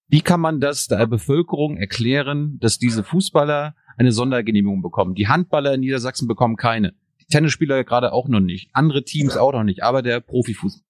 Wie 0.08 0.20
kann 0.20 0.40
man 0.40 0.60
das 0.60 0.86
der 0.86 1.06
Bevölkerung 1.06 1.76
erklären, 1.76 2.58
dass 2.60 2.78
diese 2.78 3.02
Fußballer 3.02 3.74
eine 3.96 4.12
Sondergenehmigung 4.12 4.82
bekommen? 4.82 5.14
Die 5.14 5.28
Handballer 5.28 5.74
in 5.74 5.80
Niedersachsen 5.80 6.28
bekommen 6.28 6.56
keine. 6.56 6.94
Die 7.20 7.26
Tennisspieler 7.26 7.84
gerade 7.84 8.12
auch 8.12 8.28
noch 8.28 8.40
nicht. 8.40 8.68
Andere 8.74 9.04
Teams 9.04 9.36
auch 9.36 9.52
noch 9.52 9.64
nicht. 9.64 9.82
Aber 9.82 10.02
der 10.02 10.20
Profifußball. 10.20 10.84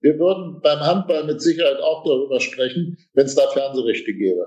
Wir 0.00 0.18
würden 0.18 0.60
beim 0.62 0.80
Handball 0.80 1.24
mit 1.24 1.42
Sicherheit 1.42 1.80
auch 1.80 2.04
darüber 2.04 2.40
sprechen, 2.40 2.96
wenn 3.14 3.26
es 3.26 3.34
da 3.34 3.48
Fernsehrechte 3.48 4.12
gäbe. 4.12 4.46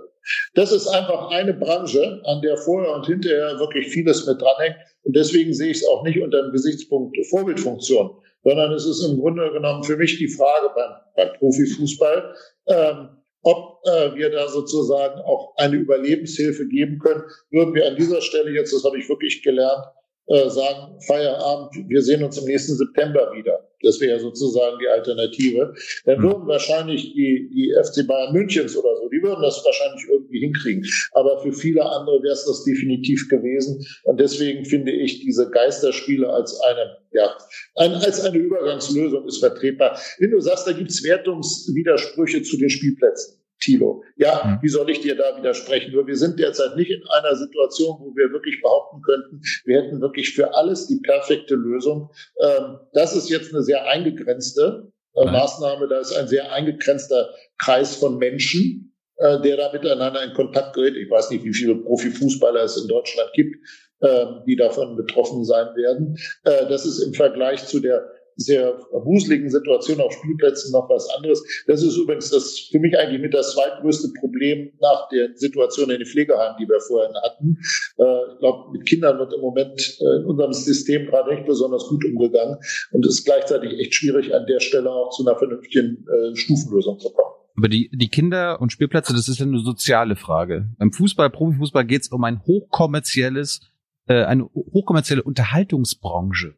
Das 0.53 0.71
ist 0.71 0.87
einfach 0.87 1.29
eine 1.31 1.53
Branche, 1.53 2.21
an 2.23 2.41
der 2.41 2.57
vorher 2.57 2.93
und 2.95 3.05
hinterher 3.05 3.59
wirklich 3.59 3.89
vieles 3.89 4.25
mit 4.25 4.41
dranhängt. 4.41 4.77
Und 5.03 5.15
deswegen 5.15 5.53
sehe 5.53 5.71
ich 5.71 5.77
es 5.77 5.87
auch 5.87 6.03
nicht 6.03 6.21
unter 6.21 6.43
dem 6.43 6.51
Gesichtspunkt 6.51 7.17
Vorbildfunktion, 7.29 8.11
sondern 8.43 8.71
es 8.71 8.85
ist 8.85 9.03
im 9.03 9.19
Grunde 9.19 9.51
genommen 9.51 9.83
für 9.83 9.97
mich 9.97 10.17
die 10.17 10.29
Frage 10.29 10.69
beim, 10.73 10.91
beim 11.15 11.37
Profifußball, 11.37 12.33
ähm, 12.67 13.09
ob 13.43 13.79
äh, 13.85 14.15
wir 14.15 14.29
da 14.29 14.47
sozusagen 14.47 15.19
auch 15.21 15.53
eine 15.57 15.75
Überlebenshilfe 15.75 16.67
geben 16.67 16.99
können, 16.99 17.23
würden 17.49 17.73
wir 17.73 17.87
an 17.87 17.95
dieser 17.95 18.21
Stelle 18.21 18.51
jetzt, 18.51 18.73
das 18.73 18.83
habe 18.83 18.99
ich 18.99 19.09
wirklich 19.09 19.43
gelernt, 19.43 19.83
äh, 20.27 20.47
sagen, 20.49 20.99
Feierabend, 21.07 21.89
wir 21.89 22.01
sehen 22.03 22.23
uns 22.23 22.37
im 22.37 22.45
nächsten 22.45 22.75
September 22.75 23.33
wieder. 23.33 23.67
Das 23.83 23.99
wäre 23.99 24.19
sozusagen 24.19 24.77
die 24.79 24.87
Alternative. 24.87 25.73
Dann 26.05 26.17
hm. 26.17 26.23
würden 26.23 26.47
wahrscheinlich 26.47 27.13
die, 27.13 27.49
die 27.53 27.73
FC 27.81 28.07
Bayern 28.07 28.33
Münchens 28.33 28.75
oder 28.75 28.95
so, 28.97 29.09
die 29.09 29.21
würden 29.21 29.41
das 29.41 29.63
wahrscheinlich 29.65 30.05
irgendwie 30.09 30.39
hinkriegen. 30.39 30.85
Aber 31.13 31.41
für 31.41 31.53
viele 31.53 31.83
andere 31.83 32.21
wäre 32.23 32.33
es 32.33 32.45
das 32.45 32.63
definitiv 32.63 33.27
gewesen. 33.29 33.85
Und 34.03 34.19
deswegen 34.19 34.65
finde 34.65 34.91
ich 34.91 35.21
diese 35.21 35.49
Geisterspiele 35.49 36.29
als 36.29 36.59
eine, 36.61 36.97
ja, 37.11 37.35
ein, 37.75 37.93
als 37.93 38.23
eine 38.23 38.37
Übergangslösung 38.37 39.27
ist 39.27 39.39
vertretbar. 39.39 39.99
Wenn 40.19 40.31
du 40.31 40.39
sagst, 40.39 40.67
da 40.67 40.71
gibt 40.71 40.91
es 40.91 41.03
Wertungswidersprüche 41.03 42.43
zu 42.43 42.57
den 42.57 42.69
Spielplätzen. 42.69 43.40
Thilo. 43.61 44.03
Ja, 44.17 44.43
mhm. 44.43 44.59
wie 44.61 44.69
soll 44.69 44.89
ich 44.89 45.01
dir 45.01 45.15
da 45.15 45.37
widersprechen? 45.37 45.93
Nur 45.93 46.07
wir 46.07 46.17
sind 46.17 46.39
derzeit 46.39 46.75
nicht 46.75 46.91
in 46.91 47.01
einer 47.07 47.35
Situation, 47.35 47.97
wo 47.99 48.15
wir 48.15 48.31
wirklich 48.31 48.61
behaupten 48.61 49.01
könnten, 49.01 49.41
wir 49.65 49.81
hätten 49.81 50.01
wirklich 50.01 50.33
für 50.33 50.53
alles 50.55 50.87
die 50.87 50.99
perfekte 51.01 51.55
Lösung. 51.55 52.09
Ähm, 52.41 52.79
das 52.93 53.15
ist 53.15 53.29
jetzt 53.29 53.53
eine 53.53 53.63
sehr 53.63 53.87
eingegrenzte 53.87 54.91
äh, 55.15 55.25
Maßnahme. 55.25 55.87
Da 55.87 55.99
ist 55.99 56.13
ein 56.13 56.27
sehr 56.27 56.51
eingegrenzter 56.51 57.29
Kreis 57.57 57.95
von 57.95 58.17
Menschen, 58.17 58.93
äh, 59.17 59.39
der 59.41 59.57
da 59.57 59.71
miteinander 59.71 60.23
in 60.23 60.33
Kontakt 60.33 60.73
gerät. 60.73 60.95
Ich 60.95 61.09
weiß 61.09 61.29
nicht, 61.29 61.45
wie 61.45 61.53
viele 61.53 61.75
Profifußballer 61.75 62.63
es 62.63 62.81
in 62.81 62.87
Deutschland 62.87 63.31
gibt, 63.33 63.55
äh, 63.99 64.25
die 64.47 64.55
davon 64.55 64.95
betroffen 64.95 65.45
sein 65.45 65.67
werden. 65.75 66.17
Äh, 66.43 66.67
das 66.67 66.85
ist 66.85 66.99
im 66.99 67.13
Vergleich 67.13 67.65
zu 67.67 67.79
der 67.79 68.09
sehr 68.35 68.79
wuseligen 68.91 69.49
Situation 69.49 70.01
auf 70.01 70.13
Spielplätzen 70.13 70.71
noch 70.71 70.89
was 70.89 71.09
anderes. 71.15 71.43
Das 71.67 71.83
ist 71.83 71.97
übrigens 71.97 72.29
das 72.29 72.59
für 72.71 72.79
mich 72.79 72.97
eigentlich 72.97 73.21
mit 73.21 73.33
das 73.33 73.53
zweitgrößte 73.53 74.09
Problem 74.19 74.71
nach 74.81 75.09
der 75.09 75.29
Situation 75.35 75.89
in 75.89 75.99
den 75.99 76.07
Pflegeheimen, 76.07 76.55
die 76.59 76.67
wir 76.67 76.79
vorhin 76.79 77.15
hatten. 77.23 77.57
Äh, 77.97 78.33
ich 78.33 78.39
glaube, 78.39 78.71
mit 78.71 78.87
Kindern 78.87 79.19
wird 79.19 79.33
im 79.33 79.41
Moment 79.41 79.97
äh, 79.99 80.19
in 80.19 80.25
unserem 80.25 80.53
System 80.53 81.05
gerade 81.07 81.33
nicht 81.33 81.45
besonders 81.45 81.87
gut 81.87 82.03
umgegangen 82.05 82.57
und 82.91 83.05
es 83.05 83.19
ist 83.19 83.25
gleichzeitig 83.25 83.79
echt 83.79 83.93
schwierig, 83.93 84.33
an 84.33 84.45
der 84.45 84.59
Stelle 84.59 84.91
auch 84.91 85.09
zu 85.11 85.25
einer 85.25 85.37
vernünftigen 85.37 86.05
äh, 86.07 86.35
Stufenlösung 86.35 86.99
zu 86.99 87.11
kommen. 87.11 87.31
Aber 87.57 87.69
die, 87.69 87.89
die 87.93 88.09
Kinder 88.09 88.61
und 88.61 88.71
Spielplätze, 88.71 89.13
das 89.13 89.27
ist 89.27 89.41
eine 89.41 89.59
soziale 89.59 90.15
Frage. 90.15 90.69
Beim 90.77 90.91
Fußball, 90.91 91.29
Profifußball 91.29 91.85
geht 91.85 92.03
es 92.03 92.07
um 92.07 92.23
ein 92.23 92.41
hochkommerzielles, 92.45 93.61
äh, 94.07 94.23
eine 94.23 94.45
hochkommerzielle 94.45 95.23
Unterhaltungsbranche. 95.23 96.55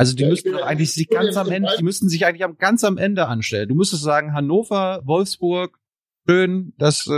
Also 0.00 0.16
die 0.16 0.22
ja, 0.22 0.30
müssten 0.30 0.52
doch 0.52 0.62
eigentlich 0.62 0.94
sich 0.94 1.10
ganz 1.10 1.36
am 1.36 1.50
Ende, 1.50 1.68
die 1.78 1.84
müssten 1.84 2.08
sich 2.08 2.24
eigentlich 2.24 2.42
am 2.42 2.56
ganz 2.56 2.84
am 2.84 2.96
Ende 2.96 3.26
anstellen. 3.26 3.68
Du 3.68 3.74
müsstest 3.74 4.02
sagen, 4.02 4.32
Hannover, 4.32 5.02
Wolfsburg, 5.04 5.78
schön, 6.26 6.72
das 6.78 7.06
äh, 7.06 7.10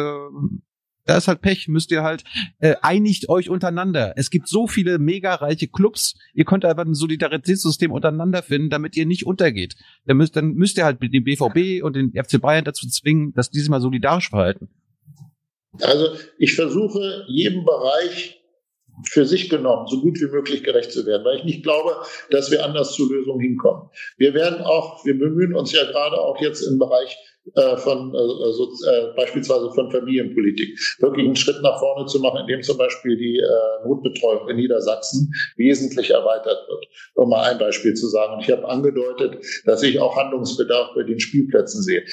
da 1.04 1.16
ist 1.16 1.28
halt 1.28 1.42
Pech, 1.42 1.68
müsst 1.68 1.92
ihr 1.92 2.02
halt 2.02 2.24
äh, 2.58 2.74
einigt 2.82 3.28
euch 3.28 3.48
untereinander. 3.50 4.14
Es 4.16 4.30
gibt 4.30 4.48
so 4.48 4.66
viele 4.66 4.98
mega 4.98 5.32
reiche 5.32 5.68
Clubs, 5.68 6.16
ihr 6.34 6.44
könnt 6.44 6.64
einfach 6.64 6.84
ein 6.84 6.94
Solidaritätssystem 6.94 7.92
untereinander 7.92 8.42
finden, 8.42 8.68
damit 8.68 8.96
ihr 8.96 9.06
nicht 9.06 9.26
untergeht. 9.26 9.76
Dann 10.06 10.16
müsst, 10.16 10.34
dann 10.34 10.54
müsst 10.54 10.76
ihr 10.76 10.84
halt 10.84 11.00
den 11.00 11.22
BVB 11.22 11.84
und 11.84 11.94
den 11.94 12.10
FC 12.20 12.40
Bayern 12.40 12.64
dazu 12.64 12.88
zwingen, 12.88 13.32
dass 13.32 13.50
die 13.50 13.60
sich 13.60 13.68
mal 13.68 13.80
solidarisch 13.80 14.30
verhalten. 14.30 14.70
Also 15.82 16.16
ich 16.36 16.56
versuche 16.56 17.26
jedem 17.28 17.64
Bereich 17.64 18.41
für 19.08 19.24
sich 19.24 19.48
genommen 19.48 19.86
so 19.86 20.00
gut 20.00 20.20
wie 20.20 20.30
möglich 20.30 20.62
gerecht 20.62 20.92
zu 20.92 21.06
werden, 21.06 21.24
weil 21.24 21.38
ich 21.38 21.44
nicht 21.44 21.62
glaube, 21.62 21.96
dass 22.30 22.50
wir 22.50 22.64
anders 22.64 22.92
zu 22.92 23.10
Lösungen 23.10 23.40
hinkommen. 23.40 23.88
Wir 24.16 24.34
werden 24.34 24.60
auch, 24.62 25.04
wir 25.04 25.18
bemühen 25.18 25.54
uns 25.54 25.72
ja 25.72 25.84
gerade 25.84 26.20
auch 26.20 26.40
jetzt 26.40 26.62
im 26.62 26.78
Bereich 26.78 27.16
äh, 27.54 27.76
von 27.76 28.14
also, 28.14 28.70
äh, 28.88 29.14
beispielsweise 29.16 29.70
von 29.72 29.90
Familienpolitik 29.90 30.78
wirklich 31.00 31.26
einen 31.26 31.36
Schritt 31.36 31.60
nach 31.62 31.78
vorne 31.80 32.06
zu 32.06 32.20
machen, 32.20 32.42
indem 32.42 32.62
zum 32.62 32.78
Beispiel 32.78 33.16
die 33.16 33.38
äh, 33.38 33.88
Notbetreuung 33.88 34.48
in 34.48 34.56
Niedersachsen 34.56 35.32
wesentlich 35.56 36.10
erweitert 36.10 36.68
wird. 36.68 36.86
Um 37.14 37.30
mal 37.30 37.50
ein 37.50 37.58
Beispiel 37.58 37.94
zu 37.94 38.06
sagen. 38.08 38.34
Und 38.34 38.40
ich 38.42 38.50
habe 38.50 38.68
angedeutet, 38.68 39.44
dass 39.64 39.82
ich 39.82 39.98
auch 39.98 40.16
Handlungsbedarf 40.16 40.94
bei 40.94 41.02
den 41.02 41.18
Spielplätzen 41.18 41.82
sehe 41.82 42.04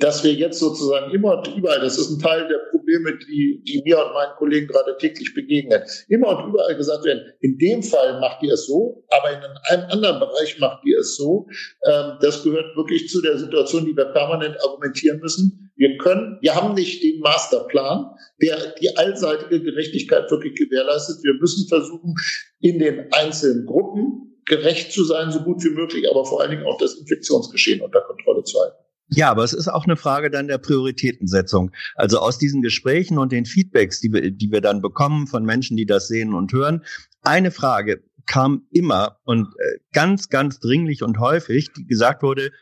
dass 0.00 0.24
wir 0.24 0.32
jetzt 0.32 0.58
sozusagen 0.58 1.12
immer 1.12 1.38
und 1.38 1.56
überall, 1.56 1.80
das 1.80 1.98
ist 1.98 2.10
ein 2.10 2.18
Teil 2.18 2.48
der 2.48 2.58
Probleme, 2.90 3.18
die, 3.18 3.62
die 3.66 3.82
mir 3.84 3.98
und 3.98 4.12
meinen 4.12 4.34
Kollegen 4.36 4.66
gerade 4.66 4.96
täglich 4.98 5.34
begegnen, 5.34 5.82
immer 6.08 6.28
und 6.28 6.50
überall 6.50 6.76
gesagt 6.76 7.04
werden, 7.04 7.32
in 7.40 7.58
dem 7.58 7.82
Fall 7.82 8.20
macht 8.20 8.42
ihr 8.42 8.54
es 8.54 8.66
so, 8.66 9.04
aber 9.10 9.30
in 9.30 9.42
einem 9.70 9.90
anderen 9.90 10.20
Bereich 10.20 10.58
macht 10.58 10.84
ihr 10.84 10.98
es 10.98 11.16
so. 11.16 11.46
Ähm, 11.86 12.18
das 12.20 12.42
gehört 12.42 12.76
wirklich 12.76 13.08
zu 13.08 13.20
der 13.22 13.38
Situation, 13.38 13.86
die 13.86 13.96
wir 13.96 14.06
permanent 14.06 14.56
argumentieren 14.62 15.20
müssen. 15.20 15.70
Wir 15.76 15.96
können, 15.98 16.38
wir 16.40 16.54
haben 16.54 16.74
nicht 16.74 17.02
den 17.02 17.20
Masterplan, 17.20 18.10
der 18.42 18.74
die 18.80 18.96
allseitige 18.96 19.62
Gerechtigkeit 19.62 20.30
wirklich 20.30 20.54
gewährleistet. 20.54 21.22
Wir 21.22 21.34
müssen 21.34 21.68
versuchen, 21.68 22.14
in 22.60 22.78
den 22.78 23.12
einzelnen 23.12 23.66
Gruppen 23.66 24.36
gerecht 24.44 24.92
zu 24.92 25.04
sein, 25.04 25.30
so 25.30 25.40
gut 25.40 25.62
wie 25.64 25.70
möglich, 25.70 26.10
aber 26.10 26.24
vor 26.24 26.40
allen 26.40 26.50
Dingen 26.50 26.64
auch 26.64 26.78
das 26.78 26.94
Infektionsgeschehen 26.94 27.80
unter 27.80 28.00
Kontrolle 28.00 28.42
zu 28.42 28.60
halten. 28.60 28.76
Ja, 29.12 29.30
aber 29.30 29.42
es 29.42 29.52
ist 29.52 29.68
auch 29.68 29.84
eine 29.84 29.96
Frage 29.96 30.30
dann 30.30 30.46
der 30.46 30.58
Prioritätensetzung. 30.58 31.72
Also 31.96 32.20
aus 32.20 32.38
diesen 32.38 32.62
Gesprächen 32.62 33.18
und 33.18 33.32
den 33.32 33.44
Feedbacks, 33.44 34.00
die 34.00 34.12
wir, 34.12 34.30
die 34.30 34.52
wir 34.52 34.60
dann 34.60 34.80
bekommen 34.80 35.26
von 35.26 35.44
Menschen, 35.44 35.76
die 35.76 35.86
das 35.86 36.06
sehen 36.06 36.32
und 36.32 36.52
hören, 36.52 36.84
eine 37.22 37.50
Frage 37.50 38.04
kam 38.26 38.66
immer 38.70 39.18
und 39.24 39.48
äh, 39.58 39.78
ganz, 39.92 40.28
ganz 40.28 40.60
dringlich 40.60 41.02
und 41.02 41.18
häufig, 41.18 41.72
die 41.72 41.86
gesagt 41.86 42.22
wurde, 42.22 42.52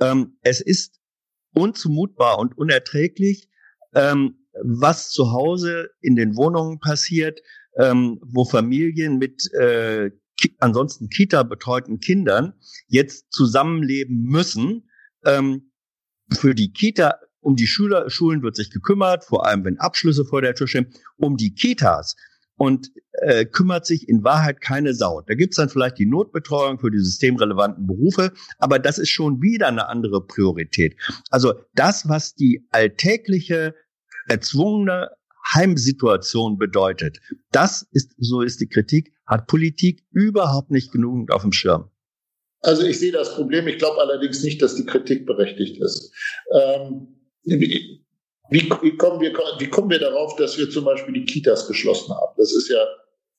ähm, 0.00 0.36
es 0.42 0.60
ist 0.60 1.00
unzumutbar 1.54 2.38
und 2.38 2.56
unerträglich, 2.56 3.48
ähm, 3.94 4.46
was 4.62 5.10
zu 5.10 5.32
Hause 5.32 5.90
in 6.00 6.14
den 6.14 6.36
Wohnungen 6.36 6.78
passiert, 6.78 7.40
ähm, 7.78 8.20
wo 8.22 8.44
Familien 8.44 9.18
mit 9.18 9.52
äh, 9.54 10.10
ki 10.36 10.54
ansonsten 10.60 11.08
Kita 11.08 11.42
betreuten 11.42 11.98
Kindern 11.98 12.54
jetzt 12.86 13.32
zusammenleben 13.32 14.22
müssen, 14.22 14.88
ähm, 15.24 15.72
für 16.32 16.54
die 16.54 16.72
Kita, 16.72 17.18
um 17.40 17.56
die 17.56 17.66
Schüler, 17.66 18.10
Schulen 18.10 18.42
wird 18.42 18.56
sich 18.56 18.70
gekümmert, 18.70 19.24
vor 19.24 19.46
allem 19.46 19.64
wenn 19.64 19.78
Abschlüsse 19.78 20.24
vor 20.24 20.42
der 20.42 20.54
Tür 20.54 20.66
stehen. 20.66 20.92
Um 21.16 21.36
die 21.36 21.54
Kitas 21.54 22.16
und 22.56 22.90
äh, 23.12 23.44
kümmert 23.44 23.86
sich 23.86 24.08
in 24.08 24.24
Wahrheit 24.24 24.60
keine 24.60 24.94
Sau. 24.94 25.22
Da 25.22 25.34
gibt's 25.34 25.56
dann 25.56 25.68
vielleicht 25.68 25.98
die 25.98 26.06
Notbetreuung 26.06 26.78
für 26.78 26.90
die 26.90 26.98
systemrelevanten 26.98 27.86
Berufe, 27.86 28.32
aber 28.58 28.78
das 28.78 28.98
ist 28.98 29.10
schon 29.10 29.42
wieder 29.42 29.68
eine 29.68 29.88
andere 29.88 30.26
Priorität. 30.26 30.96
Also 31.30 31.54
das, 31.74 32.08
was 32.08 32.34
die 32.34 32.66
alltägliche, 32.70 33.74
erzwungene 34.28 35.10
Heimsituation 35.54 36.58
bedeutet, 36.58 37.20
das 37.52 37.86
ist, 37.92 38.14
so 38.18 38.40
ist 38.40 38.60
die 38.60 38.68
Kritik, 38.68 39.12
hat 39.26 39.46
Politik 39.46 40.04
überhaupt 40.10 40.70
nicht 40.70 40.92
genug 40.92 41.30
auf 41.30 41.42
dem 41.42 41.52
Schirm. 41.52 41.90
Also 42.66 42.84
ich 42.84 42.98
sehe 42.98 43.12
das 43.12 43.32
Problem. 43.34 43.68
Ich 43.68 43.78
glaube 43.78 44.00
allerdings 44.00 44.42
nicht, 44.42 44.60
dass 44.60 44.74
die 44.74 44.84
Kritik 44.84 45.24
berechtigt 45.24 45.80
ist. 45.80 46.12
Ähm, 46.52 47.16
wie, 47.44 48.02
wie, 48.50 48.96
kommen 48.96 49.20
wir, 49.20 49.32
wie 49.58 49.68
kommen 49.68 49.88
wir 49.88 50.00
darauf, 50.00 50.34
dass 50.34 50.58
wir 50.58 50.68
zum 50.68 50.84
Beispiel 50.84 51.14
die 51.14 51.24
Kitas 51.24 51.68
geschlossen 51.68 52.12
haben? 52.12 52.34
Das 52.36 52.52
ist 52.52 52.68
ja 52.68 52.84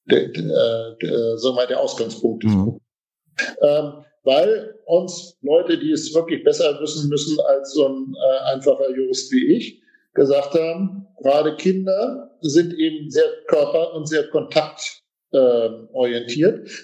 der, 0.05 0.29
der, 0.29 0.95
der, 1.01 1.37
sagen 1.37 1.57
wir 1.57 1.67
der 1.67 1.81
Ausgangspunkt 1.81 2.45
des 2.45 2.51
mhm. 2.51 2.79
ähm, 3.61 4.05
weil 4.23 4.75
uns 4.85 5.37
Leute, 5.41 5.77
die 5.77 5.91
es 5.91 6.13
wirklich 6.15 6.45
besser 6.45 6.79
wissen 6.81 7.09
müssen 7.09 7.37
als 7.41 7.73
so 7.73 7.85
ein 7.85 8.15
äh, 8.15 8.53
einfacher 8.53 8.89
Jurist 8.95 9.29
wie 9.33 9.57
ich, 9.57 9.81
gesagt 10.13 10.53
haben, 10.53 11.05
gerade 11.21 11.55
Kinder 11.57 12.31
sind 12.39 12.73
eben 12.73 13.11
sehr 13.11 13.29
körper- 13.47 13.93
und 13.93 14.07
sehr 14.07 14.29
kontaktorientiert. 14.29 15.06
Äh, 15.31 15.69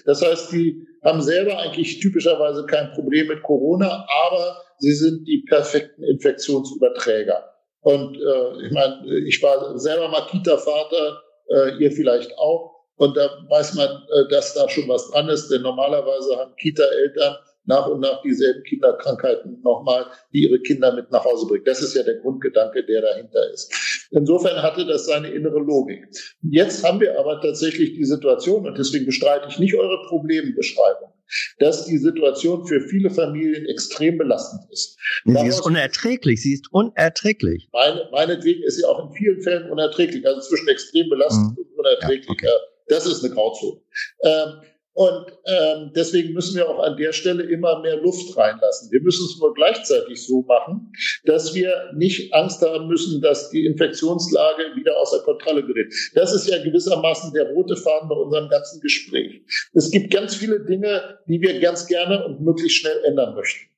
das 0.04 0.22
heißt, 0.22 0.52
die 0.52 0.86
haben 1.02 1.20
selber 1.20 1.58
eigentlich 1.58 2.00
typischerweise 2.00 2.64
kein 2.66 2.92
Problem 2.92 3.28
mit 3.28 3.42
Corona, 3.42 4.06
aber 4.26 4.56
sie 4.78 4.94
sind 4.94 5.26
die 5.26 5.44
perfekten 5.48 6.02
Infektionsüberträger. 6.02 7.50
Und 7.80 8.16
äh, 8.16 8.66
ich 8.66 8.72
meine, 8.72 9.02
ich 9.26 9.42
war 9.42 9.78
selber 9.78 10.08
mal 10.08 10.26
Kita-Vater, 10.30 11.22
äh, 11.48 11.76
ihr 11.78 11.92
vielleicht 11.92 12.36
auch. 12.38 12.72
Und 12.96 13.16
da 13.16 13.28
weiß 13.50 13.74
man, 13.74 13.88
äh, 13.88 14.28
dass 14.30 14.54
da 14.54 14.68
schon 14.68 14.88
was 14.88 15.10
dran 15.10 15.28
ist, 15.28 15.48
denn 15.50 15.62
normalerweise 15.62 16.36
haben 16.36 16.54
Kita-Eltern 16.56 17.36
nach 17.66 17.86
und 17.86 18.00
nach 18.00 18.22
dieselben 18.22 18.62
Kinderkrankheiten 18.64 19.60
nochmal, 19.62 20.06
die 20.32 20.44
ihre 20.44 20.60
Kinder 20.60 20.94
mit 20.94 21.10
nach 21.10 21.24
Hause 21.24 21.46
bringen. 21.46 21.64
Das 21.64 21.82
ist 21.82 21.94
ja 21.94 22.02
der 22.02 22.16
Grundgedanke, 22.16 22.84
der 22.84 23.02
dahinter 23.02 23.50
ist. 23.52 24.08
Insofern 24.10 24.62
hatte 24.62 24.84
das 24.86 25.06
seine 25.06 25.28
innere 25.28 25.58
Logik. 25.58 26.06
Jetzt 26.42 26.84
haben 26.84 27.00
wir 27.00 27.18
aber 27.18 27.40
tatsächlich 27.40 27.94
die 27.94 28.04
Situation, 28.04 28.66
und 28.66 28.78
deswegen 28.78 29.06
bestreite 29.06 29.48
ich 29.48 29.58
nicht 29.58 29.74
eure 29.74 30.06
Problembeschreibung, 30.08 31.12
dass 31.58 31.86
die 31.86 31.98
Situation 31.98 32.66
für 32.66 32.80
viele 32.80 33.10
Familien 33.10 33.66
extrem 33.66 34.18
belastend 34.18 34.62
ist. 34.70 34.98
sie 35.24 35.46
ist 35.46 35.60
unerträglich, 35.60 36.42
sie 36.42 36.54
ist 36.54 36.72
unerträglich. 36.72 37.68
Meine, 37.72 38.08
meinetwegen 38.12 38.62
ist 38.62 38.76
sie 38.76 38.84
auch 38.84 39.08
in 39.08 39.16
vielen 39.16 39.40
Fällen 39.42 39.70
unerträglich, 39.70 40.26
also 40.26 40.40
zwischen 40.40 40.68
extrem 40.68 41.08
belastend 41.08 41.56
mhm. 41.56 41.64
und 41.64 41.78
unerträglich. 41.78 42.40
Ja, 42.42 42.50
okay. 42.50 42.64
Das 42.88 43.06
ist 43.06 43.24
eine 43.24 43.32
Grauzone. 43.32 43.80
Ähm, 44.22 44.60
und 44.94 45.26
ähm, 45.46 45.90
deswegen 45.96 46.34
müssen 46.34 46.54
wir 46.54 46.68
auch 46.70 46.78
an 46.78 46.96
der 46.96 47.12
Stelle 47.12 47.42
immer 47.42 47.80
mehr 47.80 47.96
Luft 47.96 48.36
reinlassen. 48.36 48.92
Wir 48.92 49.02
müssen 49.02 49.26
es 49.26 49.40
nur 49.40 49.52
gleichzeitig 49.52 50.24
so 50.24 50.42
machen, 50.42 50.92
dass 51.24 51.52
wir 51.52 51.90
nicht 51.94 52.32
Angst 52.32 52.62
haben 52.62 52.86
müssen, 52.86 53.20
dass 53.20 53.50
die 53.50 53.66
Infektionslage 53.66 54.76
wieder 54.76 54.96
außer 54.96 55.18
Kontrolle 55.24 55.66
gerät. 55.66 55.92
Das 56.14 56.32
ist 56.32 56.48
ja 56.48 56.62
gewissermaßen 56.62 57.32
der 57.32 57.50
rote 57.50 57.76
Faden 57.76 58.08
bei 58.08 58.14
unserem 58.14 58.48
ganzen 58.48 58.80
Gespräch. 58.80 59.42
Es 59.72 59.90
gibt 59.90 60.12
ganz 60.12 60.36
viele 60.36 60.64
Dinge, 60.64 61.18
die 61.26 61.40
wir 61.40 61.58
ganz 61.58 61.88
gerne 61.88 62.24
und 62.24 62.40
möglichst 62.42 62.78
schnell 62.78 63.02
ändern 63.02 63.34
möchten. 63.34 63.68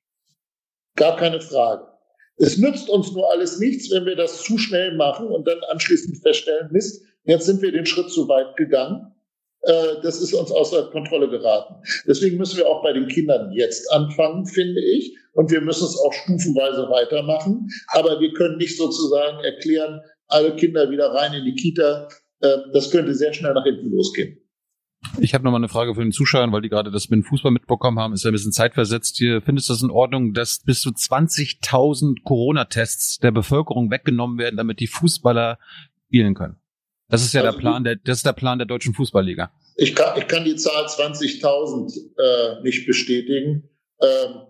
Gar 0.95 1.17
keine 1.17 1.41
Frage. 1.41 1.87
Es 2.35 2.59
nützt 2.59 2.89
uns 2.89 3.11
nur 3.13 3.31
alles 3.31 3.59
nichts, 3.59 3.89
wenn 3.89 4.05
wir 4.05 4.15
das 4.15 4.43
zu 4.43 4.59
schnell 4.59 4.95
machen 4.95 5.29
und 5.29 5.47
dann 5.47 5.59
anschließend 5.71 6.21
feststellen, 6.21 6.69
Mist, 6.71 7.03
jetzt 7.23 7.47
sind 7.47 7.63
wir 7.63 7.71
den 7.71 7.87
Schritt 7.87 8.11
zu 8.11 8.27
weit 8.27 8.55
gegangen 8.55 9.15
das 9.61 10.21
ist 10.21 10.33
uns 10.33 10.51
außer 10.51 10.89
Kontrolle 10.91 11.29
geraten. 11.29 11.75
Deswegen 12.07 12.37
müssen 12.37 12.57
wir 12.57 12.67
auch 12.67 12.83
bei 12.83 12.93
den 12.93 13.07
Kindern 13.07 13.51
jetzt 13.51 13.91
anfangen, 13.91 14.45
finde 14.45 14.81
ich. 14.81 15.17
Und 15.33 15.51
wir 15.51 15.61
müssen 15.61 15.85
es 15.85 15.99
auch 15.99 16.13
stufenweise 16.13 16.89
weitermachen. 16.89 17.67
Aber 17.89 18.19
wir 18.19 18.31
können 18.33 18.57
nicht 18.57 18.77
sozusagen 18.77 19.43
erklären, 19.43 20.01
alle 20.27 20.55
Kinder 20.55 20.89
wieder 20.89 21.13
rein 21.13 21.33
in 21.33 21.45
die 21.45 21.55
Kita. 21.55 22.07
Äh, 22.41 22.57
das 22.73 22.91
könnte 22.91 23.13
sehr 23.13 23.33
schnell 23.33 23.53
nach 23.53 23.63
hinten 23.63 23.91
losgehen. 23.91 24.39
Ich 25.19 25.33
habe 25.33 25.43
nochmal 25.43 25.59
eine 25.59 25.69
Frage 25.69 25.93
für 25.93 26.01
den 26.01 26.11
Zuschauer, 26.11 26.51
weil 26.51 26.61
die 26.61 26.69
gerade 26.69 26.91
das 26.91 27.09
mit 27.09 27.17
dem 27.17 27.23
Fußball 27.23 27.51
mitbekommen 27.51 27.99
haben. 27.99 28.13
Ist 28.13 28.23
ja 28.23 28.31
ein 28.31 28.33
bisschen 28.33 28.51
zeitversetzt 28.51 29.17
hier. 29.17 29.41
Findest 29.41 29.69
du 29.69 29.73
das 29.73 29.83
in 29.83 29.91
Ordnung, 29.91 30.33
dass 30.33 30.63
bis 30.63 30.81
zu 30.81 30.89
20.000 30.89 32.23
Corona-Tests 32.23 33.19
der 33.19 33.31
Bevölkerung 33.31 33.91
weggenommen 33.91 34.37
werden, 34.37 34.57
damit 34.57 34.79
die 34.79 34.87
Fußballer 34.87 35.59
spielen 36.07 36.33
können? 36.33 36.57
Das 37.09 37.23
ist 37.23 37.33
ja 37.33 37.41
also, 37.41 37.53
der 37.53 37.59
Plan 37.59 37.83
der, 37.83 37.95
das 37.95 38.17
ist 38.17 38.25
der 38.25 38.33
Plan 38.33 38.57
der 38.57 38.67
deutschen 38.67 38.93
Fußballliga. 38.93 39.51
Ich 39.75 39.95
kann, 39.95 40.17
ich 40.17 40.27
kann 40.27 40.43
die 40.43 40.55
Zahl 40.55 40.85
20.000 40.85 41.93
äh, 42.17 42.63
nicht 42.63 42.85
bestätigen. 42.85 43.69
Ähm, 44.01 44.41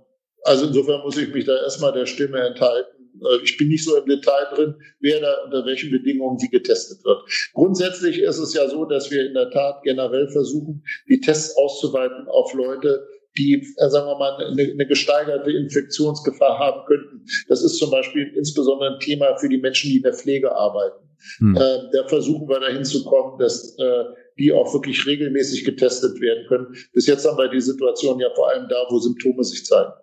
also 0.43 0.67
insofern 0.67 1.01
muss 1.01 1.17
ich 1.17 1.33
mich 1.33 1.45
da 1.45 1.55
erstmal 1.61 1.93
der 1.93 2.05
Stimme 2.05 2.39
enthalten. 2.39 3.11
Äh, 3.21 3.43
ich 3.43 3.57
bin 3.57 3.67
nicht 3.67 3.83
so 3.83 3.95
im 3.97 4.05
Detail 4.05 4.45
drin, 4.55 4.75
wer 4.99 5.19
da 5.19 5.33
unter 5.45 5.65
welchen 5.65 5.91
Bedingungen 5.91 6.39
wie 6.41 6.49
getestet 6.49 7.03
wird. 7.03 7.23
Grundsätzlich 7.53 8.19
ist 8.19 8.39
es 8.39 8.53
ja 8.53 8.69
so, 8.69 8.85
dass 8.85 9.11
wir 9.11 9.25
in 9.25 9.33
der 9.33 9.51
Tat 9.51 9.83
generell 9.83 10.29
versuchen, 10.29 10.83
die 11.09 11.19
Tests 11.19 11.55
auszuweiten 11.57 12.27
auf 12.27 12.53
Leute, 12.53 13.07
die, 13.37 13.53
äh, 13.77 13.89
sagen 13.89 14.07
wir 14.07 14.17
mal, 14.17 14.35
eine, 14.45 14.71
eine 14.71 14.87
gesteigerte 14.87 15.51
Infektionsgefahr 15.51 16.57
haben 16.59 16.85
könnten. 16.87 17.25
Das 17.47 17.63
ist 17.63 17.77
zum 17.77 17.91
Beispiel 17.91 18.33
insbesondere 18.35 18.95
ein 18.95 18.99
Thema 18.99 19.37
für 19.37 19.49
die 19.49 19.57
Menschen, 19.57 19.89
die 19.89 19.97
in 19.97 20.03
der 20.03 20.13
Pflege 20.13 20.55
arbeiten. 20.55 21.07
Hm. 21.39 21.55
Äh, 21.55 21.59
da 21.93 22.07
versuchen 22.07 22.47
wir 22.47 22.59
dahin 22.59 22.85
zu 22.85 23.03
kommen, 23.03 23.39
dass 23.39 23.75
äh, 23.79 24.03
die 24.37 24.53
auch 24.53 24.71
wirklich 24.73 25.05
regelmäßig 25.05 25.65
getestet 25.65 26.19
werden 26.21 26.45
können. 26.47 26.67
Bis 26.93 27.07
jetzt 27.07 27.27
haben 27.27 27.37
wir 27.37 27.49
die 27.49 27.61
Situation 27.61 28.19
ja 28.19 28.29
vor 28.35 28.49
allem 28.49 28.67
da, 28.69 28.75
wo 28.89 28.99
Symptome 28.99 29.43
sich 29.43 29.65
zeigen. 29.65 29.93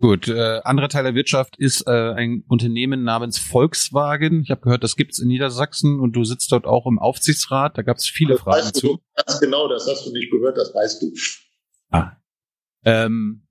Gut, 0.00 0.28
äh, 0.28 0.60
anderer 0.62 0.88
Teil 0.88 1.02
der 1.02 1.16
Wirtschaft 1.16 1.56
ist 1.58 1.86
äh, 1.88 1.90
ein 1.90 2.44
Unternehmen 2.48 3.02
namens 3.02 3.38
Volkswagen. 3.38 4.42
Ich 4.42 4.50
habe 4.50 4.60
gehört, 4.60 4.84
das 4.84 4.94
gibt's 4.94 5.18
in 5.18 5.26
Niedersachsen 5.26 5.98
und 5.98 6.12
du 6.12 6.22
sitzt 6.22 6.52
dort 6.52 6.66
auch 6.66 6.86
im 6.86 7.00
Aufsichtsrat. 7.00 7.76
Da 7.76 7.82
gab's 7.82 8.06
viele 8.06 8.34
das 8.34 8.42
Fragen 8.42 8.58
weißt 8.58 8.76
du, 8.76 8.80
zu. 8.80 8.98
Ganz 9.16 9.40
genau, 9.40 9.66
das 9.66 9.88
hast 9.88 10.06
du 10.06 10.12
nicht 10.12 10.30
gehört, 10.30 10.56
das 10.56 10.72
weißt 10.72 11.02
du. 11.02 11.12
Ah. 11.90 12.12
Ähm, 12.88 13.42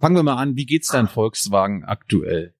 fangen 0.00 0.16
wir 0.16 0.22
mal 0.22 0.36
an, 0.36 0.56
wie 0.56 0.66
geht's 0.66 0.88
dein 0.88 1.08
Volkswagen 1.08 1.84
aktuell? 1.84 2.54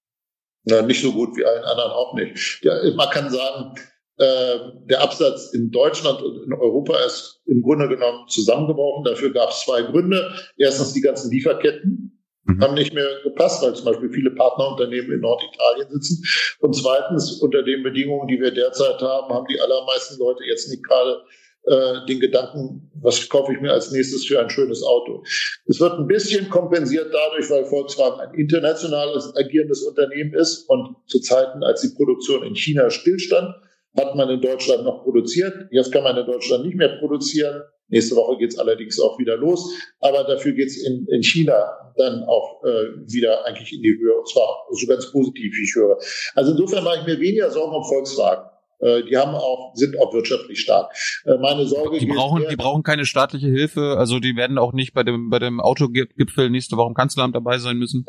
Ja, 0.64 0.82
nicht 0.82 1.00
so 1.00 1.12
gut 1.12 1.36
wie 1.36 1.44
allen 1.44 1.64
anderen 1.64 1.92
auch 1.92 2.14
nicht. 2.14 2.60
Ja, 2.62 2.74
man 2.94 3.08
kann 3.08 3.30
sagen, 3.30 3.74
äh, 4.18 4.58
der 4.84 5.00
Absatz 5.00 5.54
in 5.54 5.70
Deutschland 5.70 6.20
und 6.20 6.44
in 6.44 6.52
Europa 6.52 6.98
ist 7.06 7.40
im 7.46 7.62
Grunde 7.62 7.88
genommen 7.88 8.28
zusammengebrochen. 8.28 9.04
Dafür 9.04 9.32
gab 9.32 9.48
es 9.48 9.62
zwei 9.62 9.80
Gründe. 9.82 10.34
Erstens 10.58 10.92
die 10.92 11.00
ganzen 11.00 11.30
Lieferketten 11.30 12.22
mhm. 12.44 12.62
haben 12.62 12.74
nicht 12.74 12.92
mehr 12.92 13.08
gepasst, 13.24 13.62
weil 13.62 13.74
zum 13.74 13.86
Beispiel 13.86 14.10
viele 14.10 14.32
Partnerunternehmen 14.32 15.12
in 15.12 15.20
Norditalien 15.20 15.88
sitzen. 15.90 16.22
Und 16.60 16.76
zweitens, 16.76 17.40
unter 17.40 17.62
den 17.62 17.82
Bedingungen, 17.82 18.28
die 18.28 18.38
wir 18.38 18.50
derzeit 18.50 19.00
haben, 19.00 19.32
haben 19.32 19.46
die 19.46 19.58
allermeisten 19.58 20.18
Leute 20.18 20.44
jetzt 20.44 20.68
nicht 20.68 20.84
gerade 20.84 21.22
äh, 21.64 22.06
den 22.08 22.20
Gedanken, 22.20 22.90
was 23.02 23.28
kaufe 23.28 23.52
ich 23.52 23.60
mir 23.60 23.72
als 23.72 23.92
nächstes 23.92 24.26
für 24.26 24.40
ein 24.40 24.50
schönes 24.50 24.82
Auto. 24.82 25.22
Es 25.66 25.80
wird 25.80 25.98
ein 25.98 26.06
bisschen 26.06 26.48
kompensiert 26.48 27.12
dadurch, 27.12 27.50
weil 27.50 27.64
Volkswagen 27.64 28.20
ein 28.20 28.34
internationales 28.34 29.34
agierendes 29.36 29.82
Unternehmen 29.82 30.34
ist 30.34 30.68
und 30.68 30.96
zu 31.06 31.20
Zeiten, 31.20 31.62
als 31.62 31.82
die 31.82 31.94
Produktion 31.94 32.44
in 32.44 32.54
China 32.54 32.90
stillstand, 32.90 33.54
hat 33.98 34.14
man 34.14 34.30
in 34.30 34.40
Deutschland 34.40 34.84
noch 34.84 35.02
produziert. 35.02 35.68
Jetzt 35.70 35.92
kann 35.92 36.04
man 36.04 36.16
in 36.16 36.26
Deutschland 36.26 36.64
nicht 36.64 36.76
mehr 36.76 36.96
produzieren. 36.98 37.62
Nächste 37.88 38.14
Woche 38.14 38.38
geht 38.38 38.52
es 38.52 38.58
allerdings 38.58 39.00
auch 39.00 39.18
wieder 39.18 39.36
los. 39.36 39.74
Aber 39.98 40.24
dafür 40.24 40.52
geht 40.52 40.68
es 40.68 40.86
in, 40.86 41.06
in 41.08 41.22
China 41.22 41.92
dann 41.96 42.22
auch 42.22 42.62
äh, 42.64 43.12
wieder 43.12 43.44
eigentlich 43.44 43.72
in 43.72 43.82
die 43.82 43.98
Höhe. 43.98 44.16
Und 44.16 44.28
zwar 44.28 44.64
so 44.70 44.86
ganz 44.86 45.10
positiv, 45.10 45.52
wie 45.52 45.64
ich 45.64 45.74
höre. 45.74 45.98
Also 46.34 46.52
insofern 46.52 46.84
mache 46.84 47.00
ich 47.00 47.06
mir 47.06 47.20
weniger 47.20 47.50
Sorgen 47.50 47.74
um 47.74 47.84
Volkswagen. 47.84 48.49
Äh, 48.80 49.04
die 49.04 49.16
haben 49.16 49.34
auch, 49.34 49.72
sind 49.74 49.98
auch 49.98 50.12
wirtschaftlich 50.12 50.60
stark. 50.60 50.92
Äh, 51.24 51.36
meine 51.38 51.66
Sorge 51.66 51.98
die 51.98 52.06
brauchen, 52.06 52.44
die 52.50 52.56
brauchen 52.56 52.82
keine 52.82 53.04
staatliche 53.04 53.48
Hilfe. 53.48 53.96
Also 53.98 54.18
die 54.18 54.36
werden 54.36 54.58
auch 54.58 54.72
nicht 54.72 54.94
bei 54.94 55.02
dem, 55.02 55.30
bei 55.30 55.38
dem 55.38 55.60
Autogipfel 55.60 56.50
nächste 56.50 56.76
Woche 56.76 56.88
im 56.88 56.94
Kanzleramt 56.94 57.34
dabei 57.34 57.58
sein 57.58 57.76
müssen. 57.76 58.06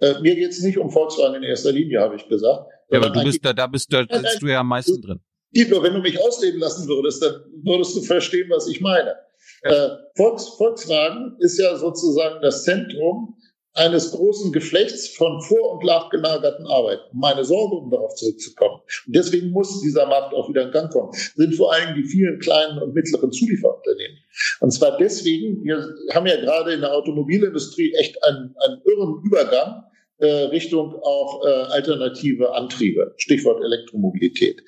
Äh, 0.00 0.06
äh, 0.06 0.20
mir 0.20 0.36
geht's 0.36 0.62
nicht 0.62 0.78
um 0.78 0.90
Volkswagen 0.90 1.34
in 1.36 1.42
erster 1.42 1.72
Linie, 1.72 2.00
habe 2.00 2.16
ich 2.16 2.28
gesagt. 2.28 2.66
Ja, 2.90 2.98
aber 2.98 3.10
du 3.10 3.22
bist 3.24 3.44
da, 3.44 3.52
da 3.52 3.66
bist 3.66 3.92
da 3.92 4.04
sitzt 4.08 4.42
du 4.42 4.46
ja 4.46 4.60
am 4.60 4.68
meisten 4.68 5.02
drin. 5.02 5.20
Dieter, 5.50 5.82
wenn 5.82 5.94
du 5.94 6.00
mich 6.00 6.20
ausreden 6.20 6.60
lassen 6.60 6.88
würdest, 6.88 7.22
dann 7.22 7.42
würdest 7.64 7.96
du 7.96 8.02
verstehen, 8.02 8.48
was 8.50 8.68
ich 8.68 8.80
meine. 8.80 9.16
Ja. 9.64 9.70
Äh, 9.70 9.90
Volks, 10.14 10.48
Volkswagen 10.48 11.36
ist 11.40 11.58
ja 11.58 11.76
sozusagen 11.76 12.40
das 12.42 12.64
Zentrum 12.64 13.36
eines 13.74 14.10
großen 14.12 14.52
Geflechts 14.52 15.08
von 15.16 15.40
vor- 15.42 15.74
und 15.74 15.84
nachgelagerten 15.84 16.66
Arbeit. 16.66 17.00
Meine 17.12 17.44
Sorge, 17.44 17.76
um 17.76 17.90
darauf 17.90 18.14
zurückzukommen. 18.14 18.80
Und 19.06 19.14
deswegen 19.14 19.50
muss 19.50 19.80
dieser 19.82 20.06
Markt 20.06 20.34
auch 20.34 20.48
wieder 20.48 20.62
in 20.62 20.72
Gang 20.72 20.92
kommen, 20.92 21.12
sind 21.36 21.54
vor 21.54 21.72
allem 21.72 21.94
die 21.94 22.04
vielen 22.04 22.38
kleinen 22.40 22.78
und 22.82 22.94
mittleren 22.94 23.30
Zulieferunternehmen. 23.30 24.18
Und 24.60 24.72
zwar 24.72 24.96
deswegen, 24.96 25.62
wir 25.64 25.94
haben 26.12 26.26
ja 26.26 26.36
gerade 26.36 26.72
in 26.72 26.80
der 26.80 26.92
Automobilindustrie 26.92 27.94
echt 27.94 28.22
einen, 28.24 28.54
einen 28.58 28.82
irren 28.84 29.22
Übergang 29.24 29.84
Richtung 30.26 30.94
auch 31.02 31.44
äh, 31.44 31.48
alternative 31.48 32.52
Antriebe, 32.52 33.14
Stichwort 33.16 33.62
Elektromobilität. 33.62 34.62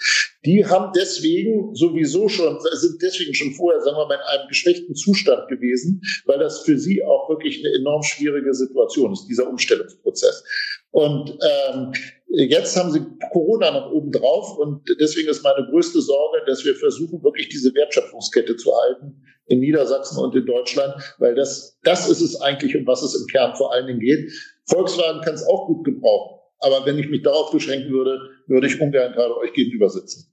Die 0.45 0.65
haben 0.65 0.93
deswegen 0.95 1.75
sowieso 1.75 2.29
schon, 2.29 2.59
sind 2.61 3.03
deswegen 3.03 3.35
schon 3.35 3.53
vorher, 3.53 3.81
sagen 3.83 3.97
wir 3.97 4.07
mal, 4.07 4.15
in 4.15 4.39
einem 4.39 4.49
geschwächten 4.49 4.95
Zustand 4.95 5.49
gewesen, 5.49 6.01
weil 6.27 6.39
das 6.39 6.61
für 6.61 6.79
sie 6.79 7.05
auch 7.05 7.29
wirklich 7.29 7.65
eine 7.65 7.75
enorm 7.75 8.03
schwierige 8.03 8.55
Situation 8.55 9.13
ist, 9.13 9.27
dieser 9.27 9.49
Umstellungsprozess. 9.49 10.45
Und 10.93 11.31
ähm, 11.31 11.93
jetzt 12.29 12.77
haben 12.77 12.91
sie 12.91 13.03
Corona 13.33 13.71
noch 13.71 13.93
oben 13.93 14.11
drauf 14.13 14.59
und 14.59 14.83
deswegen 15.01 15.29
ist 15.29 15.43
meine 15.43 15.67
größte 15.71 16.01
Sorge, 16.01 16.43
dass 16.47 16.65
wir 16.65 16.75
versuchen, 16.75 17.23
wirklich 17.23 17.49
diese 17.49 17.75
Wertschöpfungskette 17.75 18.57
zu 18.57 18.73
halten 18.75 19.23
in 19.51 19.59
Niedersachsen 19.59 20.17
und 20.19 20.35
in 20.35 20.47
Deutschland, 20.47 20.95
weil 21.19 21.35
das, 21.35 21.79
das 21.83 22.09
ist 22.09 22.21
es 22.21 22.41
eigentlich, 22.41 22.77
um 22.77 22.87
was 22.87 23.03
es 23.03 23.21
im 23.21 23.27
Kern 23.27 23.55
vor 23.57 23.73
allen 23.73 23.87
Dingen 23.87 24.01
geht. 24.01 24.33
Volkswagen 24.67 25.21
kann 25.23 25.35
es 25.35 25.47
auch 25.47 25.67
gut 25.67 25.85
gebrauchen. 25.85 26.39
Aber 26.61 26.87
wenn 26.87 26.99
ich 26.99 27.09
mich 27.09 27.23
darauf 27.23 27.51
beschränken 27.51 27.91
würde, 27.91 28.19
würde 28.47 28.69
ich 28.69 28.81
ungern 28.81 29.13
gerade 29.13 29.37
euch 29.39 29.53
gegenüber 29.53 29.91
sitzen. 29.91 30.33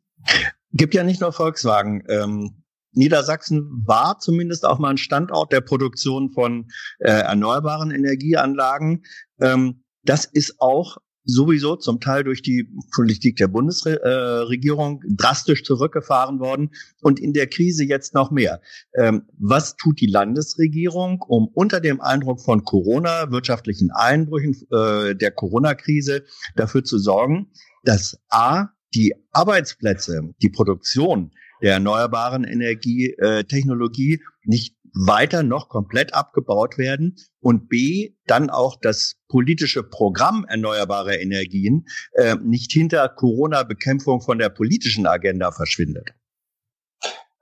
Gibt 0.73 0.93
ja 0.93 1.03
nicht 1.03 1.19
nur 1.19 1.31
Volkswagen. 1.31 2.03
Ähm, 2.09 2.63
Niedersachsen 2.91 3.83
war 3.85 4.19
zumindest 4.19 4.65
auch 4.65 4.77
mal 4.77 4.89
ein 4.89 4.97
Standort 4.97 5.51
der 5.51 5.61
Produktion 5.61 6.29
von 6.29 6.67
äh, 6.99 7.09
erneuerbaren 7.09 7.91
Energieanlagen. 7.91 9.03
Ähm, 9.39 9.83
das 10.03 10.25
ist 10.25 10.55
auch 10.59 10.97
sowieso 11.27 11.75
zum 11.75 11.99
Teil 11.99 12.23
durch 12.23 12.41
die 12.41 12.67
Politik 12.95 13.35
der 13.35 13.47
Bundesregierung 13.47 15.01
drastisch 15.09 15.63
zurückgefahren 15.63 16.39
worden 16.39 16.71
und 17.01 17.19
in 17.19 17.33
der 17.33 17.47
Krise 17.47 17.83
jetzt 17.83 18.13
noch 18.13 18.31
mehr. 18.31 18.61
Ähm, 18.95 19.23
was 19.37 19.75
tut 19.75 19.99
die 19.99 20.07
Landesregierung, 20.07 21.21
um 21.27 21.47
unter 21.53 21.81
dem 21.81 22.01
Eindruck 22.01 22.41
von 22.41 22.63
Corona, 22.63 23.29
wirtschaftlichen 23.31 23.91
Einbrüchen 23.91 24.55
äh, 24.71 25.15
der 25.15 25.31
Corona-Krise 25.31 26.23
dafür 26.55 26.83
zu 26.83 26.97
sorgen, 26.97 27.51
dass 27.83 28.19
A, 28.29 28.69
die 28.95 29.13
Arbeitsplätze, 29.31 30.33
die 30.41 30.49
Produktion 30.49 31.31
der 31.61 31.73
erneuerbaren 31.73 32.43
Energietechnologie 32.43 34.13
äh, 34.13 34.19
nicht 34.45 34.76
weiter 35.05 35.43
noch 35.43 35.69
komplett 35.69 36.13
abgebaut 36.13 36.77
werden 36.77 37.15
und 37.39 37.69
B, 37.69 38.15
dann 38.25 38.49
auch 38.49 38.77
das 38.81 39.15
politische 39.27 39.83
Programm 39.83 40.45
erneuerbarer 40.47 41.19
Energien 41.19 41.85
äh, 42.13 42.35
nicht 42.43 42.71
hinter 42.71 43.07
Corona-Bekämpfung 43.09 44.21
von 44.21 44.39
der 44.39 44.49
politischen 44.49 45.05
Agenda 45.05 45.51
verschwindet. 45.51 46.09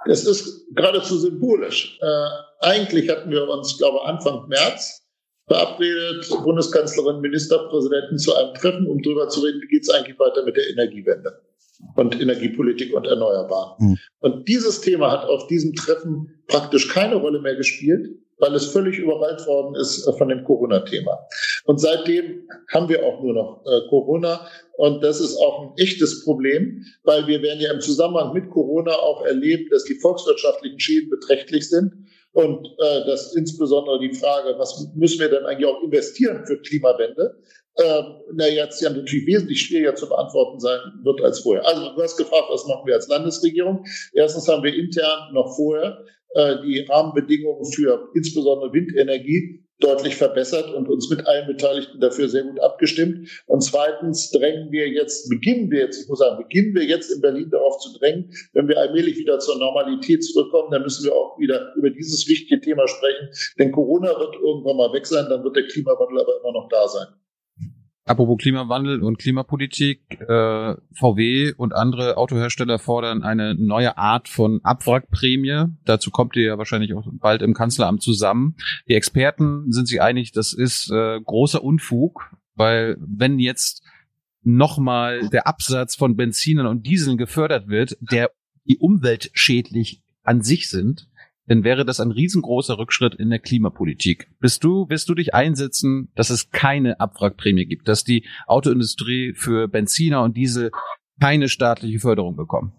Es 0.08 0.26
ist 0.26 0.68
geradezu 0.76 1.18
symbolisch. 1.18 1.98
Äh, 2.02 2.28
eigentlich 2.60 3.10
hatten 3.10 3.32
wir 3.32 3.48
uns, 3.48 3.78
glaube 3.78 4.04
Anfang 4.06 4.48
März 4.48 5.02
verabredet, 5.48 6.28
Bundeskanzlerin, 6.44 7.22
Ministerpräsidenten 7.22 8.18
zu 8.18 8.36
einem 8.36 8.54
Treffen, 8.56 8.88
um 8.88 9.02
darüber 9.02 9.30
zu 9.30 9.42
reden, 9.42 9.62
wie 9.62 9.68
geht 9.68 9.84
es 9.84 9.90
eigentlich 9.90 10.20
weiter 10.20 10.44
mit 10.44 10.58
der 10.58 10.70
Energiewende 10.70 11.42
und 11.96 12.20
Energiepolitik 12.20 12.94
und 12.94 13.06
Erneuerbaren. 13.06 13.76
Mhm. 13.80 13.98
Und 14.20 14.48
dieses 14.48 14.82
Thema 14.82 15.12
hat 15.12 15.26
auf 15.26 15.48
diesem 15.48 15.74
Treffen 15.74 16.44
praktisch 16.48 16.90
keine 16.90 17.16
Rolle 17.16 17.42
mehr 17.42 17.56
gespielt, 17.56 18.10
weil 18.40 18.54
es 18.54 18.66
völlig 18.66 18.98
überrollt 18.98 19.46
worden 19.48 19.76
ist 19.76 20.08
äh, 20.08 20.14
von 20.14 20.30
dem 20.30 20.44
Corona-Thema. 20.44 21.20
Und 21.66 21.80
seitdem 21.80 22.48
haben 22.74 22.90
wir 22.90 23.06
auch 23.06 23.22
nur 23.22 23.34
noch 23.34 23.64
äh, 23.66 23.88
Corona. 23.90 24.48
Und 24.78 25.04
das 25.04 25.22
ist 25.22 25.38
auch 25.38 25.62
ein 25.62 25.78
echtes 25.78 26.24
Problem, 26.26 26.84
weil 27.04 27.28
wir 27.28 27.42
werden 27.42 27.62
ja 27.62 27.72
im 27.72 27.80
Zusammenhang 27.80 28.34
mit 28.34 28.50
Corona 28.50 28.92
auch 28.92 29.26
erleben, 29.26 29.70
dass 29.72 29.86
die 29.86 29.96
volkswirtschaftlichen 29.96 30.80
Schäden 30.80 31.10
beträchtlich 31.10 31.70
sind. 31.70 31.94
Und 32.36 32.68
äh, 32.68 33.06
das 33.06 33.36
insbesondere 33.36 34.00
die 34.00 34.14
Frage, 34.14 34.56
was 34.58 34.90
müssen 34.94 35.20
wir 35.20 35.30
denn 35.30 35.46
eigentlich 35.46 35.68
auch 35.68 35.82
investieren 35.82 36.46
für 36.46 36.62
Klimawende? 36.62 37.38
ähm, 37.78 38.06
na 38.34 38.48
jetzt 38.48 38.82
ja 38.82 38.90
natürlich 38.90 39.28
wesentlich 39.28 39.62
schwieriger 39.62 39.96
zu 39.96 40.08
beantworten 40.08 40.60
sein 40.60 40.80
wird 41.04 41.22
als 41.22 41.42
vorher. 41.42 41.66
Also 41.66 41.94
du 41.94 42.02
hast 42.02 42.18
gefragt, 42.18 42.46
was 42.50 42.66
machen 42.68 42.86
wir 42.86 42.96
als 42.96 43.08
Landesregierung? 43.08 43.86
Erstens 44.14 44.48
haben 44.48 44.64
wir 44.64 44.74
intern 44.74 45.34
noch 45.34 45.56
vorher 45.56 46.04
äh, 46.36 46.56
die 46.64 46.86
Rahmenbedingungen 46.88 47.66
für 47.74 48.10
insbesondere 48.16 48.72
Windenergie 48.72 49.65
deutlich 49.80 50.16
verbessert 50.16 50.74
und 50.74 50.88
uns 50.88 51.10
mit 51.10 51.26
allen 51.28 51.48
Beteiligten 51.48 52.00
dafür 52.00 52.30
sehr 52.30 52.44
gut 52.44 52.60
abgestimmt. 52.62 53.30
Und 53.48 53.62
zweitens 53.62 54.32
drängen 54.32 54.72
wir 54.72 54.88
jetzt, 54.90 55.30
beginnen 55.30 55.70
wir 55.70 55.82
jetzt, 55.82 56.04
ich 56.04 56.10
muss 56.10 56.20
sagen, 56.20 56.38
beginnen 56.38 56.74
wir 56.76 56.84
jetzt 56.84 57.12
in 57.12 57.22
Berlin 57.22 57.50
darauf 57.50 57.78
zu 57.80 57.98
drängen, 58.00 58.32
wenn 58.54 58.68
wir 58.68 58.78
allmählich 58.78 59.18
wieder 59.18 59.40
zur 59.40 59.58
Normalität 59.58 60.24
zurückkommen, 60.24 60.72
dann 60.72 60.84
müssen 60.84 61.04
wir 61.04 61.14
auch 61.14 61.38
wieder 61.40 61.74
über 61.76 61.90
dieses 61.90 62.28
wichtige 62.28 62.62
Thema 62.62 62.88
sprechen. 62.88 63.30
Denn 63.60 63.72
Corona 63.72 64.18
wird 64.20 64.36
irgendwann 64.36 64.78
mal 64.78 64.94
weg 64.94 65.06
sein, 65.06 65.26
dann 65.30 65.44
wird 65.44 65.56
der 65.56 65.68
Klimawandel 65.68 66.22
aber 66.22 66.40
immer 66.40 66.54
noch 66.54 66.70
da 66.70 66.88
sein. 66.88 67.08
Apropos 68.08 68.38
Klimawandel 68.38 69.02
und 69.02 69.18
Klimapolitik, 69.18 70.22
äh, 70.22 70.76
VW 70.94 71.54
und 71.58 71.74
andere 71.74 72.18
Autohersteller 72.18 72.78
fordern 72.78 73.24
eine 73.24 73.56
neue 73.56 73.98
Art 73.98 74.30
von 74.30 74.60
Abwrackprämie. 74.64 75.70
Dazu 75.86 76.12
kommt 76.12 76.36
ihr 76.36 76.44
ja 76.44 76.58
wahrscheinlich 76.60 76.94
auch 76.94 77.08
bald 77.14 77.42
im 77.42 77.56
Kanzleramt 77.56 78.04
zusammen. 78.04 78.58
Die 78.88 78.94
Experten 78.94 79.72
sind 79.72 79.88
sich 79.88 80.04
einig, 80.04 80.32
das 80.34 80.54
ist 80.54 80.92
äh, 80.92 81.20
großer 81.20 81.64
Unfug, 81.64 82.30
weil 82.54 82.96
wenn 83.00 83.40
jetzt 83.40 83.82
nochmal 84.44 85.28
der 85.30 85.48
Absatz 85.48 85.96
von 85.96 86.16
Benzinern 86.16 86.68
und 86.68 86.86
Dieseln 86.86 87.18
gefördert 87.18 87.68
wird, 87.70 87.98
der 88.00 88.30
die 88.66 88.78
umweltschädlich 88.78 90.04
an 90.22 90.44
sich 90.44 90.70
sind, 90.70 91.10
dann 91.48 91.64
wäre 91.64 91.86
das 91.86 92.00
ein 92.00 92.12
riesengroßer 92.12 92.78
Rückschritt 92.78 93.16
in 93.16 93.30
der 93.30 93.40
Klimapolitik. 93.40 94.28
Bist 94.40 94.64
du, 94.64 94.90
wirst 94.90 95.10
du 95.10 95.14
dich 95.14 95.34
einsetzen, 95.34 96.10
dass 96.16 96.30
es 96.30 96.50
keine 96.52 97.00
Abwrackprämie 97.00 97.66
gibt, 97.66 97.88
dass 97.88 98.04
die 98.04 98.26
Autoindustrie 98.48 99.34
für 99.34 99.68
Benziner 99.68 100.24
und 100.24 100.36
Diesel 100.36 100.72
keine 101.20 101.48
staatliche 101.48 102.00
Förderung 102.00 102.36
bekommen? 102.36 102.74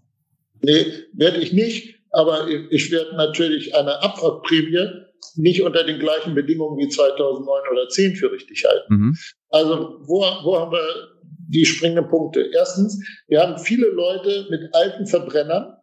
Nee, 0.62 0.86
werde 1.12 1.38
ich 1.38 1.52
nicht. 1.52 1.94
Aber 2.10 2.48
ich 2.48 2.90
werde 2.90 3.14
natürlich 3.16 3.74
eine 3.74 4.02
Abwrackprämie 4.02 5.06
nicht 5.34 5.62
unter 5.62 5.84
den 5.84 5.98
gleichen 5.98 6.34
Bedingungen 6.34 6.78
wie 6.78 6.88
2009 6.88 7.62
oder 7.70 7.88
10 7.88 8.16
für 8.16 8.32
richtig 8.32 8.64
halten. 8.64 8.94
Mhm. 8.94 9.16
Also 9.50 10.00
wo, 10.06 10.20
wo 10.44 10.58
haben 10.58 10.72
wir 10.72 11.08
die 11.48 11.66
springenden 11.66 12.08
Punkte? 12.08 12.48
Erstens, 12.54 13.04
wir 13.28 13.40
haben 13.40 13.58
viele 13.58 13.88
Leute 13.88 14.46
mit 14.50 14.74
alten 14.74 15.06
Verbrennern, 15.06 15.76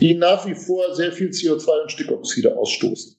die 0.00 0.14
nach 0.14 0.46
wie 0.46 0.54
vor 0.54 0.94
sehr 0.94 1.12
viel 1.12 1.28
CO2 1.28 1.82
und 1.82 1.92
Stickoxide 1.92 2.56
ausstoßen. 2.56 3.16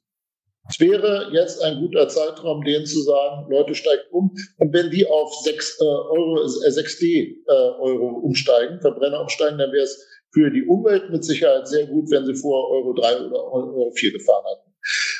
Es 0.69 0.79
wäre 0.79 1.29
jetzt 1.33 1.61
ein 1.61 1.81
guter 1.81 2.07
Zeitraum, 2.07 2.63
denen 2.63 2.85
zu 2.85 3.01
sagen, 3.01 3.51
Leute, 3.51 3.75
steigt 3.75 4.11
um. 4.11 4.33
Und 4.57 4.73
wenn 4.73 4.89
die 4.91 5.05
auf 5.05 5.33
6 5.43 5.77
äh, 5.79 5.83
Euro, 5.83 6.41
äh, 6.41 6.69
6D 6.69 7.35
äh, 7.47 7.51
Euro 7.51 8.19
umsteigen, 8.19 8.79
Verbrenner 8.79 9.21
umsteigen, 9.21 9.57
dann 9.57 9.73
wäre 9.73 9.83
es 9.83 10.07
für 10.31 10.49
die 10.49 10.63
Umwelt 10.63 11.09
mit 11.09 11.25
Sicherheit 11.25 11.67
sehr 11.67 11.85
gut, 11.87 12.09
wenn 12.11 12.25
sie 12.25 12.33
vorher 12.33 12.69
Euro 12.69 12.93
3 12.93 13.25
oder 13.27 13.43
Euro 13.51 13.91
4 13.91 14.13
gefahren 14.13 14.45
hatten. 14.45 14.73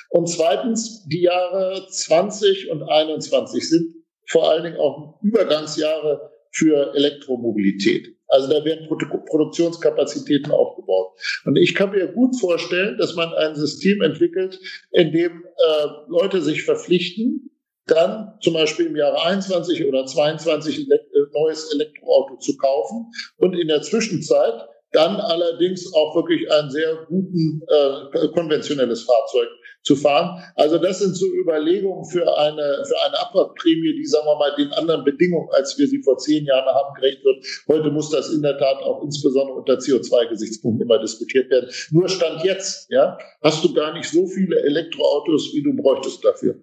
Und 0.10 0.28
zweitens, 0.28 1.06
die 1.08 1.22
Jahre 1.22 1.88
20 1.90 2.70
und 2.72 2.84
21 2.84 3.68
sind 3.68 3.96
vor 4.30 4.50
allen 4.50 4.64
Dingen 4.64 4.78
auch 4.78 5.20
Übergangsjahre 5.22 6.32
für 6.52 6.94
Elektromobilität. 6.96 8.16
Also 8.34 8.48
da 8.48 8.66
werden 8.66 8.88
Produktionskapazitäten 8.88 10.52
aufgebaut. 10.52 11.12
Und 11.46 11.56
ich 11.56 11.76
kann 11.76 11.92
mir 11.92 12.08
gut 12.08 12.40
vorstellen, 12.40 12.98
dass 12.98 13.14
man 13.14 13.32
ein 13.32 13.56
System 13.56 14.02
entwickelt, 14.02 14.60
in 14.92 15.12
dem 15.12 15.44
äh, 15.44 15.88
Leute 16.08 16.42
sich 16.42 16.64
verpflichten, 16.64 17.52
dann 17.86 18.34
zum 18.42 18.56
Beispiel 18.56 18.88
im 18.88 18.96
Jahre 18.96 19.24
21 19.24 19.86
oder 19.86 20.08
22 20.08 20.80
ein 20.80 20.88
neues 21.32 21.72
Elektroauto 21.74 22.38
zu 22.38 22.58
kaufen 22.58 23.12
und 23.38 23.54
in 23.54 23.68
der 23.68 23.84
Zwischenzeit 23.84 24.68
dann 24.94 25.18
allerdings 25.18 25.94
auch 25.94 26.16
wirklich 26.16 26.52
ein 26.52 26.72
sehr 26.72 27.06
guten 27.08 27.62
äh, 27.68 28.28
konventionelles 28.30 29.04
Fahrzeug 29.04 29.50
zu 29.84 29.96
fahren. 29.96 30.42
Also 30.56 30.78
das 30.78 31.00
sind 31.00 31.16
so 31.16 31.26
Überlegungen 31.28 32.06
für 32.06 32.38
eine, 32.38 32.84
für 32.88 32.96
eine 33.06 33.20
Abwrackprämie, 33.20 33.96
die, 33.98 34.06
sagen 34.06 34.26
wir 34.26 34.38
mal, 34.38 34.56
den 34.56 34.72
anderen 34.74 35.04
Bedingungen, 35.04 35.50
als 35.52 35.78
wir 35.78 35.88
sie 35.88 36.02
vor 36.02 36.18
zehn 36.18 36.46
Jahren 36.46 36.74
haben, 36.74 36.94
gerecht 36.96 37.24
wird. 37.24 37.46
Heute 37.68 37.92
muss 37.92 38.10
das 38.10 38.30
in 38.30 38.42
der 38.42 38.58
Tat 38.58 38.78
auch 38.84 39.04
insbesondere 39.04 39.58
unter 39.58 39.74
CO2-Gesichtspunkten 39.74 40.86
immer 40.86 41.00
diskutiert 41.00 41.50
werden. 41.50 41.70
Nur 41.92 42.08
Stand 42.08 42.44
jetzt, 42.44 42.90
ja, 42.90 43.18
hast 43.42 43.64
du 43.64 43.74
gar 43.74 43.94
nicht 43.94 44.10
so 44.10 44.26
viele 44.28 44.62
Elektroautos, 44.64 45.54
wie 45.54 45.64
du 45.64 45.76
bräuchtest 45.76 46.24
dafür. 46.24 46.56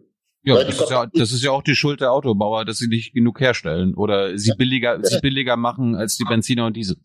Ja, 0.43 0.65
das 0.65 0.81
ist 0.81 0.91
ja, 0.91 1.07
das 1.13 1.33
ist 1.33 1.45
ja 1.45 1.51
auch 1.51 1.63
die 1.63 1.75
Schuld 1.75 2.01
der 2.01 2.13
Autobauer, 2.13 2.65
dass 2.65 2.79
sie 2.79 2.89
nicht 2.89 3.13
genug 3.13 3.41
herstellen 3.41 3.95
oder 3.95 4.39
sie 4.39 4.55
billiger, 4.57 4.97
ja. 4.97 5.05
sie 5.05 5.21
billiger 5.21 5.57
machen 5.57 5.95
als 5.95 6.17
die 6.17 6.25
Benziner 6.25 6.65
und 6.65 6.77
Diesel. 6.77 6.97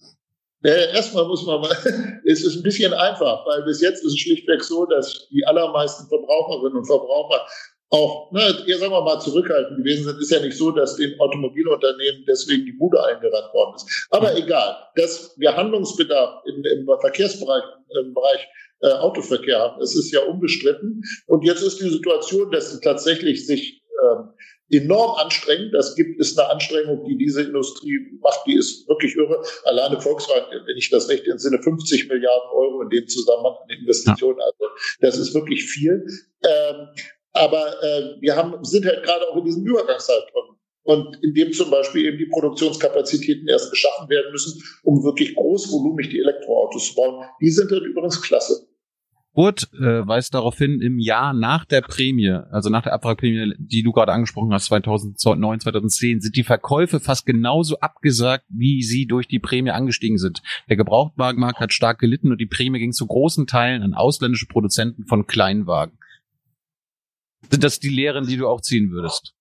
Äh, 0.66 0.96
erstmal 0.96 1.28
muss 1.28 1.46
man 1.46 1.62
mal, 1.62 1.70
es 2.26 2.44
ist 2.44 2.56
ein 2.56 2.64
bisschen 2.64 2.92
einfach, 2.94 3.46
weil 3.46 3.62
bis 3.64 3.82
jetzt 3.82 4.04
ist 4.04 4.14
es 4.14 4.20
schlichtweg 4.20 4.64
so, 4.64 4.86
dass 4.88 5.28
die 5.30 5.46
allermeisten 5.46 6.08
Verbraucherinnen 6.08 6.80
und 6.80 6.86
Verbraucher 6.86 7.46
auch, 7.92 8.32
ne, 8.32 8.42
sagen 8.42 8.92
wir 8.92 9.02
mal, 9.02 9.20
zurückhaltend 9.20 9.78
gewesen 9.78 10.06
sind. 10.06 10.20
Ist 10.20 10.32
ja 10.32 10.40
nicht 10.40 10.58
so, 10.58 10.72
dass 10.72 10.96
den 10.96 11.20
Automobilunternehmen 11.20 12.26
deswegen 12.28 12.66
die 12.66 12.72
Bude 12.72 13.04
eingerannt 13.04 13.54
worden 13.54 13.76
ist. 13.76 14.08
Aber 14.10 14.32
mhm. 14.32 14.38
egal, 14.38 14.76
dass 14.96 15.36
wir 15.38 15.56
Handlungsbedarf 15.56 16.44
im, 16.46 16.64
im 16.66 16.90
Verkehrsbereich, 17.00 17.64
im 18.02 18.16
Bereich 18.16 18.48
äh, 18.82 18.88
Autoverkehr 18.88 19.60
haben, 19.60 19.80
das 19.80 19.96
ist 19.96 20.12
ja 20.12 20.22
unbestritten. 20.22 21.04
Und 21.28 21.44
jetzt 21.44 21.62
ist 21.62 21.80
die 21.80 21.90
Situation, 21.90 22.50
dass 22.50 22.80
tatsächlich 22.82 23.46
sich 23.46 23.84
ähm, 24.04 24.30
enorm 24.70 25.18
anstrengend. 25.18 25.74
Das 25.74 25.96
gibt 25.96 26.20
ist 26.20 26.40
eine 26.40 26.50
Anstrengung, 26.50 27.06
die 27.06 27.18
diese 27.18 27.44
Industrie 27.44 28.00
macht, 28.22 28.42
die 28.48 28.56
ist 28.56 28.88
wirklich 28.88 29.16
irre. 29.16 29.44
Alleine 29.66 30.00
Volkswagen, 30.02 30.46
wenn 30.66 30.78
ich 30.78 30.90
das 30.90 31.10
recht 31.10 31.28
entsinne, 31.28 31.62
50 31.62 32.10
Milliarden 32.10 32.50
Euro 32.52 32.82
in 32.82 32.90
dem 32.90 33.08
Zusammenhang 33.08 33.56
an 33.64 33.70
Investitionen. 33.70 34.40
Also 34.40 34.66
das 35.02 35.18
ist 35.18 35.34
wirklich 35.34 35.66
viel. 35.66 36.06
Ähm, 36.44 36.88
aber 37.34 37.84
äh, 37.84 38.22
wir 38.22 38.36
haben, 38.36 38.64
sind 38.64 38.86
halt 38.86 39.04
gerade 39.04 39.28
auch 39.30 39.38
in 39.38 39.46
diesem 39.46 39.66
Übergangszeitraum. 39.66 40.58
Und 40.84 41.18
in 41.24 41.34
dem 41.34 41.52
zum 41.52 41.72
Beispiel 41.72 42.06
eben 42.06 42.20
die 42.20 42.28
Produktionskapazitäten 42.28 43.48
erst 43.48 43.72
geschaffen 43.72 44.08
werden 44.08 44.32
müssen, 44.32 44.62
um 44.84 45.04
wirklich 45.04 45.34
großvolumig 45.34 46.10
die 46.10 46.20
Elektroautos 46.20 46.90
zu 46.90 46.96
bauen. 46.96 47.26
Die 47.42 47.50
sind 47.50 47.72
dann 47.72 47.84
übrigens 47.84 48.22
klasse. 48.22 48.68
Kurt 49.36 49.68
äh, 49.74 50.08
weist 50.08 50.34
darauf 50.34 50.58
hin, 50.58 50.80
im 50.80 50.98
Jahr 50.98 51.34
nach 51.34 51.66
der 51.66 51.82
Prämie, 51.82 52.40
also 52.52 52.70
nach 52.70 52.84
der 52.84 52.94
Abwrackprämie, 52.94 53.54
die 53.58 53.84
du 53.84 53.92
gerade 53.92 54.14
angesprochen 54.14 54.54
hast, 54.54 54.68
2009, 54.68 55.60
2010, 55.60 56.22
sind 56.22 56.38
die 56.38 56.44
Verkäufe 56.44 57.02
fast 57.02 57.26
genauso 57.26 57.78
abgesagt, 57.80 58.46
wie 58.48 58.82
sie 58.82 59.06
durch 59.08 59.28
die 59.28 59.40
Prämie 59.40 59.72
angestiegen 59.72 60.18
sind. 60.18 60.42
Der 60.70 60.78
Gebrauchtwagenmarkt 60.78 61.60
hat 61.60 61.74
stark 61.74 62.00
gelitten 62.00 62.32
und 62.32 62.40
die 62.40 62.46
Prämie 62.46 62.80
ging 62.80 62.94
zu 62.94 63.06
großen 63.06 63.46
Teilen 63.46 63.84
an 63.84 63.94
ausländische 63.94 64.48
Produzenten 64.48 65.06
von 65.06 65.28
Kleinwagen. 65.28 66.00
Sind 67.52 67.66
das 67.66 67.80
die 67.80 67.90
Lehren, 67.90 68.28
die 68.28 68.38
du 68.38 68.48
auch 68.48 68.62
ziehen 68.62 68.90
würdest? 68.92 69.34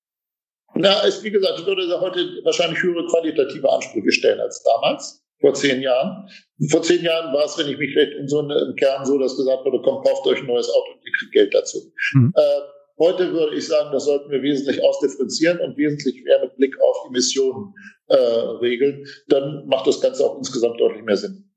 Na, 0.74 1.04
es, 1.06 1.22
wie 1.22 1.30
gesagt, 1.30 1.60
ich 1.60 1.66
würde 1.66 2.00
heute 2.00 2.40
wahrscheinlich 2.42 2.82
höhere 2.82 3.06
qualitative 3.06 3.72
Ansprüche 3.72 4.10
stellen 4.10 4.40
als 4.40 4.60
damals 4.64 5.23
vor 5.40 5.54
zehn 5.54 5.82
Jahren. 5.82 6.28
Vor 6.70 6.82
zehn 6.82 7.02
Jahren 7.02 7.32
war 7.34 7.44
es, 7.44 7.58
wenn 7.58 7.68
ich 7.68 7.78
mich 7.78 7.96
recht 7.96 8.12
in 8.18 8.28
so 8.28 8.40
einem 8.40 8.74
Kern 8.76 9.04
so, 9.04 9.18
dass 9.18 9.36
gesagt 9.36 9.64
wurde, 9.64 9.80
komm, 9.82 10.02
kauft 10.02 10.26
euch 10.26 10.40
ein 10.40 10.46
neues 10.46 10.68
Auto 10.68 10.92
und 10.92 11.04
ihr 11.04 11.12
kriegt 11.18 11.32
Geld 11.32 11.54
dazu. 11.54 11.78
Mhm. 12.14 12.32
Äh, 12.36 12.60
heute 12.98 13.32
würde 13.32 13.56
ich 13.56 13.66
sagen, 13.66 13.90
das 13.92 14.04
sollten 14.04 14.30
wir 14.30 14.42
wesentlich 14.42 14.82
ausdifferenzieren 14.82 15.60
und 15.60 15.76
wesentlich 15.76 16.22
mehr 16.24 16.40
mit 16.40 16.56
Blick 16.56 16.80
auf 16.80 16.96
Emissionen 17.08 17.74
äh, 18.08 18.16
regeln. 18.16 19.04
Dann 19.28 19.66
macht 19.66 19.86
das 19.86 20.00
Ganze 20.00 20.24
auch 20.24 20.38
insgesamt 20.38 20.80
deutlich 20.80 21.02
mehr 21.02 21.16
Sinn. 21.16 21.50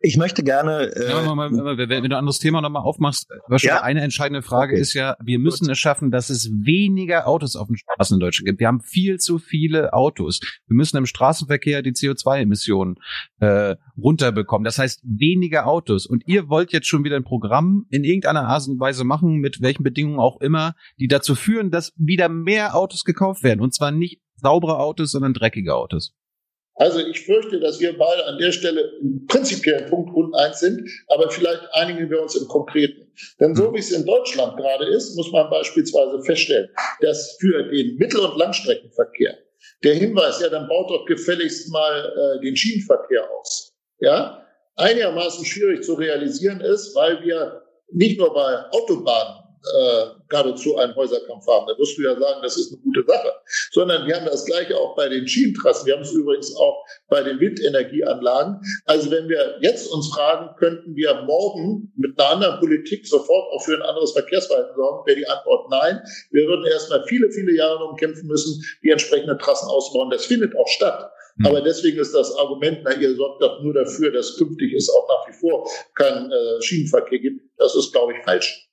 Ich 0.00 0.16
möchte 0.16 0.44
gerne. 0.44 0.94
Äh, 0.94 1.10
ja, 1.10 1.34
mal, 1.34 1.50
mal, 1.50 1.76
wenn, 1.76 1.88
du 1.88 2.08
ein 2.08 2.12
anderes 2.12 2.38
Thema 2.38 2.60
nochmal 2.60 2.82
aufmachst, 2.82 3.26
ja? 3.58 3.82
eine 3.82 4.00
entscheidende 4.00 4.42
Frage 4.42 4.74
okay. 4.74 4.80
ist 4.80 4.94
ja, 4.94 5.16
wir 5.20 5.40
müssen 5.40 5.64
Gut. 5.64 5.72
es 5.72 5.78
schaffen, 5.78 6.12
dass 6.12 6.30
es 6.30 6.50
weniger 6.52 7.26
Autos 7.26 7.56
auf 7.56 7.66
den 7.66 7.76
Straßen 7.76 8.14
in 8.14 8.20
Deutschland 8.20 8.46
gibt. 8.46 8.60
Wir 8.60 8.68
haben 8.68 8.80
viel 8.80 9.18
zu 9.18 9.38
viele 9.38 9.92
Autos. 9.92 10.40
Wir 10.66 10.76
müssen 10.76 10.96
im 10.96 11.06
Straßenverkehr 11.06 11.82
die 11.82 11.92
CO2-Emissionen 11.92 12.96
äh, 13.40 13.74
runterbekommen. 13.96 14.64
Das 14.64 14.78
heißt, 14.78 15.02
weniger 15.02 15.66
Autos. 15.66 16.06
Und 16.06 16.22
ihr 16.26 16.48
wollt 16.48 16.72
jetzt 16.72 16.86
schon 16.86 17.02
wieder 17.02 17.16
ein 17.16 17.24
Programm 17.24 17.86
in 17.90 18.04
irgendeiner 18.04 18.46
Art 18.46 18.68
und 18.68 18.78
Weise 18.78 19.02
machen, 19.02 19.38
mit 19.38 19.60
welchen 19.62 19.82
Bedingungen 19.82 20.20
auch 20.20 20.40
immer, 20.40 20.74
die 21.00 21.08
dazu 21.08 21.34
führen, 21.34 21.70
dass 21.70 21.92
wieder 21.96 22.28
mehr 22.28 22.76
Autos 22.76 23.04
gekauft 23.04 23.42
werden. 23.42 23.60
Und 23.60 23.74
zwar 23.74 23.90
nicht 23.90 24.20
saubere 24.36 24.78
Autos, 24.78 25.10
sondern 25.10 25.34
dreckige 25.34 25.74
Autos. 25.74 26.14
Also 26.78 27.00
ich 27.00 27.24
fürchte, 27.24 27.58
dass 27.58 27.80
wir 27.80 27.96
beide 27.98 28.24
an 28.26 28.38
der 28.38 28.52
Stelle 28.52 28.92
im 29.00 29.26
prinzipiellen 29.26 29.90
Punkt 29.90 30.14
uneins 30.14 30.60
sind, 30.60 30.88
aber 31.08 31.28
vielleicht 31.28 31.62
einigen 31.72 32.08
wir 32.08 32.22
uns 32.22 32.36
im 32.36 32.46
Konkreten. 32.46 33.10
Denn 33.40 33.56
so 33.56 33.74
wie 33.74 33.80
es 33.80 33.90
in 33.90 34.06
Deutschland 34.06 34.56
gerade 34.56 34.86
ist, 34.86 35.16
muss 35.16 35.32
man 35.32 35.50
beispielsweise 35.50 36.22
feststellen, 36.22 36.70
dass 37.00 37.36
für 37.40 37.64
den 37.64 37.96
Mittel- 37.96 38.20
und 38.20 38.38
Langstreckenverkehr 38.38 39.36
der 39.82 39.94
Hinweis, 39.94 40.40
ja, 40.40 40.48
dann 40.48 40.68
baut 40.68 40.90
doch 40.90 41.04
gefälligst 41.06 41.70
mal 41.72 42.12
äh, 42.36 42.40
den 42.40 42.56
Schienenverkehr 42.56 43.28
aus, 43.30 43.74
ja, 44.00 44.44
einigermaßen 44.76 45.44
schwierig 45.44 45.82
zu 45.82 45.94
realisieren 45.94 46.60
ist, 46.60 46.94
weil 46.94 47.22
wir 47.24 47.62
nicht 47.90 48.18
nur 48.18 48.32
bei 48.32 48.70
Autobahnen 48.70 49.47
äh, 49.62 50.06
geradezu 50.28 50.76
einen 50.76 50.94
Häuserkampf 50.94 51.46
haben. 51.46 51.66
Da 51.66 51.78
wirst 51.78 51.98
du 51.98 52.02
ja 52.02 52.18
sagen, 52.18 52.40
das 52.42 52.56
ist 52.56 52.72
eine 52.72 52.80
gute 52.82 53.04
Sache. 53.06 53.32
Sondern 53.72 54.06
wir 54.06 54.16
haben 54.16 54.26
das 54.26 54.44
Gleiche 54.44 54.76
auch 54.76 54.94
bei 54.94 55.08
den 55.08 55.26
Schienentrassen. 55.26 55.86
Wir 55.86 55.94
haben 55.94 56.02
es 56.02 56.12
übrigens 56.12 56.54
auch 56.56 56.84
bei 57.08 57.22
den 57.22 57.40
Windenergieanlagen. 57.40 58.60
Also 58.86 59.10
wenn 59.10 59.28
wir 59.28 59.58
jetzt 59.60 59.88
uns 59.92 60.08
fragen, 60.08 60.54
könnten 60.56 60.94
wir 60.94 61.22
morgen 61.22 61.92
mit 61.96 62.18
einer 62.18 62.30
anderen 62.30 62.60
Politik 62.60 63.06
sofort 63.06 63.52
auch 63.52 63.62
für 63.64 63.74
ein 63.74 63.82
anderes 63.82 64.12
Verkehrsverhalten 64.12 64.76
sorgen, 64.76 65.06
wäre 65.06 65.18
die 65.18 65.26
Antwort 65.26 65.70
nein. 65.70 66.00
Wir 66.30 66.46
würden 66.46 66.66
erstmal 66.66 67.04
viele, 67.06 67.30
viele 67.30 67.54
Jahre 67.54 67.78
darum 67.78 67.96
kämpfen 67.96 68.26
müssen, 68.26 68.62
die 68.82 68.90
entsprechenden 68.90 69.38
Trassen 69.38 69.68
auszubauen. 69.68 70.10
Das 70.10 70.26
findet 70.26 70.56
auch 70.56 70.68
statt. 70.68 71.10
Hm. 71.38 71.46
Aber 71.46 71.60
deswegen 71.60 71.98
ist 71.98 72.14
das 72.14 72.34
Argument, 72.36 72.80
na, 72.84 72.94
ihr 72.94 73.14
sorgt 73.16 73.42
doch 73.42 73.62
nur 73.62 73.74
dafür, 73.74 74.12
dass 74.12 74.36
künftig 74.36 74.72
es 74.74 74.88
auch 74.90 75.08
nach 75.08 75.28
wie 75.28 75.38
vor 75.38 75.68
keinen 75.94 76.30
äh, 76.30 76.62
Schienenverkehr 76.62 77.18
gibt. 77.18 77.42
Das 77.58 77.74
ist, 77.74 77.92
glaube 77.92 78.14
ich, 78.14 78.24
falsch. 78.24 78.67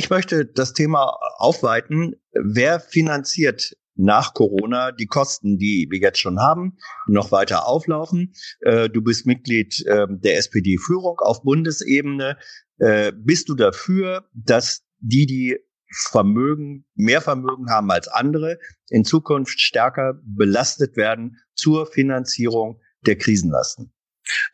Ich 0.00 0.08
möchte 0.08 0.46
das 0.46 0.72
Thema 0.72 1.18
aufweiten. 1.36 2.16
Wer 2.32 2.80
finanziert 2.80 3.76
nach 3.96 4.32
Corona 4.32 4.92
die 4.92 5.04
Kosten, 5.04 5.58
die 5.58 5.88
wir 5.90 5.98
jetzt 5.98 6.20
schon 6.20 6.40
haben, 6.40 6.78
noch 7.06 7.32
weiter 7.32 7.66
auflaufen? 7.68 8.32
Äh, 8.60 8.88
du 8.88 9.02
bist 9.02 9.26
Mitglied 9.26 9.84
ähm, 9.86 10.18
der 10.22 10.38
SPD-Führung 10.38 11.18
auf 11.18 11.42
Bundesebene. 11.42 12.38
Äh, 12.78 13.12
bist 13.14 13.50
du 13.50 13.54
dafür, 13.54 14.24
dass 14.32 14.86
die, 15.00 15.26
die 15.26 15.58
Vermögen, 15.92 16.86
mehr 16.94 17.20
Vermögen 17.20 17.68
haben 17.68 17.90
als 17.90 18.08
andere, 18.08 18.58
in 18.88 19.04
Zukunft 19.04 19.60
stärker 19.60 20.18
belastet 20.24 20.96
werden 20.96 21.36
zur 21.54 21.86
Finanzierung 21.86 22.80
der 23.04 23.18
Krisenlasten? 23.18 23.92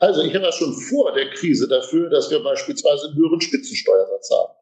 Also 0.01 0.23
ich 0.23 0.35
war 0.35 0.51
schon 0.51 0.75
vor 0.75 1.13
der 1.13 1.31
Krise 1.31 1.69
dafür, 1.69 2.11
dass 2.11 2.33
wir 2.33 2.43
beispielsweise 2.43 3.07
einen 3.07 3.17
höheren 3.17 3.41
Spitzensteuersatz 3.41 4.29
haben. 4.33 4.56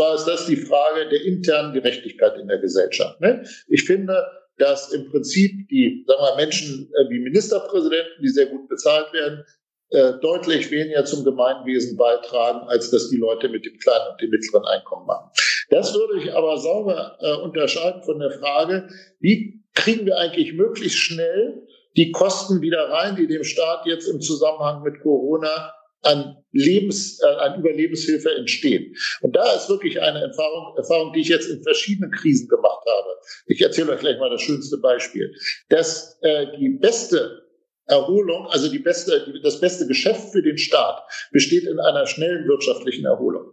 Zwar 0.00 0.14
ist 0.14 0.24
das 0.24 0.46
die 0.46 0.56
Frage 0.56 1.10
der 1.10 1.22
internen 1.26 1.74
Gerechtigkeit 1.74 2.38
in 2.38 2.48
der 2.48 2.56
Gesellschaft. 2.56 3.20
Ne? 3.20 3.44
Ich 3.68 3.84
finde, 3.84 4.16
dass 4.56 4.94
im 4.94 5.10
Prinzip 5.10 5.68
die 5.68 6.06
sagen 6.06 6.22
wir, 6.22 6.36
Menschen 6.36 6.90
äh, 6.94 7.10
wie 7.10 7.18
Ministerpräsidenten, 7.18 8.22
die 8.22 8.30
sehr 8.30 8.46
gut 8.46 8.66
bezahlt 8.70 9.12
werden, 9.12 9.44
äh, 9.90 10.14
deutlich 10.22 10.70
weniger 10.70 11.04
zum 11.04 11.22
Gemeinwesen 11.22 11.98
beitragen, 11.98 12.66
als 12.68 12.90
dass 12.90 13.10
die 13.10 13.18
Leute 13.18 13.50
mit 13.50 13.66
dem 13.66 13.76
kleinen 13.76 14.12
und 14.12 14.22
dem 14.22 14.30
mittleren 14.30 14.64
Einkommen 14.64 15.04
machen. 15.04 15.32
Das 15.68 15.92
würde 15.92 16.18
ich 16.18 16.32
aber 16.32 16.56
sauber 16.56 17.18
äh, 17.20 17.34
unterscheiden 17.42 18.02
von 18.02 18.20
der 18.20 18.30
Frage, 18.30 18.88
wie 19.18 19.62
kriegen 19.74 20.06
wir 20.06 20.16
eigentlich 20.16 20.54
möglichst 20.54 20.96
schnell 20.96 21.66
die 21.98 22.10
Kosten 22.10 22.62
wieder 22.62 22.88
rein, 22.88 23.16
die 23.16 23.26
dem 23.26 23.44
Staat 23.44 23.84
jetzt 23.84 24.08
im 24.08 24.22
Zusammenhang 24.22 24.82
mit 24.82 25.02
Corona 25.02 25.74
an 26.02 26.36
Lebens, 26.52 27.20
äh, 27.22 27.26
an 27.26 27.60
Überlebenshilfe 27.60 28.34
entstehen. 28.34 28.94
Und 29.20 29.36
da 29.36 29.52
ist 29.52 29.68
wirklich 29.68 30.00
eine 30.00 30.20
Erfahrung, 30.20 30.76
Erfahrung, 30.76 31.12
die 31.12 31.20
ich 31.20 31.28
jetzt 31.28 31.48
in 31.48 31.62
verschiedenen 31.62 32.10
Krisen 32.10 32.48
gemacht 32.48 32.84
habe. 32.86 33.16
Ich 33.46 33.60
erzähle 33.60 33.92
euch 33.92 34.00
gleich 34.00 34.18
mal 34.18 34.30
das 34.30 34.42
schönste 34.42 34.78
Beispiel. 34.78 35.34
Dass 35.68 36.18
äh, 36.22 36.46
die 36.58 36.70
beste 36.70 37.42
Erholung, 37.86 38.46
also 38.48 38.68
die 38.68 38.78
beste, 38.78 39.26
die, 39.26 39.42
das 39.42 39.60
beste 39.60 39.86
Geschäft 39.86 40.30
für 40.32 40.42
den 40.42 40.58
Staat 40.58 41.02
besteht 41.32 41.64
in 41.64 41.80
einer 41.80 42.06
schnellen 42.06 42.46
wirtschaftlichen 42.48 43.04
Erholung. 43.04 43.52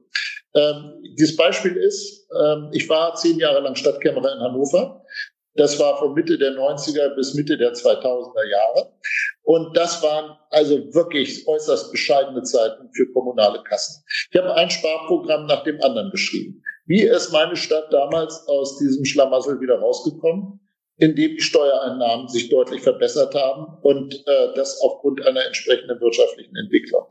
Ähm, 0.55 1.01
dieses 1.17 1.35
Beispiel 1.35 1.75
ist, 1.75 2.27
ähm, 2.39 2.69
ich 2.71 2.87
war 2.87 3.15
zehn 3.15 3.37
Jahre 3.37 3.61
lang 3.61 3.75
Stadtkämmerer 3.75 4.33
in 4.33 4.39
Hannover. 4.39 5.03
Das 5.55 5.79
war 5.79 5.97
von 5.97 6.13
Mitte 6.13 6.37
der 6.37 6.51
90er 6.51 7.15
bis 7.15 7.33
Mitte 7.33 7.57
der 7.57 7.73
2000er 7.73 8.47
Jahre. 8.47 8.93
Und 9.47 9.77
das 9.77 10.03
waren 10.03 10.37
also 10.49 10.75
wirklich 10.93 11.47
äußerst 11.47 11.93
bescheidene 11.93 12.43
Zeiten 12.43 12.89
für 12.91 13.09
kommunale 13.13 13.63
Kassen. 13.63 14.03
Ich 14.29 14.37
habe 14.37 14.53
ein 14.55 14.69
Sparprogramm 14.69 15.45
nach 15.45 15.63
dem 15.63 15.81
anderen 15.81 16.11
geschrieben. 16.11 16.61
Wie 16.85 17.03
ist 17.03 17.31
meine 17.31 17.55
Stadt 17.55 17.85
damals 17.93 18.45
aus 18.49 18.77
diesem 18.77 19.05
Schlamassel 19.05 19.61
wieder 19.61 19.79
rausgekommen? 19.79 20.59
Indem 20.97 21.37
die 21.37 21.41
Steuereinnahmen 21.41 22.27
sich 22.27 22.49
deutlich 22.49 22.81
verbessert 22.81 23.35
haben 23.35 23.77
und 23.83 24.15
äh, 24.15 24.53
das 24.55 24.81
aufgrund 24.81 25.25
einer 25.25 25.45
entsprechenden 25.45 26.01
wirtschaftlichen 26.01 26.55
Entwicklung. 26.57 27.05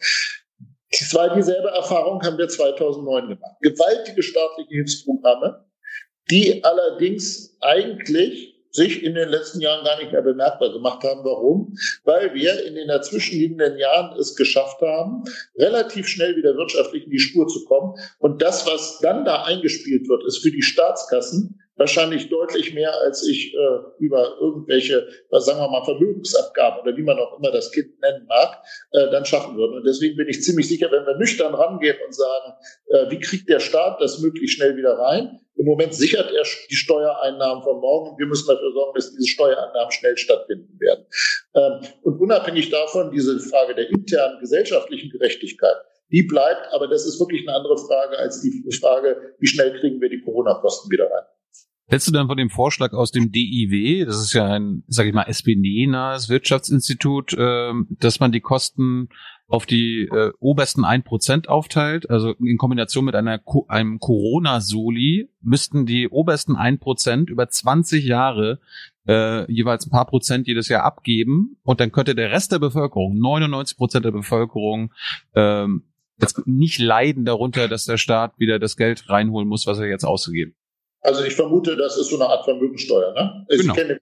Das 0.91 1.15
war 1.15 1.35
dieselbe 1.35 1.69
Erfahrung 1.69 2.21
haben 2.23 2.37
wir 2.37 2.49
2009 2.49 3.29
gemacht. 3.29 3.57
Gewaltige 3.63 4.23
staatliche 4.23 4.75
Hilfsprogramme, 4.75 5.65
die 6.31 6.63
allerdings 6.63 7.57
eigentlich 7.63 8.56
sich 8.77 9.03
in 9.03 9.15
den 9.15 9.29
letzten 9.29 9.61
Jahren 9.61 9.85
gar 9.85 9.99
nicht 9.99 10.13
mehr 10.13 10.23
bemerkbar 10.23 10.73
gemacht 10.73 11.03
haben. 11.03 11.25
Warum? 11.25 11.77
Weil 12.05 12.35
wir 12.35 12.65
in 12.65 12.75
den 12.75 12.89
dazwischenliegenden 12.89 13.79
Jahren 13.79 14.17
es 14.19 14.37
geschafft 14.37 14.81
haben, 14.83 15.25
relativ 15.57 16.07
schnell 16.07 16.37
wieder 16.37 16.57
wirtschaftlich 16.57 17.05
in 17.05 17.11
die 17.11 17.19
Spur 17.19 17.49
zu 17.49 17.65
kommen. 17.65 17.95
Und 18.19 18.43
das, 18.43 18.67
was 18.67 19.01
dann 19.01 19.25
da 19.25 19.43
eingespielt 19.43 20.09
wird, 20.09 20.25
ist 20.25 20.39
für 20.39 20.51
die 20.51 20.63
Staatskassen 20.63 21.61
wahrscheinlich 21.77 22.29
deutlich 22.29 22.75
mehr, 22.75 22.95
als 23.01 23.27
ich 23.27 23.55
äh, 23.55 23.59
über 23.99 24.37
irgendwelche, 24.41 25.07
was 25.31 25.47
sagen 25.47 25.61
wir 25.61 25.69
mal, 25.69 25.85
Vermögensabgaben 25.85 26.81
oder 26.81 26.97
wie 26.97 27.03
man 27.03 27.19
auch 27.19 27.39
immer 27.39 27.51
das 27.51 27.71
Kind 27.71 28.01
nennen 28.01 28.27
mag, 28.27 28.63
äh, 28.93 29.11
dann 29.11 29.25
schaffen 29.25 29.57
würden. 29.57 29.77
Und 29.77 29.85
deswegen 29.87 30.17
bin 30.17 30.29
ich 30.29 30.43
ziemlich 30.43 30.69
sicher, 30.69 30.91
wenn 30.91 31.07
wir 31.07 31.17
nüchtern 31.17 31.55
rangehen 31.55 31.97
und 32.05 32.15
sagen, 32.15 32.55
äh, 32.89 33.11
wie 33.11 33.21
kriegt 33.21 33.49
der 33.49 33.61
Staat 33.61 34.01
das 34.01 34.21
möglichst 34.21 34.57
schnell 34.57 34.77
wieder 34.77 34.99
rein? 34.99 35.41
Im 35.57 35.65
Moment 35.65 35.95
sichert 35.95 36.31
er 36.33 36.45
die 36.71 36.75
Steuereinnahmen 36.75 37.63
von 37.63 37.81
morgen. 37.81 38.19
Wir 38.19 38.27
müssen 38.27 38.47
dafür 38.47 38.73
sorgen, 38.73 38.93
dass 38.95 39.11
diese 39.11 39.27
Steuereinnahmen 39.27 39.91
schnell 39.91 40.17
stattfinden 40.17 40.79
werden. 40.81 41.07
Ähm, 41.55 41.81
und 42.03 42.21
unabhängig 42.21 42.71
davon, 42.71 43.11
diese 43.11 43.39
Frage 43.41 43.75
der 43.75 43.89
internen 43.89 44.39
gesellschaftlichen 44.41 45.11
Gerechtigkeit, 45.11 45.77
die 46.11 46.23
bleibt, 46.23 46.73
aber 46.73 46.87
das 46.89 47.05
ist 47.05 47.19
wirklich 47.19 47.47
eine 47.49 47.57
andere 47.57 47.77
Frage 47.79 48.19
als 48.19 48.41
die 48.41 48.65
Frage, 48.81 49.35
wie 49.39 49.47
schnell 49.47 49.79
kriegen 49.81 50.01
wir 50.01 50.09
die 50.09 50.21
Corona-Kosten 50.21 50.91
wieder 50.91 51.11
rein. 51.11 51.25
Hältst 51.89 52.09
du 52.09 52.13
dann 52.13 52.27
von 52.27 52.37
dem 52.37 52.51
Vorschlag 52.51 52.93
aus 52.93 53.13
dem 53.13 53.31
DIW, 53.31 54.05
das 54.05 54.21
ist 54.21 54.33
ja 54.33 54.45
ein, 54.45 54.83
sag 54.89 55.07
ich 55.07 55.15
mal, 55.15 55.29
SPD-nahes 55.29 56.29
Wirtschaftsinstitut, 56.29 57.35
äh, 57.35 57.73
dass 58.01 58.19
man 58.19 58.33
die 58.33 58.41
Kosten 58.41 59.09
auf 59.47 59.67
die 59.67 60.09
äh, 60.11 60.33
obersten 60.41 60.85
ein 60.85 61.05
Prozent 61.05 61.49
aufteilt, 61.49 62.11
also 62.11 62.33
in 62.33 62.59
Kombination 62.59 63.05
mit 63.05 63.15
einer 63.15 63.41
einem 63.69 64.01
Corona-Soli 64.01 65.31
müssten 65.41 65.87
die 65.87 66.09
obersten 66.09 66.57
ein 66.57 66.81
Prozent 66.81 67.31
über 67.31 67.49
20 67.49 68.05
Jahre 68.05 68.59
äh, 69.07 69.51
jeweils 69.51 69.87
ein 69.87 69.91
paar 69.91 70.07
Prozent 70.07 70.49
jedes 70.49 70.69
Jahr 70.69 70.83
abgeben 70.83 71.57
und 71.63 71.79
dann 71.79 71.93
könnte 71.93 72.17
der 72.17 72.33
Rest 72.33 72.51
der 72.51 72.59
Bevölkerung, 72.59 73.17
99 73.17 73.77
Prozent 73.77 74.05
der 74.05 74.11
Bevölkerung, 74.11 74.93
ähm, 75.37 75.85
jetzt 76.21 76.45
nicht 76.49 76.81
leiden 76.81 77.25
darunter, 77.25 77.69
dass 77.69 77.85
der 77.85 77.99
Staat 77.99 78.37
wieder 78.41 78.59
das 78.59 78.77
Geld 78.77 79.09
reinholen 79.09 79.47
muss, 79.47 79.69
was 79.69 79.79
er 79.79 79.87
jetzt 79.87 80.05
ausgegeben 80.05 80.57
also 81.07 81.25
ich 81.25 81.35
vermute, 81.37 81.77
das 81.77 81.97
ist 81.97 82.11
so 82.11 82.17
eine 82.17 82.27
Art 82.29 82.45
Vermögensteuer, 82.45 83.13
ne? 83.13 83.47
Ich 83.49 83.61
genau. 83.61 83.75
kenne 83.75 84.01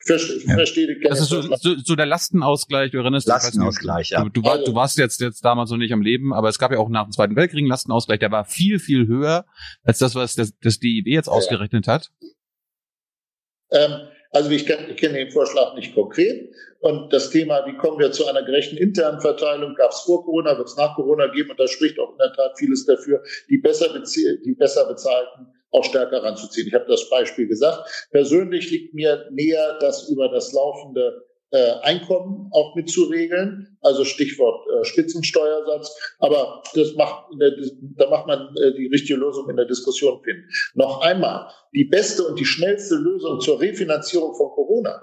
verstehe, 0.00 0.36
ich 0.36 0.44
verstehe 0.44 0.86
den 0.86 1.02
Das 1.02 1.20
ist 1.20 1.28
so, 1.28 1.42
so, 1.42 1.76
so 1.76 1.96
der 1.96 2.06
Lastenausgleich, 2.06 2.92
du 2.92 2.98
erinnerst 2.98 3.26
dich. 3.26 3.34
Lastenausgleich, 3.34 4.10
ja. 4.10 4.24
Du, 4.24 4.30
du, 4.30 4.42
war, 4.42 4.52
also, 4.52 4.64
du 4.64 4.74
warst 4.74 4.96
jetzt, 4.96 5.20
jetzt 5.20 5.44
damals 5.44 5.70
noch 5.70 5.76
nicht 5.76 5.92
am 5.92 6.00
Leben, 6.00 6.32
aber 6.32 6.48
es 6.48 6.58
gab 6.58 6.72
ja 6.72 6.78
auch 6.78 6.88
nach 6.88 7.04
dem 7.04 7.12
Zweiten 7.12 7.36
Weltkrieg 7.36 7.60
einen 7.60 7.68
Lastenausgleich, 7.68 8.20
der 8.20 8.30
war 8.30 8.46
viel, 8.46 8.78
viel 8.78 9.06
höher 9.06 9.44
als 9.84 9.98
das, 9.98 10.14
was 10.14 10.34
das, 10.34 10.54
das 10.62 10.78
DIW 10.78 11.10
jetzt 11.10 11.26
ja, 11.26 11.32
ausgerechnet 11.32 11.86
hat. 11.88 12.10
Ähm, 13.70 14.08
also 14.32 14.50
ich 14.50 14.66
kenne 14.66 14.88
ich 14.90 14.96
kenn 14.96 15.12
den 15.12 15.30
Vorschlag 15.30 15.74
nicht 15.74 15.94
konkret. 15.94 16.54
Und 16.80 17.12
das 17.12 17.30
Thema, 17.30 17.66
wie 17.66 17.76
kommen 17.76 17.98
wir 17.98 18.12
zu 18.12 18.26
einer 18.26 18.42
gerechten 18.42 18.76
internen 18.78 19.20
Verteilung, 19.20 19.74
gab 19.74 19.90
es 19.90 20.00
vor 20.00 20.24
Corona, 20.24 20.56
wird 20.56 20.68
es 20.68 20.76
nach 20.76 20.94
Corona 20.94 21.26
geben. 21.28 21.50
Und 21.50 21.60
da 21.60 21.66
spricht 21.66 21.98
auch 21.98 22.12
in 22.12 22.18
der 22.18 22.32
Tat 22.32 22.58
vieles 22.58 22.86
dafür, 22.86 23.22
die 23.50 23.58
besser, 23.58 23.88
die 23.92 24.54
besser 24.54 24.86
bezahlten 24.86 25.52
auch 25.76 25.84
stärker 25.84 26.22
ranzuziehen. 26.22 26.66
Ich 26.66 26.74
habe 26.74 26.86
das 26.88 27.08
Beispiel 27.10 27.46
gesagt. 27.46 28.08
Persönlich 28.10 28.70
liegt 28.70 28.94
mir 28.94 29.28
näher, 29.30 29.78
das 29.80 30.08
über 30.08 30.28
das 30.28 30.52
laufende 30.52 31.24
äh, 31.52 31.72
Einkommen 31.82 32.50
auch 32.52 32.74
mitzuregeln, 32.74 33.78
also 33.80 34.04
Stichwort 34.04 34.66
äh, 34.68 34.84
Spitzensteuersatz. 34.84 35.96
Aber 36.18 36.62
das 36.74 36.94
macht, 36.94 37.26
der, 37.40 37.52
da 37.96 38.10
macht 38.10 38.26
man 38.26 38.54
äh, 38.56 38.74
die 38.76 38.88
richtige 38.88 39.18
Lösung 39.18 39.48
in 39.48 39.56
der 39.56 39.66
Diskussion 39.66 40.20
finden. 40.24 40.48
Noch 40.74 41.02
einmal, 41.02 41.48
die 41.72 41.84
beste 41.84 42.24
und 42.24 42.40
die 42.40 42.44
schnellste 42.44 42.96
Lösung 42.96 43.40
zur 43.40 43.60
Refinanzierung 43.60 44.34
von 44.34 44.50
Corona, 44.50 45.02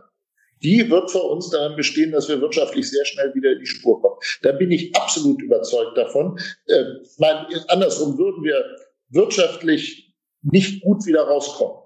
die 0.62 0.90
wird 0.90 1.12
für 1.12 1.22
uns 1.22 1.50
daran 1.50 1.76
bestehen, 1.76 2.12
dass 2.12 2.30
wir 2.30 2.40
wirtschaftlich 2.42 2.90
sehr 2.90 3.06
schnell 3.06 3.34
wieder 3.36 3.52
in 3.52 3.60
die 3.60 3.66
Spur 3.66 4.02
kommen. 4.02 4.16
Da 4.42 4.54
bin 4.54 4.72
ich 4.72 4.96
absolut 4.96 5.42
überzeugt 5.42 5.98
davon. 5.98 6.38
Äh, 6.68 6.84
mein, 7.20 7.46
andersrum 7.68 8.18
würden 8.18 8.44
wir 8.44 8.64
wirtschaftlich 9.10 10.13
nicht 10.44 10.84
gut 10.84 11.06
wieder 11.06 11.24
rauskommen, 11.24 11.78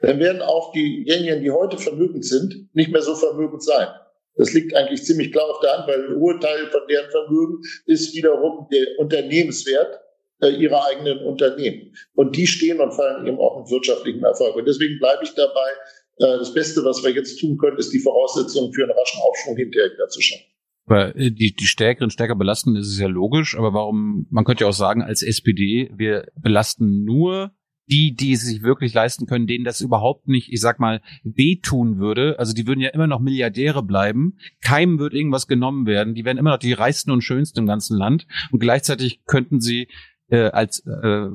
dann 0.00 0.18
werden 0.18 0.42
auch 0.42 0.72
diejenigen, 0.72 1.42
die 1.42 1.50
heute 1.50 1.78
vermögend 1.78 2.24
sind, 2.24 2.68
nicht 2.74 2.90
mehr 2.90 3.02
so 3.02 3.14
vermögend 3.14 3.62
sein. 3.62 3.88
Das 4.36 4.52
liegt 4.52 4.74
eigentlich 4.74 5.04
ziemlich 5.04 5.30
klar 5.32 5.48
auf 5.48 5.60
der 5.60 5.78
Hand, 5.78 5.88
weil 5.88 6.08
ein 6.08 6.16
hoher 6.16 6.40
Teil 6.40 6.66
von 6.70 6.80
deren 6.90 7.10
Vermögen 7.10 7.60
ist 7.86 8.14
wiederum 8.16 8.66
der 8.72 8.98
Unternehmenswert 8.98 10.00
äh, 10.40 10.48
ihrer 10.48 10.84
eigenen 10.86 11.18
Unternehmen. 11.18 11.94
Und 12.14 12.36
die 12.36 12.46
stehen 12.46 12.80
und 12.80 12.92
fallen 12.92 13.26
eben 13.26 13.38
auch 13.38 13.60
mit 13.60 13.70
wirtschaftlichem 13.70 14.24
Erfolg. 14.24 14.56
Und 14.56 14.66
deswegen 14.66 14.98
bleibe 14.98 15.22
ich 15.22 15.34
dabei, 15.34 15.70
äh, 16.18 16.38
das 16.38 16.52
Beste, 16.52 16.84
was 16.84 17.04
wir 17.04 17.12
jetzt 17.12 17.38
tun 17.38 17.56
können, 17.58 17.78
ist 17.78 17.92
die 17.92 18.00
Voraussetzungen 18.00 18.72
für 18.72 18.82
einen 18.82 18.92
raschen 18.92 19.20
Aufschwung 19.20 19.56
hinterher 19.56 19.92
wieder 19.92 20.08
zu 20.08 20.20
schaffen. 20.20 20.44
Aber 20.86 21.16
äh, 21.16 21.30
die, 21.30 21.54
die 21.54 21.66
Stärkeren 21.66 22.10
stärker 22.10 22.34
belasten, 22.34 22.74
ist 22.74 22.88
es 22.88 22.98
ja 22.98 23.06
logisch. 23.06 23.56
Aber 23.56 23.72
warum, 23.72 24.26
man 24.30 24.44
könnte 24.44 24.64
ja 24.64 24.68
auch 24.68 24.74
sagen, 24.74 25.02
als 25.02 25.22
SPD, 25.22 25.90
wir 25.94 26.26
belasten 26.36 27.04
nur 27.04 27.52
die, 27.86 28.14
die 28.14 28.32
es 28.32 28.42
sich 28.42 28.62
wirklich 28.62 28.94
leisten 28.94 29.26
können, 29.26 29.46
denen 29.46 29.64
das 29.64 29.80
überhaupt 29.80 30.28
nicht, 30.28 30.52
ich 30.52 30.60
sag 30.60 30.80
mal, 30.80 31.00
wehtun 31.22 31.98
würde. 31.98 32.38
Also 32.38 32.52
die 32.54 32.66
würden 32.66 32.80
ja 32.80 32.90
immer 32.90 33.06
noch 33.06 33.20
Milliardäre 33.20 33.82
bleiben. 33.82 34.38
Keinem 34.62 34.98
wird 34.98 35.14
irgendwas 35.14 35.46
genommen 35.46 35.86
werden. 35.86 36.14
Die 36.14 36.24
wären 36.24 36.38
immer 36.38 36.52
noch 36.52 36.58
die 36.58 36.72
reichsten 36.72 37.10
und 37.10 37.22
schönsten 37.22 37.60
im 37.60 37.66
ganzen 37.66 37.98
Land. 37.98 38.26
Und 38.50 38.60
gleichzeitig 38.60 39.24
könnten 39.26 39.60
sie 39.60 39.88
äh, 40.28 40.50
als 40.50 40.84
äh, 40.86 41.28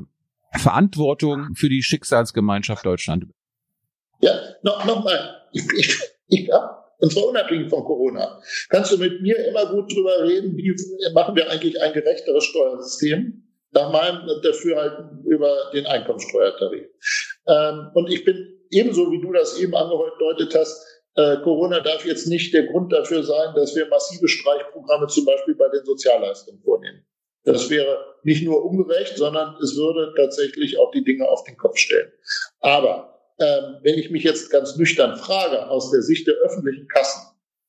Verantwortung 0.53 1.53
für 1.55 1.69
die 1.69 1.83
Schicksalsgemeinschaft 1.83 2.85
Deutschland. 2.85 3.27
Ja, 4.21 4.31
noch, 4.63 4.85
noch 4.85 5.03
mal. 5.03 5.35
Ich, 5.51 5.63
ich, 5.77 5.99
ich, 6.27 6.47
ja, 6.47 6.83
und 6.97 7.11
zwar 7.13 7.27
unabhängig 7.27 7.69
von 7.69 7.83
Corona. 7.83 8.41
Kannst 8.69 8.91
du 8.91 8.97
mit 8.97 9.21
mir 9.21 9.37
immer 9.47 9.67
gut 9.67 9.93
drüber 9.93 10.23
reden, 10.23 10.57
wie 10.57 10.75
machen 11.13 11.35
wir 11.35 11.49
eigentlich 11.49 11.81
ein 11.81 11.93
gerechteres 11.93 12.43
Steuersystem? 12.43 13.48
Nach 13.71 13.91
meinem 13.91 14.27
Dafürhalten 14.41 15.23
über 15.25 15.71
den 15.73 15.85
Einkommensteuertarif. 15.85 16.87
Ähm, 17.47 17.91
und 17.93 18.09
ich 18.11 18.25
bin 18.25 18.59
ebenso, 18.71 19.11
wie 19.11 19.21
du 19.21 19.31
das 19.31 19.59
eben 19.59 19.75
angedeutet 19.75 20.55
hast, 20.55 20.85
äh, 21.15 21.37
Corona 21.43 21.79
darf 21.81 22.05
jetzt 22.05 22.27
nicht 22.27 22.53
der 22.53 22.67
Grund 22.67 22.93
dafür 22.93 23.23
sein, 23.23 23.53
dass 23.55 23.75
wir 23.75 23.87
massive 23.87 24.27
Streichprogramme 24.27 25.07
zum 25.07 25.25
Beispiel 25.25 25.55
bei 25.55 25.67
den 25.69 25.83
Sozialleistungen 25.83 26.61
vornehmen. 26.61 27.05
Das 27.43 27.69
wäre 27.69 28.05
nicht 28.23 28.43
nur 28.43 28.63
ungerecht, 28.63 29.17
sondern 29.17 29.55
es 29.61 29.75
würde 29.75 30.13
tatsächlich 30.15 30.77
auch 30.77 30.91
die 30.91 31.03
Dinge 31.03 31.27
auf 31.27 31.43
den 31.45 31.57
Kopf 31.57 31.77
stellen. 31.77 32.11
Aber 32.59 33.19
ähm, 33.39 33.77
wenn 33.83 33.97
ich 33.97 34.11
mich 34.11 34.23
jetzt 34.23 34.49
ganz 34.49 34.75
nüchtern 34.75 35.17
frage, 35.17 35.69
aus 35.69 35.91
der 35.91 36.01
Sicht 36.01 36.27
der 36.27 36.35
öffentlichen 36.35 36.87
Kassen, 36.87 37.21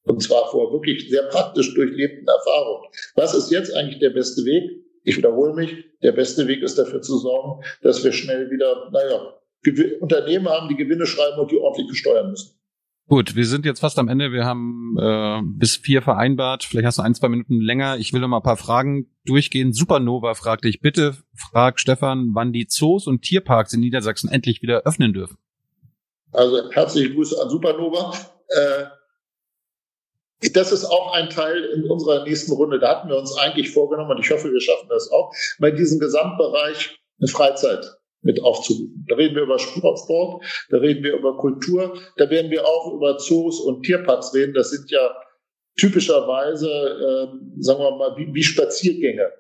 und 0.05 0.23
zwar 0.23 0.51
vor 0.51 0.73
wirklich 0.73 1.09
sehr 1.09 1.23
praktisch 1.25 1.75
durchlebten 1.75 2.27
Erfahrungen, 2.27 2.89
was 3.15 3.35
ist 3.35 3.51
jetzt 3.51 3.75
eigentlich 3.75 4.01
der 4.01 4.11
beste 4.11 4.45
Weg? 4.45 4.80
Ich 5.03 5.17
wiederhole 5.17 5.55
mich, 5.55 5.85
der 6.03 6.13
beste 6.13 6.47
Weg 6.47 6.63
ist 6.63 6.79
dafür 6.79 7.01
zu 7.03 7.19
sorgen, 7.19 7.63
dass 7.83 8.05
wir 8.05 8.13
schnell 8.13 8.51
wieder, 8.51 8.91
naja, 8.93 9.35
Unternehmen 10.01 10.49
haben, 10.49 10.69
die 10.69 10.77
Gewinne 10.77 11.07
schreiben 11.07 11.39
und 11.39 11.51
die 11.51 11.59
ordentlich 11.59 11.89
besteuern 11.89 12.31
müssen. 12.31 12.61
Gut, 13.09 13.35
wir 13.35 13.45
sind 13.45 13.67
jetzt 13.67 13.81
fast 13.81 13.99
am 13.99 14.07
Ende. 14.07 14.31
Wir 14.31 14.45
haben 14.45 14.97
äh, 14.97 15.41
bis 15.45 15.75
vier 15.75 16.01
vereinbart. 16.01 16.63
Vielleicht 16.63 16.87
hast 16.87 16.99
du 16.99 17.03
ein, 17.03 17.15
zwei 17.15 17.29
Minuten 17.29 17.61
länger. 17.61 17.99
Ich 17.99 18.13
will 18.13 18.21
noch 18.21 18.29
mal 18.29 18.37
ein 18.37 18.45
paar 18.45 18.57
Fragen 18.57 19.11
durchgehen. 19.27 19.73
Supernova 19.73 20.35
fragte 20.35 20.69
ich, 20.69 20.81
bitte 20.81 21.17
frag 21.35 21.81
Stefan, 21.81 22.31
wann 22.35 22.53
die 22.53 22.69
Zoos 22.69 23.09
und 23.09 23.23
Tierparks 23.23 23.73
in 23.73 23.81
Niedersachsen 23.81 24.31
endlich 24.31 24.63
wieder 24.63 24.83
öffnen 24.83 25.13
dürfen. 25.13 25.39
Also 26.31 26.71
herzliche 26.71 27.13
Grüße 27.13 27.35
an 27.43 27.51
Supernova. 27.51 28.13
Äh, 28.47 28.85
das 30.53 30.73
ist 30.73 30.85
auch 30.85 31.13
ein 31.13 31.29
Teil 31.31 31.65
in 31.65 31.91
unserer 31.91 32.25
nächsten 32.25 32.53
Runde. 32.53 32.79
Da 32.79 32.97
hatten 32.97 33.09
wir 33.09 33.17
uns 33.17 33.37
eigentlich 33.37 33.71
vorgenommen, 33.71 34.11
und 34.11 34.21
ich 34.21 34.31
hoffe, 34.31 34.51
wir 34.51 34.61
schaffen 34.61 34.89
das 34.89 35.11
auch, 35.11 35.33
bei 35.59 35.71
diesem 35.71 36.01
Gesamtbereich 36.01 36.99
eine 37.21 37.29
Freizeit 37.29 37.87
mit 38.23 38.43
aufzurufen. 38.43 39.05
Da 39.09 39.17
reden 39.17 39.35
wir 39.35 39.43
über 39.43 39.59
Sport, 39.59 40.45
da 40.71 40.79
reden 40.79 41.03
wir 41.03 41.15
über 41.15 41.37
Kultur, 41.37 41.99
da 42.17 42.29
werden 42.31 42.51
wir 42.51 42.67
auch 42.67 42.93
über 42.95 43.19
Zoos 43.19 43.61
und 43.61 43.83
Tierparks 43.83 44.35
reden. 44.35 44.55
Das 44.55 44.71
sind 44.71 44.91
ja 44.91 45.15
typischerweise, 45.79 46.69
äh, 46.69 47.63
sagen 47.63 47.81
wir 47.81 47.97
mal, 47.97 48.17
wie, 48.17 48.33
wie 48.35 48.43
Spaziergänge. 48.43 49.31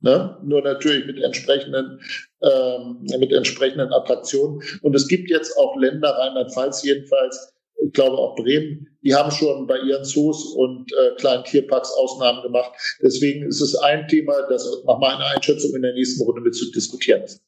Ne? 0.00 0.36
Nur 0.42 0.62
natürlich 0.62 1.06
mit 1.06 1.22
entsprechenden, 1.22 2.00
ähm, 2.42 3.04
mit 3.18 3.32
entsprechenden 3.32 3.92
Attraktionen. 3.92 4.62
Und 4.82 4.96
es 4.96 5.06
gibt 5.06 5.30
jetzt 5.30 5.56
auch 5.58 5.76
Länder, 5.76 6.10
Rheinland-Pfalz 6.10 6.82
jedenfalls, 6.82 7.54
ich 7.84 7.92
glaube 7.92 8.16
auch 8.16 8.36
Bremen, 8.36 8.88
die 9.02 9.14
haben 9.14 9.30
schon 9.30 9.66
bei 9.66 9.78
ihren 9.78 10.04
Zoos 10.04 10.54
und 10.54 10.92
äh, 10.92 11.16
kleinen 11.16 11.44
Tierparks 11.44 11.92
Ausnahmen 11.92 12.42
gemacht. 12.42 12.72
Deswegen 13.02 13.46
ist 13.46 13.60
es 13.60 13.74
ein 13.76 14.06
Thema, 14.08 14.34
das 14.48 14.66
nach 14.86 14.98
meiner 14.98 15.26
Einschätzung 15.26 15.74
in 15.74 15.82
der 15.82 15.94
nächsten 15.94 16.24
Runde 16.24 16.40
mit 16.40 16.54
zu 16.54 16.70
diskutieren 16.70 17.22
ist. 17.22 17.42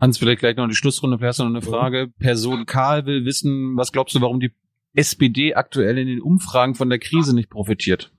Hans, 0.00 0.18
vielleicht 0.18 0.40
gleich 0.40 0.56
noch 0.56 0.68
die 0.68 0.74
Schlussrunde, 0.74 1.18
vielleicht 1.18 1.40
noch 1.40 1.46
eine 1.46 1.62
Frage. 1.62 2.08
Person 2.18 2.66
Karl 2.66 3.06
will 3.06 3.24
wissen, 3.24 3.76
was 3.76 3.90
glaubst 3.90 4.14
du, 4.14 4.20
warum 4.20 4.38
die 4.38 4.52
SPD 4.94 5.54
aktuell 5.54 5.98
in 5.98 6.06
den 6.06 6.20
Umfragen 6.20 6.74
von 6.74 6.88
der 6.88 6.98
Krise 6.98 7.34
nicht 7.34 7.50
profitiert? 7.50 8.12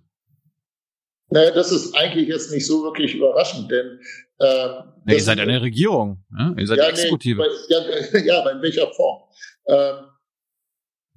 Naja, 1.31 1.51
das 1.51 1.71
ist 1.71 1.95
eigentlich 1.95 2.27
jetzt 2.27 2.51
nicht 2.51 2.65
so 2.65 2.83
wirklich 2.83 3.15
überraschend, 3.15 3.69
denn 3.71 3.99
äh, 4.39 4.67
nee, 5.05 5.13
ihr 5.13 5.21
seid 5.21 5.39
eine 5.39 5.61
Regierung, 5.61 6.23
ja? 6.37 6.55
ihr 6.57 6.65
seid 6.65 6.79
ja, 6.79 6.89
Exekutive. 6.89 7.43
Nee, 7.43 7.75
ja, 7.75 8.19
ja, 8.25 8.41
aber 8.41 8.53
in 8.53 8.61
welcher 8.61 8.87
Form? 8.87 9.23
Ähm, 9.67 9.95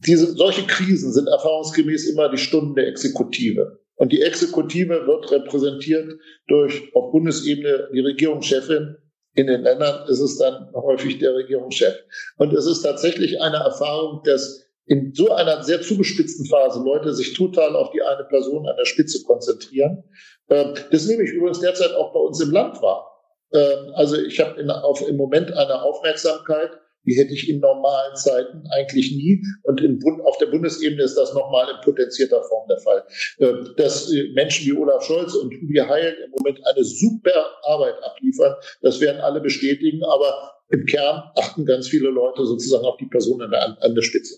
diese, 0.06 0.32
solche 0.32 0.66
Krisen 0.66 1.12
sind 1.12 1.28
erfahrungsgemäß 1.28 2.10
immer 2.10 2.28
die 2.28 2.38
Stunden 2.38 2.74
der 2.74 2.88
Exekutive. 2.88 3.78
Und 3.96 4.12
die 4.12 4.22
Exekutive 4.22 5.06
wird 5.06 5.30
repräsentiert 5.30 6.12
durch 6.48 6.82
auf 6.94 7.12
Bundesebene 7.12 7.88
die 7.92 8.00
Regierungschefin. 8.00 8.96
In 9.34 9.46
den 9.46 9.62
Ländern 9.62 10.08
ist 10.08 10.20
es 10.20 10.38
dann 10.38 10.70
häufig 10.74 11.18
der 11.18 11.34
Regierungschef. 11.34 11.94
Und 12.36 12.52
es 12.52 12.66
ist 12.66 12.82
tatsächlich 12.82 13.40
eine 13.40 13.58
Erfahrung, 13.58 14.22
dass 14.24 14.62
in 14.86 15.14
so 15.14 15.30
einer 15.32 15.62
sehr 15.62 15.80
zugespitzten 15.80 16.46
Phase 16.46 16.82
Leute 16.82 17.14
sich 17.14 17.34
total 17.34 17.76
auf 17.76 17.92
die 17.92 18.02
eine 18.02 18.24
Person 18.24 18.66
an 18.66 18.76
der 18.76 18.84
Spitze 18.84 19.22
konzentrieren. 19.22 20.02
Ähm, 20.48 20.74
das 20.90 21.06
nehme 21.06 21.22
ich 21.22 21.30
übrigens 21.30 21.60
derzeit 21.60 21.92
auch 21.92 22.12
bei 22.12 22.20
uns 22.20 22.40
im 22.40 22.50
Land 22.50 22.82
wahr. 22.82 23.08
Ähm, 23.52 23.92
also 23.94 24.16
ich 24.16 24.40
habe 24.40 24.60
im 24.60 25.16
Moment 25.16 25.52
eine 25.52 25.82
Aufmerksamkeit 25.82 26.70
die 27.06 27.14
hätte 27.14 27.32
ich 27.32 27.48
in 27.48 27.60
normalen 27.60 28.14
Zeiten 28.16 28.64
eigentlich 28.70 29.12
nie. 29.12 29.42
Und 29.62 29.80
in, 29.80 30.00
auf 30.24 30.38
der 30.38 30.46
Bundesebene 30.46 31.02
ist 31.02 31.16
das 31.16 31.34
nochmal 31.34 31.66
in 31.68 31.80
potenzierter 31.84 32.42
Form 32.42 32.68
der 32.68 32.78
Fall. 32.78 33.04
Äh, 33.38 33.52
dass 33.76 34.12
äh, 34.12 34.32
Menschen 34.34 34.66
wie 34.66 34.76
Olaf 34.76 35.04
Scholz 35.04 35.34
und 35.34 35.50
Tobi 35.50 35.80
Heil 35.80 36.16
im 36.24 36.30
Moment 36.30 36.60
eine 36.66 36.84
super 36.84 37.46
Arbeit 37.64 37.94
abliefern, 38.02 38.54
das 38.82 39.00
werden 39.00 39.20
alle 39.20 39.40
bestätigen. 39.40 40.02
Aber 40.04 40.52
im 40.70 40.86
Kern 40.86 41.30
achten 41.36 41.66
ganz 41.66 41.88
viele 41.88 42.08
Leute 42.08 42.44
sozusagen 42.46 42.84
auf 42.84 42.96
die 42.96 43.06
Person 43.06 43.42
an 43.42 43.50
der, 43.50 43.82
an 43.82 43.94
der 43.94 44.02
Spitze. 44.02 44.36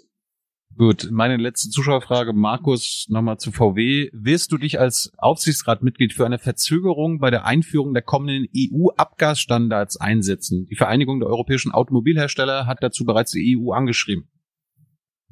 Gut, 0.77 1.09
meine 1.13 1.37
letzte 1.37 1.71
Zuschauerfrage, 1.71 2.33
Markus, 2.33 3.07
nochmal 3.09 3.39
zu 3.39 3.53
VW. 3.53 4.11
Wirst 4.13 4.51
du 4.51 4.59
dich 4.59 4.81
als 4.81 5.13
Aufsichtsratmitglied 5.19 6.13
für 6.13 6.27
eine 6.27 6.41
Verzögerung 6.41 7.21
bei 7.21 7.31
der 7.31 7.47
Einführung 7.47 7.95
der 7.95 8.03
kommenden 8.03 8.49
EU-Abgasstandards 8.57 10.01
einsetzen? 10.01 10.67
Die 10.69 10.75
Vereinigung 10.75 11.21
der 11.21 11.29
europäischen 11.29 11.71
Automobilhersteller 11.71 12.67
hat 12.67 12.79
dazu 12.81 13.05
bereits 13.05 13.31
die 13.31 13.57
EU 13.57 13.71
angeschrieben. 13.71 14.29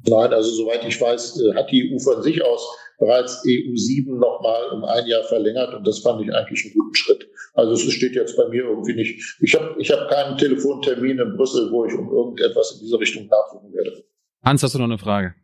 Nein, 0.07 0.31
also 0.31 0.49
soweit 0.49 0.85
ich 0.87 0.99
weiß, 0.99 1.41
äh, 1.41 1.55
hat 1.55 1.71
die 1.71 1.91
EU 1.91 1.99
von 1.99 2.23
sich 2.23 2.41
aus 2.41 2.65
bereits 2.97 3.43
EU 3.45 3.75
7 3.75 4.17
nochmal 4.17 4.69
um 4.71 4.85
ein 4.85 5.05
Jahr 5.07 5.23
verlängert 5.23 5.73
und 5.73 5.85
das 5.85 5.99
fand 5.99 6.21
ich 6.21 6.33
eigentlich 6.33 6.63
einen 6.63 6.73
guten 6.73 6.95
Schritt. 6.95 7.27
Also 7.53 7.73
es 7.73 7.91
steht 7.91 8.15
jetzt 8.15 8.37
bei 8.37 8.47
mir 8.47 8.63
irgendwie 8.63 8.95
nicht. 8.95 9.37
Ich 9.41 9.55
habe 9.55 9.75
ich 9.77 9.91
hab 9.91 10.09
keinen 10.09 10.37
Telefontermin 10.37 11.19
in 11.19 11.35
Brüssel, 11.35 11.69
wo 11.69 11.85
ich 11.85 11.93
um 11.93 12.09
irgendetwas 12.09 12.75
in 12.75 12.85
diese 12.85 12.97
Richtung 12.97 13.27
nachsuchen 13.27 13.73
werde. 13.73 14.05
Hans, 14.43 14.61
hast 14.61 14.75
du 14.75 14.79
noch 14.79 14.85
eine 14.85 14.97
Frage? 14.97 15.35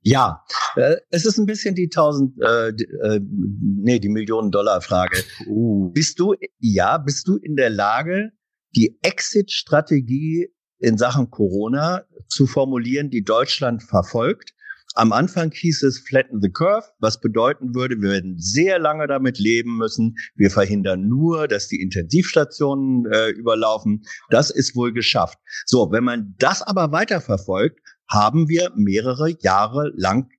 Ja, 0.00 0.42
äh, 0.76 0.96
es 1.10 1.26
ist 1.26 1.38
ein 1.38 1.44
bisschen 1.44 1.74
die 1.74 1.88
tausend, 1.88 2.34
äh, 2.40 2.68
äh, 2.68 3.20
nee, 3.20 3.98
die 3.98 4.08
Millionen 4.08 4.50
Dollar 4.50 4.80
Frage. 4.80 5.18
Uh. 5.46 5.90
Bist 5.92 6.18
du, 6.18 6.34
ja, 6.58 6.96
bist 6.98 7.28
du 7.28 7.36
in 7.36 7.56
der 7.56 7.68
Lage, 7.68 8.30
die 8.74 8.98
Exit-Strategie 9.02 10.48
in 10.78 10.96
Sachen 10.96 11.30
Corona 11.30 12.04
zu 12.28 12.46
formulieren, 12.46 13.10
die 13.10 13.22
Deutschland 13.22 13.82
verfolgt? 13.82 14.54
Am 14.94 15.12
Anfang 15.12 15.52
hieß 15.52 15.82
es 15.82 15.98
flatten 15.98 16.40
the 16.40 16.50
curve, 16.50 16.86
was 16.98 17.20
bedeuten 17.20 17.74
würde, 17.74 18.00
wir 18.00 18.10
werden 18.10 18.38
sehr 18.38 18.78
lange 18.78 19.06
damit 19.06 19.38
leben 19.38 19.76
müssen. 19.76 20.16
Wir 20.34 20.50
verhindern 20.50 21.06
nur, 21.06 21.46
dass 21.48 21.68
die 21.68 21.80
Intensivstationen 21.82 23.04
äh, 23.12 23.28
überlaufen. 23.28 24.04
Das 24.30 24.50
ist 24.50 24.74
wohl 24.74 24.92
geschafft. 24.92 25.38
So, 25.66 25.92
wenn 25.92 26.04
man 26.04 26.34
das 26.38 26.62
aber 26.62 26.90
weiterverfolgt, 26.92 27.78
haben 28.08 28.48
wir 28.48 28.72
mehrere 28.76 29.36
Jahre 29.40 29.92
lang 29.94 30.30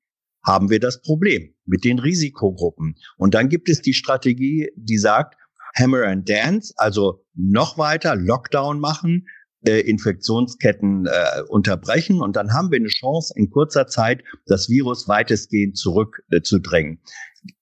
haben 0.43 0.69
wir 0.69 0.79
das 0.79 1.01
Problem 1.01 1.53
mit 1.65 1.83
den 1.83 1.99
Risikogruppen. 1.99 2.95
Und 3.17 3.33
dann 3.33 3.49
gibt 3.49 3.69
es 3.69 3.81
die 3.81 3.93
Strategie, 3.93 4.69
die 4.75 4.97
sagt, 4.97 5.35
Hammer 5.77 6.03
and 6.03 6.27
Dance, 6.27 6.73
also 6.77 7.23
noch 7.35 7.77
weiter 7.77 8.15
Lockdown 8.15 8.79
machen, 8.79 9.27
äh, 9.65 9.81
Infektionsketten 9.81 11.05
äh, 11.05 11.41
unterbrechen 11.49 12.21
und 12.21 12.35
dann 12.35 12.53
haben 12.53 12.71
wir 12.71 12.77
eine 12.77 12.87
Chance, 12.87 13.33
in 13.35 13.49
kurzer 13.49 13.87
Zeit 13.87 14.23
das 14.45 14.69
Virus 14.69 15.07
weitestgehend 15.07 15.77
zurückzudrängen. 15.77 17.01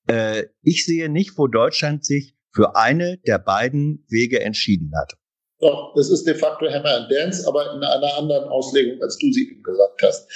Äh, 0.08 0.40
äh, 0.40 0.48
ich 0.62 0.86
sehe 0.86 1.10
nicht, 1.10 1.38
wo 1.38 1.48
Deutschland 1.48 2.06
sich 2.06 2.36
für 2.54 2.76
eine 2.76 3.18
der 3.28 3.40
beiden 3.40 4.06
Wege 4.10 4.42
entschieden 4.42 4.92
hat. 4.96 5.18
Doch, 5.60 5.94
das 5.96 6.10
ist 6.10 6.26
de 6.26 6.36
facto 6.36 6.68
Hammer 6.68 6.98
and 6.98 7.12
Dance, 7.12 7.48
aber 7.48 7.74
in 7.74 7.84
einer 7.84 8.14
anderen 8.16 8.48
Auslegung, 8.50 9.02
als 9.02 9.18
du 9.18 9.32
sie 9.32 9.50
eben 9.50 9.64
gesagt 9.64 10.02
hast. 10.04 10.28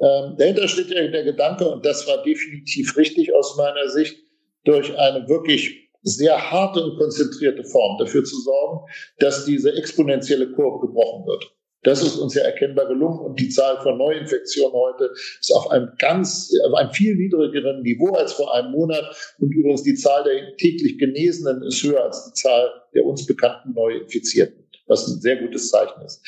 Ähm, 0.00 0.36
dahinter 0.36 0.68
steht 0.68 0.90
ja 0.90 1.06
der 1.08 1.24
Gedanke, 1.24 1.68
und 1.68 1.84
das 1.84 2.06
war 2.06 2.22
definitiv 2.22 2.96
richtig 2.96 3.34
aus 3.34 3.56
meiner 3.56 3.88
Sicht, 3.88 4.16
durch 4.64 4.96
eine 4.96 5.28
wirklich 5.28 5.90
sehr 6.02 6.50
harte 6.50 6.82
und 6.82 6.98
konzentrierte 6.98 7.64
Form 7.64 7.98
dafür 7.98 8.24
zu 8.24 8.40
sorgen, 8.40 8.86
dass 9.18 9.44
diese 9.44 9.72
exponentielle 9.74 10.52
Kurve 10.52 10.86
gebrochen 10.86 11.26
wird. 11.26 11.52
Das 11.82 12.02
ist 12.02 12.16
uns 12.16 12.34
ja 12.34 12.42
erkennbar 12.42 12.86
gelungen 12.86 13.18
und 13.18 13.40
die 13.40 13.48
Zahl 13.48 13.80
von 13.82 13.98
Neuinfektionen 13.98 14.72
heute 14.72 15.10
ist 15.40 15.50
auf 15.52 15.70
einem 15.70 15.90
ganz, 15.98 16.50
auf 16.66 16.74
einem 16.74 16.92
viel 16.92 17.16
niedrigeren 17.16 17.82
Niveau 17.82 18.10
als 18.10 18.32
vor 18.32 18.54
einem 18.54 18.70
Monat. 18.70 19.04
Und 19.38 19.52
übrigens 19.52 19.82
die 19.82 19.94
Zahl 19.94 20.22
der 20.24 20.56
täglich 20.56 20.98
Genesenen 20.98 21.62
ist 21.62 21.82
höher 21.82 22.04
als 22.04 22.26
die 22.26 22.40
Zahl 22.40 22.70
der 22.94 23.04
uns 23.04 23.26
bekannten 23.26 23.72
Neuinfizierten, 23.72 24.64
was 24.86 25.08
ein 25.08 25.20
sehr 25.20 25.36
gutes 25.36 25.70
Zeichen 25.70 26.02
ist. 26.02 26.22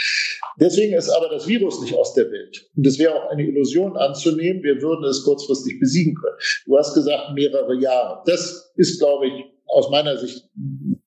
Deswegen 0.58 0.94
ist 0.94 1.10
aber 1.10 1.28
das 1.28 1.46
Virus 1.46 1.80
nicht 1.80 1.94
aus 1.94 2.14
der 2.14 2.30
Welt. 2.30 2.68
Und 2.76 2.86
es 2.86 2.98
wäre 2.98 3.14
auch 3.14 3.30
eine 3.30 3.46
Illusion 3.46 3.96
anzunehmen, 3.96 4.62
wir 4.62 4.80
würden 4.80 5.04
es 5.04 5.24
kurzfristig 5.24 5.78
besiegen 5.78 6.14
können. 6.14 6.36
Du 6.66 6.76
hast 6.76 6.94
gesagt, 6.94 7.34
mehrere 7.34 7.78
Jahre. 7.80 8.22
Das 8.26 8.72
ist, 8.76 8.98
glaube 8.98 9.26
ich, 9.26 9.32
aus 9.66 9.90
meiner 9.90 10.16
Sicht 10.16 10.48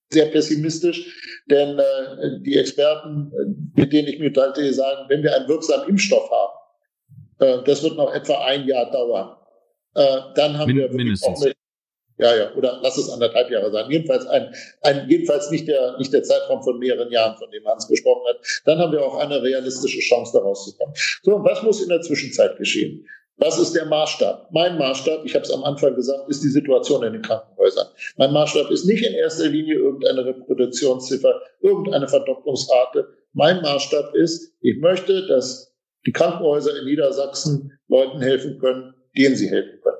sehr 0.10 0.28
pessimistisch, 0.28 1.43
denn 1.49 1.80
äh, 1.80 2.39
die 2.41 2.58
Experten, 2.58 3.32
äh, 3.34 3.80
mit 3.82 3.93
denen 3.93 4.08
ich 4.08 4.20
mich 4.20 4.30
unterhalte, 4.30 4.74
sagen, 4.74 5.05
wenn 5.10 5.24
wir 5.24 5.36
einen 5.36 5.47
wirksamen 5.47 5.89
Impfstoff 5.89 6.30
haben, 6.32 6.53
äh, 7.39 7.64
das 7.66 7.84
wird 7.84 7.97
noch 7.97 8.14
etwa 8.14 8.45
ein 8.45 8.68
Jahr 8.68 8.89
dauern, 8.91 9.36
äh, 9.95 10.34
dann 10.36 10.58
haben 10.58 10.68
Min 10.68 10.78
wir 10.78 10.86
auch 10.88 11.41
eine, 11.41 11.53
ja, 12.20 12.36
ja, 12.36 12.53
oder 12.55 12.80
lass 12.82 12.97
es 12.97 13.10
anderthalb 13.10 13.51
Jahre 13.51 13.72
sein. 13.72 13.91
Jedenfalls 13.91 14.26
ein, 14.26 14.53
ein, 14.82 15.08
jedenfalls 15.08 15.51
nicht 15.51 15.68
der, 15.68 15.97
nicht 15.99 16.12
der 16.12 16.24
Zeitraum 16.24 16.64
von 16.64 16.80
mehreren 16.80 17.12
Jahren, 17.12 17.38
von 17.38 17.51
dem 17.51 17.64
Hans 17.66 17.88
gesprochen 17.88 18.28
hat. 18.28 18.38
Dann 18.66 18.80
haben 18.80 18.91
wir 18.91 19.05
auch 19.05 19.18
eine 19.18 19.41
realistische 19.41 19.99
Chance, 19.99 20.32
daraus 20.34 20.66
zu 20.66 20.76
kommen. 20.78 20.93
So, 21.22 21.36
und 21.36 21.43
was 21.43 21.62
muss 21.62 21.82
in 21.82 21.89
der 21.89 22.01
Zwischenzeit 22.01 22.58
geschehen? 22.58 23.08
Was 23.38 23.59
ist 23.59 23.73
der 23.73 23.85
Maßstab? 23.85 24.49
Mein 24.51 24.77
Maßstab, 24.77 25.23
ich 25.23 25.35
habe 25.35 25.45
es 25.45 25.51
am 25.51 25.63
Anfang 25.63 25.95
gesagt, 25.95 26.27
ist 26.27 26.43
die 26.43 26.49
Situation 26.49 27.03
in 27.03 27.13
den 27.13 27.21
Krankenhäusern. 27.21 27.88
Mein 28.17 28.33
Maßstab 28.33 28.71
ist 28.71 28.85
nicht 28.85 29.05
in 29.05 29.13
erster 29.13 29.47
Linie 29.47 29.75
irgendeine 29.75 30.25
Reproduktionsziffer, 30.25 31.39
irgendeine 31.61 32.07
Verdopplungsrate. 32.07 33.07
Mein 33.33 33.61
Maßstab 33.61 34.15
ist, 34.15 34.53
ich 34.61 34.79
möchte, 34.79 35.27
dass 35.27 35.71
die 36.07 36.11
Krankenhäuser 36.11 36.79
in 36.79 36.85
Niedersachsen 36.85 37.77
Leuten 37.88 38.21
helfen 38.21 38.57
können, 38.59 38.95
denen 39.15 39.35
sie 39.35 39.49
helfen 39.49 39.79
können. 39.83 39.97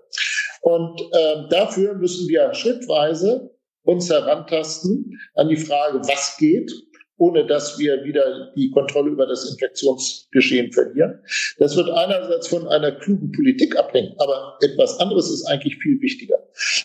Und 0.62 1.02
äh, 1.02 1.48
dafür 1.50 1.94
müssen 1.94 2.28
wir 2.28 2.54
schrittweise 2.56 3.52
uns 3.84 4.10
herantasten 4.10 5.20
an 5.36 5.48
die 5.50 5.58
Frage, 5.58 6.00
was 6.00 6.38
geht 6.38 6.72
ohne 7.18 7.46
dass 7.46 7.80
wir 7.80 8.04
wieder 8.04 8.52
die 8.56 8.70
Kontrolle 8.72 9.12
über 9.12 9.26
das 9.26 9.50
Infektionsgeschehen 9.50 10.72
verlieren. 10.72 11.20
Das 11.58 11.76
wird 11.76 11.90
einerseits 11.90 12.48
von 12.48 12.68
einer 12.68 12.92
klugen 12.92 13.32
Politik 13.32 13.76
abhängen, 13.78 14.14
aber 14.20 14.58
etwas 14.62 15.00
anderes 15.00 15.30
ist 15.32 15.46
eigentlich 15.46 15.78
viel 15.78 16.00
wichtiger. 16.02 16.38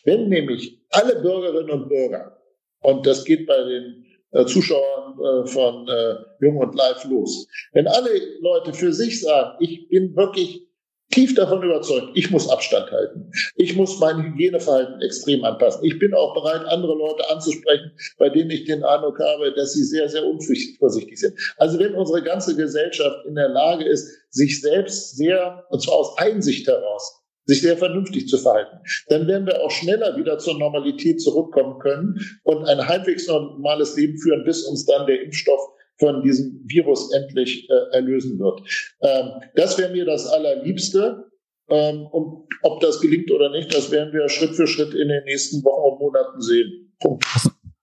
Wenn 0.05 0.29
nämlich 0.29 0.81
alle 0.91 1.21
Bürgerinnen 1.21 1.71
und 1.71 1.89
Bürger, 1.89 2.39
und 2.81 3.07
das 3.07 3.25
geht 3.25 3.47
bei 3.47 3.63
den 3.63 4.05
äh, 4.33 4.45
Zuschauern 4.47 5.19
äh, 5.19 5.47
von 5.47 5.89
äh, 5.89 6.15
Jung 6.41 6.57
und 6.57 6.75
Live 6.75 7.05
los, 7.05 7.47
wenn 7.73 7.87
alle 7.87 8.11
Leute 8.41 8.73
für 8.73 8.93
sich 8.93 9.21
sagen, 9.21 9.57
ich 9.61 9.89
bin 9.89 10.17
wirklich 10.17 10.67
tief 11.13 11.35
davon 11.35 11.63
überzeugt, 11.63 12.09
ich 12.15 12.31
muss 12.31 12.49
Abstand 12.49 12.91
halten. 12.91 13.31
Ich 13.55 13.77
muss 13.77 14.01
mein 14.01 14.23
Hygieneverhalten 14.23 15.01
extrem 15.03 15.45
anpassen. 15.45 15.85
Ich 15.85 15.99
bin 15.99 16.13
auch 16.15 16.35
bereit, 16.35 16.65
andere 16.67 16.95
Leute 16.95 17.31
anzusprechen, 17.31 17.93
bei 18.19 18.29
denen 18.29 18.51
ich 18.51 18.65
den 18.65 18.83
Eindruck 18.83 19.21
habe, 19.21 19.53
dass 19.55 19.75
sie 19.75 19.85
sehr, 19.85 20.09
sehr 20.09 20.25
unvorsichtig 20.27 21.19
sind. 21.19 21.39
Also 21.59 21.79
wenn 21.79 21.95
unsere 21.95 22.23
ganze 22.23 22.57
Gesellschaft 22.57 23.25
in 23.27 23.37
der 23.37 23.51
Lage 23.51 23.85
ist, 23.85 24.11
sich 24.31 24.61
selbst 24.61 25.17
sehr, 25.17 25.65
und 25.71 25.83
zwar 25.83 25.95
aus 25.95 26.19
Einsicht 26.19 26.67
heraus, 26.67 27.23
sich 27.45 27.61
sehr 27.61 27.77
vernünftig 27.77 28.29
zu 28.29 28.39
verhalten, 28.39 28.79
dann 29.09 29.27
werden 29.27 29.47
wir 29.47 29.63
auch 29.63 29.71
schneller 29.71 30.17
wieder 30.17 30.39
zur 30.39 30.59
Normalität 30.59 31.21
zurückkommen 31.21 31.79
können 31.81 32.19
und 32.45 32.65
ein 32.67 32.87
halbwegs 32.87 33.27
normales 33.27 33.97
Leben 33.97 34.17
führen, 34.19 34.45
bis 34.45 34.65
uns 34.65 34.87
dann 34.87 35.07
der 35.07 35.23
Impfstoff 35.23 35.61
von 36.03 36.21
diesem 36.25 36.61
Virus 36.65 37.13
endlich 37.13 37.71
äh, 37.71 37.95
erlösen 37.95 38.37
wird. 38.41 38.61
Ähm, 39.03 39.41
das 39.55 39.79
wäre 39.79 39.93
mir 39.93 40.05
das 40.05 40.27
Allerliebste. 40.27 41.31
Ähm, 41.69 42.07
und 42.11 42.49
ob 42.63 42.81
das 42.81 43.01
gelingt 43.01 43.31
oder 43.31 43.51
nicht, 43.51 43.73
das 43.73 43.93
werden 43.93 44.13
wir 44.13 44.29
Schritt 44.29 44.57
für 44.57 44.67
Schritt 44.67 44.95
in 44.95 45.07
den 45.07 45.23
nächsten 45.25 45.63
Wochen 45.63 45.93
und 45.93 46.01
Monaten 46.01 46.41
sehen. 46.41 46.93
Punkt. 46.99 47.25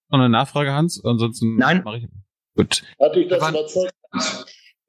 Noch 0.10 0.20
eine 0.20 0.28
Nachfrage, 0.28 0.74
Hans? 0.74 1.02
Ansonsten 1.06 1.56
Nein. 1.56 1.82
mache 1.86 2.00
ich. 2.00 2.08
Gut. 2.58 2.84
Hatte 3.00 3.22
ich 3.22 3.30
das 3.30 3.50
überzeugt? 3.50 3.94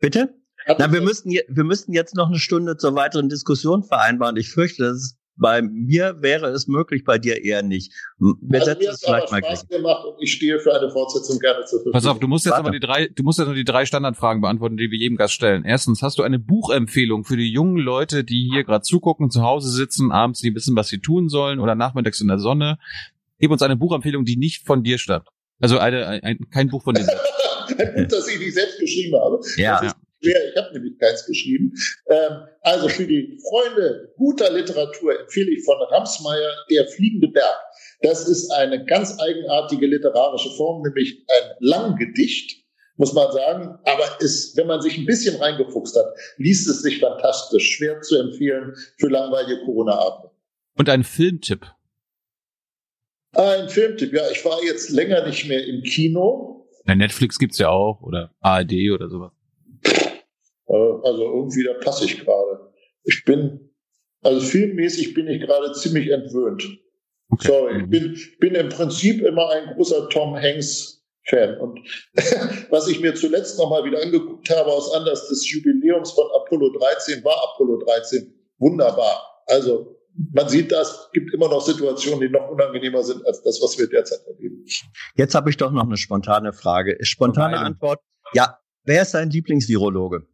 Bitte? 0.00 0.34
Na, 0.66 0.92
wir 0.92 1.00
müssten, 1.00 1.30
wir 1.30 1.64
müssten 1.64 1.92
jetzt 1.92 2.16
noch 2.16 2.28
eine 2.28 2.38
Stunde 2.38 2.78
zur 2.78 2.96
weiteren 2.96 3.28
Diskussion 3.28 3.84
vereinbaren. 3.84 4.36
Ich 4.36 4.50
fürchte, 4.50 4.82
das 4.82 4.96
ist 4.96 5.19
bei 5.40 5.62
mir 5.62 6.16
wäre 6.20 6.48
es 6.48 6.68
möglich, 6.68 7.02
bei 7.04 7.18
dir 7.18 7.42
eher 7.42 7.62
nicht. 7.62 7.92
Wir 8.18 8.60
also 8.60 8.78
mir 8.78 8.90
es 8.90 9.02
vielleicht 9.02 9.32
mal 9.32 9.42
Spaß 9.42 9.68
gemacht 9.68 10.04
und 10.04 10.22
ich 10.22 10.34
stehe 10.34 10.60
für 10.60 10.78
eine 10.78 10.90
Fortsetzung 10.90 11.38
gerne 11.38 11.64
zur 11.64 11.78
Verfügung. 11.78 11.92
Pass 11.92 12.06
auf, 12.06 12.18
du 12.20 12.28
musst 12.28 12.44
jetzt 12.44 12.52
Warte. 12.52 12.68
aber 12.68 12.70
die 12.72 12.80
drei, 12.80 13.08
du 13.08 13.22
musst 13.22 13.38
jetzt 13.38 13.46
nur 13.46 13.56
die 13.56 13.64
drei 13.64 13.86
Standardfragen 13.86 14.42
beantworten, 14.42 14.76
die 14.76 14.90
wir 14.90 14.98
jedem 14.98 15.16
Gast 15.16 15.32
stellen. 15.32 15.64
Erstens, 15.64 16.02
hast 16.02 16.18
du 16.18 16.22
eine 16.22 16.38
Buchempfehlung 16.38 17.24
für 17.24 17.38
die 17.38 17.50
jungen 17.50 17.78
Leute, 17.78 18.22
die 18.22 18.50
hier 18.52 18.64
gerade 18.64 18.82
zugucken, 18.82 19.30
zu 19.30 19.42
Hause 19.42 19.70
sitzen, 19.70 20.12
abends 20.12 20.42
nicht 20.42 20.54
wissen, 20.54 20.76
was 20.76 20.88
sie 20.88 20.98
tun 20.98 21.30
sollen 21.30 21.58
oder 21.58 21.74
nachmittags 21.74 22.20
in 22.20 22.28
der 22.28 22.38
Sonne? 22.38 22.78
Gib 23.38 23.50
uns 23.50 23.62
eine 23.62 23.76
Buchempfehlung, 23.76 24.26
die 24.26 24.36
nicht 24.36 24.66
von 24.66 24.82
dir 24.82 24.98
stammt. 24.98 25.26
Also 25.58 25.78
eine, 25.78 26.22
ein, 26.22 26.50
kein 26.50 26.68
Buch 26.68 26.84
von 26.84 26.94
dir. 26.94 27.08
ein 27.78 27.94
Buch, 27.94 28.08
das 28.08 28.28
ich 28.28 28.38
nicht 28.38 28.54
selbst 28.54 28.78
geschrieben 28.78 29.16
habe. 29.18 29.40
Ja. 29.56 29.80
Das 29.80 29.92
ist 29.92 29.96
schwer. 30.22 30.50
Ich 30.50 30.56
habe 30.56 30.72
nämlich 30.72 30.98
keins 30.98 31.26
geschrieben. 31.26 31.72
Ähm, 32.08 32.46
also 32.62 32.88
für 32.88 33.06
die 33.06 33.38
Freunde 33.48 34.12
guter 34.16 34.52
Literatur 34.52 35.20
empfehle 35.20 35.50
ich 35.50 35.64
von 35.64 35.76
Ramsmeier 35.90 36.50
Der 36.70 36.86
fliegende 36.86 37.28
Berg. 37.28 37.56
Das 38.02 38.28
ist 38.28 38.50
eine 38.50 38.84
ganz 38.84 39.18
eigenartige 39.20 39.86
literarische 39.86 40.50
Form, 40.56 40.82
nämlich 40.82 41.24
ein 41.28 41.56
Langgedicht 41.60 42.60
muss 43.00 43.14
man 43.14 43.32
sagen. 43.32 43.78
Aber 43.84 44.20
ist, 44.20 44.56
wenn 44.58 44.66
man 44.66 44.82
sich 44.82 44.98
ein 44.98 45.06
bisschen 45.06 45.40
reingefuchst 45.40 45.96
hat, 45.96 46.04
liest 46.36 46.68
es 46.68 46.82
sich 46.82 47.00
fantastisch. 47.00 47.76
Schwer 47.76 48.02
zu 48.02 48.16
empfehlen 48.16 48.74
für 48.98 49.08
langweilige 49.08 49.64
Corona-Abende. 49.64 50.30
Und 50.76 50.88
ein 50.88 51.02
Filmtipp. 51.02 51.66
Ein 53.32 53.68
Filmtipp, 53.68 54.12
ja, 54.12 54.30
ich 54.30 54.44
war 54.44 54.62
jetzt 54.62 54.90
länger 54.90 55.26
nicht 55.26 55.48
mehr 55.48 55.64
im 55.66 55.82
Kino. 55.82 56.68
Ja, 56.86 56.94
Netflix 56.94 57.38
gibt's 57.38 57.58
ja 57.58 57.70
auch 57.70 58.02
oder 58.02 58.34
ARD 58.40 58.90
oder 58.92 59.08
sowas. 59.08 59.32
Äh, 60.70 61.06
also 61.06 61.22
irgendwie, 61.22 61.64
da 61.64 61.74
passe 61.74 62.04
ich 62.04 62.20
gerade. 62.20 62.72
Ich 63.04 63.24
bin, 63.24 63.70
also 64.22 64.40
filmmäßig 64.40 65.14
bin 65.14 65.26
ich 65.26 65.40
gerade 65.40 65.72
ziemlich 65.72 66.10
entwöhnt. 66.10 66.62
Okay. 67.30 67.46
Sorry, 67.46 67.76
ich 67.76 67.86
mhm. 67.86 67.90
bin, 67.90 68.18
bin 68.38 68.54
im 68.54 68.68
Prinzip 68.68 69.22
immer 69.22 69.50
ein 69.50 69.74
großer 69.74 70.08
Tom 70.08 70.34
Hanks 70.36 71.04
Fan. 71.24 71.58
Und 71.58 71.80
was 72.70 72.88
ich 72.88 73.00
mir 73.00 73.14
zuletzt 73.14 73.58
nochmal 73.58 73.84
wieder 73.84 74.02
angeguckt 74.02 74.48
habe 74.50 74.70
aus 74.72 74.92
Anlass 74.94 75.28
des 75.28 75.50
Jubiläums 75.50 76.12
von 76.12 76.26
Apollo 76.34 76.78
13 76.78 77.22
war 77.24 77.36
Apollo 77.52 77.84
13 77.84 78.32
wunderbar. 78.58 79.42
Also 79.46 79.96
man 80.32 80.48
sieht, 80.48 80.72
das 80.72 81.10
gibt 81.12 81.32
immer 81.32 81.48
noch 81.48 81.60
Situationen, 81.60 82.20
die 82.20 82.28
noch 82.28 82.48
unangenehmer 82.48 83.02
sind 83.02 83.24
als 83.26 83.42
das, 83.42 83.60
was 83.62 83.78
wir 83.78 83.88
derzeit 83.88 84.20
erleben. 84.26 84.64
Jetzt 85.14 85.34
habe 85.34 85.50
ich 85.50 85.56
doch 85.56 85.70
noch 85.70 85.84
eine 85.84 85.96
spontane 85.96 86.52
Frage. 86.52 86.98
Spontane 87.02 87.58
Antwort. 87.58 88.00
Ja, 88.32 88.58
wer 88.84 89.02
ist 89.02 89.14
dein 89.14 89.30
Lieblingsvirologe? 89.30 90.26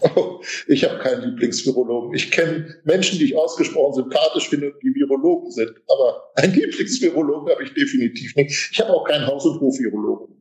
Oh, 0.00 0.40
ich 0.66 0.84
habe 0.84 0.98
keinen 0.98 1.30
Lieblingsvirologen. 1.30 2.14
Ich 2.14 2.30
kenne 2.30 2.74
Menschen, 2.84 3.18
die 3.18 3.26
ich 3.26 3.36
ausgesprochen 3.36 3.94
sympathisch 3.94 4.48
finde, 4.48 4.72
die 4.82 4.94
Virologen 4.94 5.50
sind. 5.50 5.72
Aber 5.88 6.32
einen 6.36 6.54
Lieblingsvirologen 6.54 7.52
habe 7.52 7.62
ich 7.64 7.74
definitiv 7.74 8.34
nicht. 8.36 8.70
Ich 8.72 8.80
habe 8.80 8.92
auch 8.92 9.04
keinen 9.04 9.26
Haus- 9.26 9.46
und 9.46 9.60
Hofvirologen. 9.60 10.40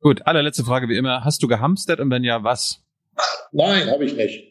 Gut, 0.00 0.26
allerletzte 0.26 0.64
Frage 0.64 0.88
wie 0.88 0.96
immer. 0.96 1.24
Hast 1.24 1.42
du 1.42 1.48
gehamstert 1.48 2.00
und 2.00 2.10
wenn 2.10 2.24
ja, 2.24 2.42
was? 2.42 2.82
Nein, 3.52 3.90
habe 3.90 4.04
ich 4.04 4.16
nicht. 4.16 4.44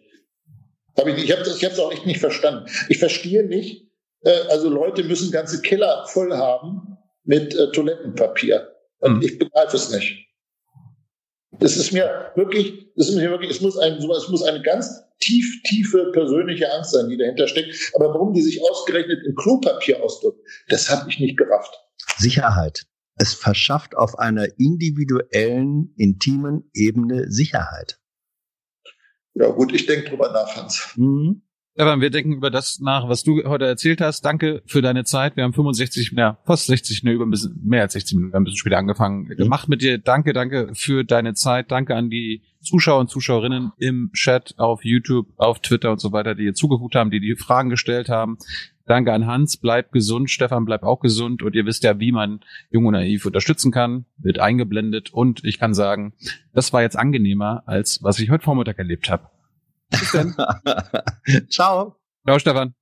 Hab 0.97 1.07
ich 1.07 1.23
ich 1.23 1.33
habe 1.33 1.41
es 1.43 1.79
auch 1.79 1.91
echt 1.91 2.05
nicht 2.05 2.19
verstanden. 2.19 2.69
Ich 2.89 2.99
verstehe 2.99 3.45
nicht, 3.45 3.89
äh, 4.21 4.41
also 4.49 4.69
Leute 4.69 5.03
müssen 5.03 5.31
ganze 5.31 5.61
Keller 5.61 6.05
voll 6.07 6.35
haben 6.35 6.97
mit 7.23 7.55
äh, 7.55 7.71
Toilettenpapier. 7.71 8.75
Und 8.99 9.15
hm. 9.15 9.21
ich 9.21 9.39
begreife 9.39 9.77
es 9.77 9.89
nicht. 9.91 10.28
Das 11.59 11.75
ist 11.75 11.91
mir 11.91 12.31
wirklich, 12.35 12.89
das 12.95 13.09
ist 13.09 13.15
mir 13.15 13.29
wirklich, 13.29 13.51
es 13.51 13.61
muss 13.61 13.77
ein, 13.77 13.93
es 13.93 14.29
muss 14.29 14.43
eine 14.43 14.61
ganz 14.61 15.03
tief, 15.19 15.61
tiefe 15.63 16.11
persönliche 16.13 16.71
Angst 16.73 16.91
sein, 16.91 17.09
die 17.09 17.17
dahinter 17.17 17.47
steckt. 17.47 17.91
Aber 17.95 18.13
warum 18.13 18.33
die 18.33 18.41
sich 18.41 18.61
ausgerechnet 18.63 19.25
in 19.25 19.35
Klopapier 19.35 20.01
ausdrückt, 20.01 20.39
das 20.69 20.89
habe 20.89 21.09
ich 21.09 21.19
nicht 21.19 21.37
gerafft. 21.37 21.73
Sicherheit. 22.17 22.85
Es 23.15 23.33
verschafft 23.33 23.97
auf 23.97 24.17
einer 24.17 24.47
individuellen, 24.57 25.93
intimen 25.97 26.69
Ebene 26.73 27.29
Sicherheit. 27.29 27.99
Ja 29.33 29.47
gut, 29.47 29.73
ich 29.73 29.85
denke 29.85 30.09
drüber 30.09 30.31
nach, 30.31 30.55
Hans. 30.55 30.93
Mhm. 30.95 31.41
Stefan, 31.79 32.01
wir 32.01 32.09
denken 32.09 32.33
über 32.33 32.49
das 32.49 32.81
nach, 32.81 33.07
was 33.07 33.23
du 33.23 33.41
heute 33.45 33.65
erzählt 33.65 34.01
hast. 34.01 34.25
Danke 34.25 34.61
für 34.65 34.81
deine 34.81 35.05
Zeit. 35.05 35.37
Wir 35.37 35.45
haben 35.45 35.53
65, 35.53 36.11
ja, 36.13 36.37
fast 36.43 36.65
60, 36.65 37.03
ne, 37.03 37.13
über 37.13 37.25
ein 37.25 37.29
bisschen, 37.31 37.57
mehr 37.63 37.83
als 37.83 37.93
60 37.93 38.17
Minuten, 38.17 38.33
wir 38.33 38.35
haben 38.35 38.41
ein 38.41 38.43
bisschen 38.43 38.57
später 38.57 38.77
angefangen, 38.77 39.29
mhm. 39.29 39.37
gemacht 39.37 39.69
mit 39.69 39.81
dir. 39.81 39.97
Danke, 39.97 40.33
danke 40.33 40.71
für 40.73 41.05
deine 41.05 41.35
Zeit. 41.35 41.71
Danke 41.71 41.95
an 41.95 42.09
die 42.09 42.41
Zuschauer 42.59 42.99
und 42.99 43.09
Zuschauerinnen 43.09 43.71
im 43.77 44.11
Chat, 44.11 44.55
auf 44.57 44.83
YouTube, 44.83 45.27
auf 45.37 45.61
Twitter 45.61 45.91
und 45.91 46.01
so 46.01 46.11
weiter, 46.11 46.35
die 46.35 46.43
hier 46.43 46.53
zugeguckt 46.53 46.95
haben, 46.95 47.11
die 47.11 47.21
die 47.21 47.37
Fragen 47.37 47.69
gestellt 47.69 48.09
haben. 48.09 48.39
Danke 48.85 49.13
an 49.13 49.25
Hans, 49.25 49.55
bleib 49.55 49.93
gesund. 49.93 50.29
Stefan, 50.29 50.65
bleib 50.65 50.83
auch 50.83 50.99
gesund. 50.99 51.43
Und 51.43 51.55
ihr 51.55 51.65
wisst 51.65 51.85
ja, 51.85 51.97
wie 52.01 52.11
man 52.11 52.41
Jung 52.71 52.87
und 52.87 52.93
Naiv 52.93 53.25
unterstützen 53.25 53.71
kann. 53.71 54.03
Wird 54.17 54.39
eingeblendet. 54.39 55.13
Und 55.13 55.45
ich 55.45 55.59
kann 55.59 55.73
sagen, 55.73 56.11
das 56.53 56.73
war 56.73 56.81
jetzt 56.81 56.99
angenehmer, 56.99 57.63
als 57.67 58.03
was 58.03 58.19
ich 58.19 58.29
heute 58.31 58.43
Vormittag 58.43 58.79
erlebt 58.79 59.09
habe. 59.09 59.29
Bis 59.89 60.11
dann. 60.11 60.35
Ciao. 61.49 61.99
Ciao, 62.25 62.39
Stefan. 62.39 62.73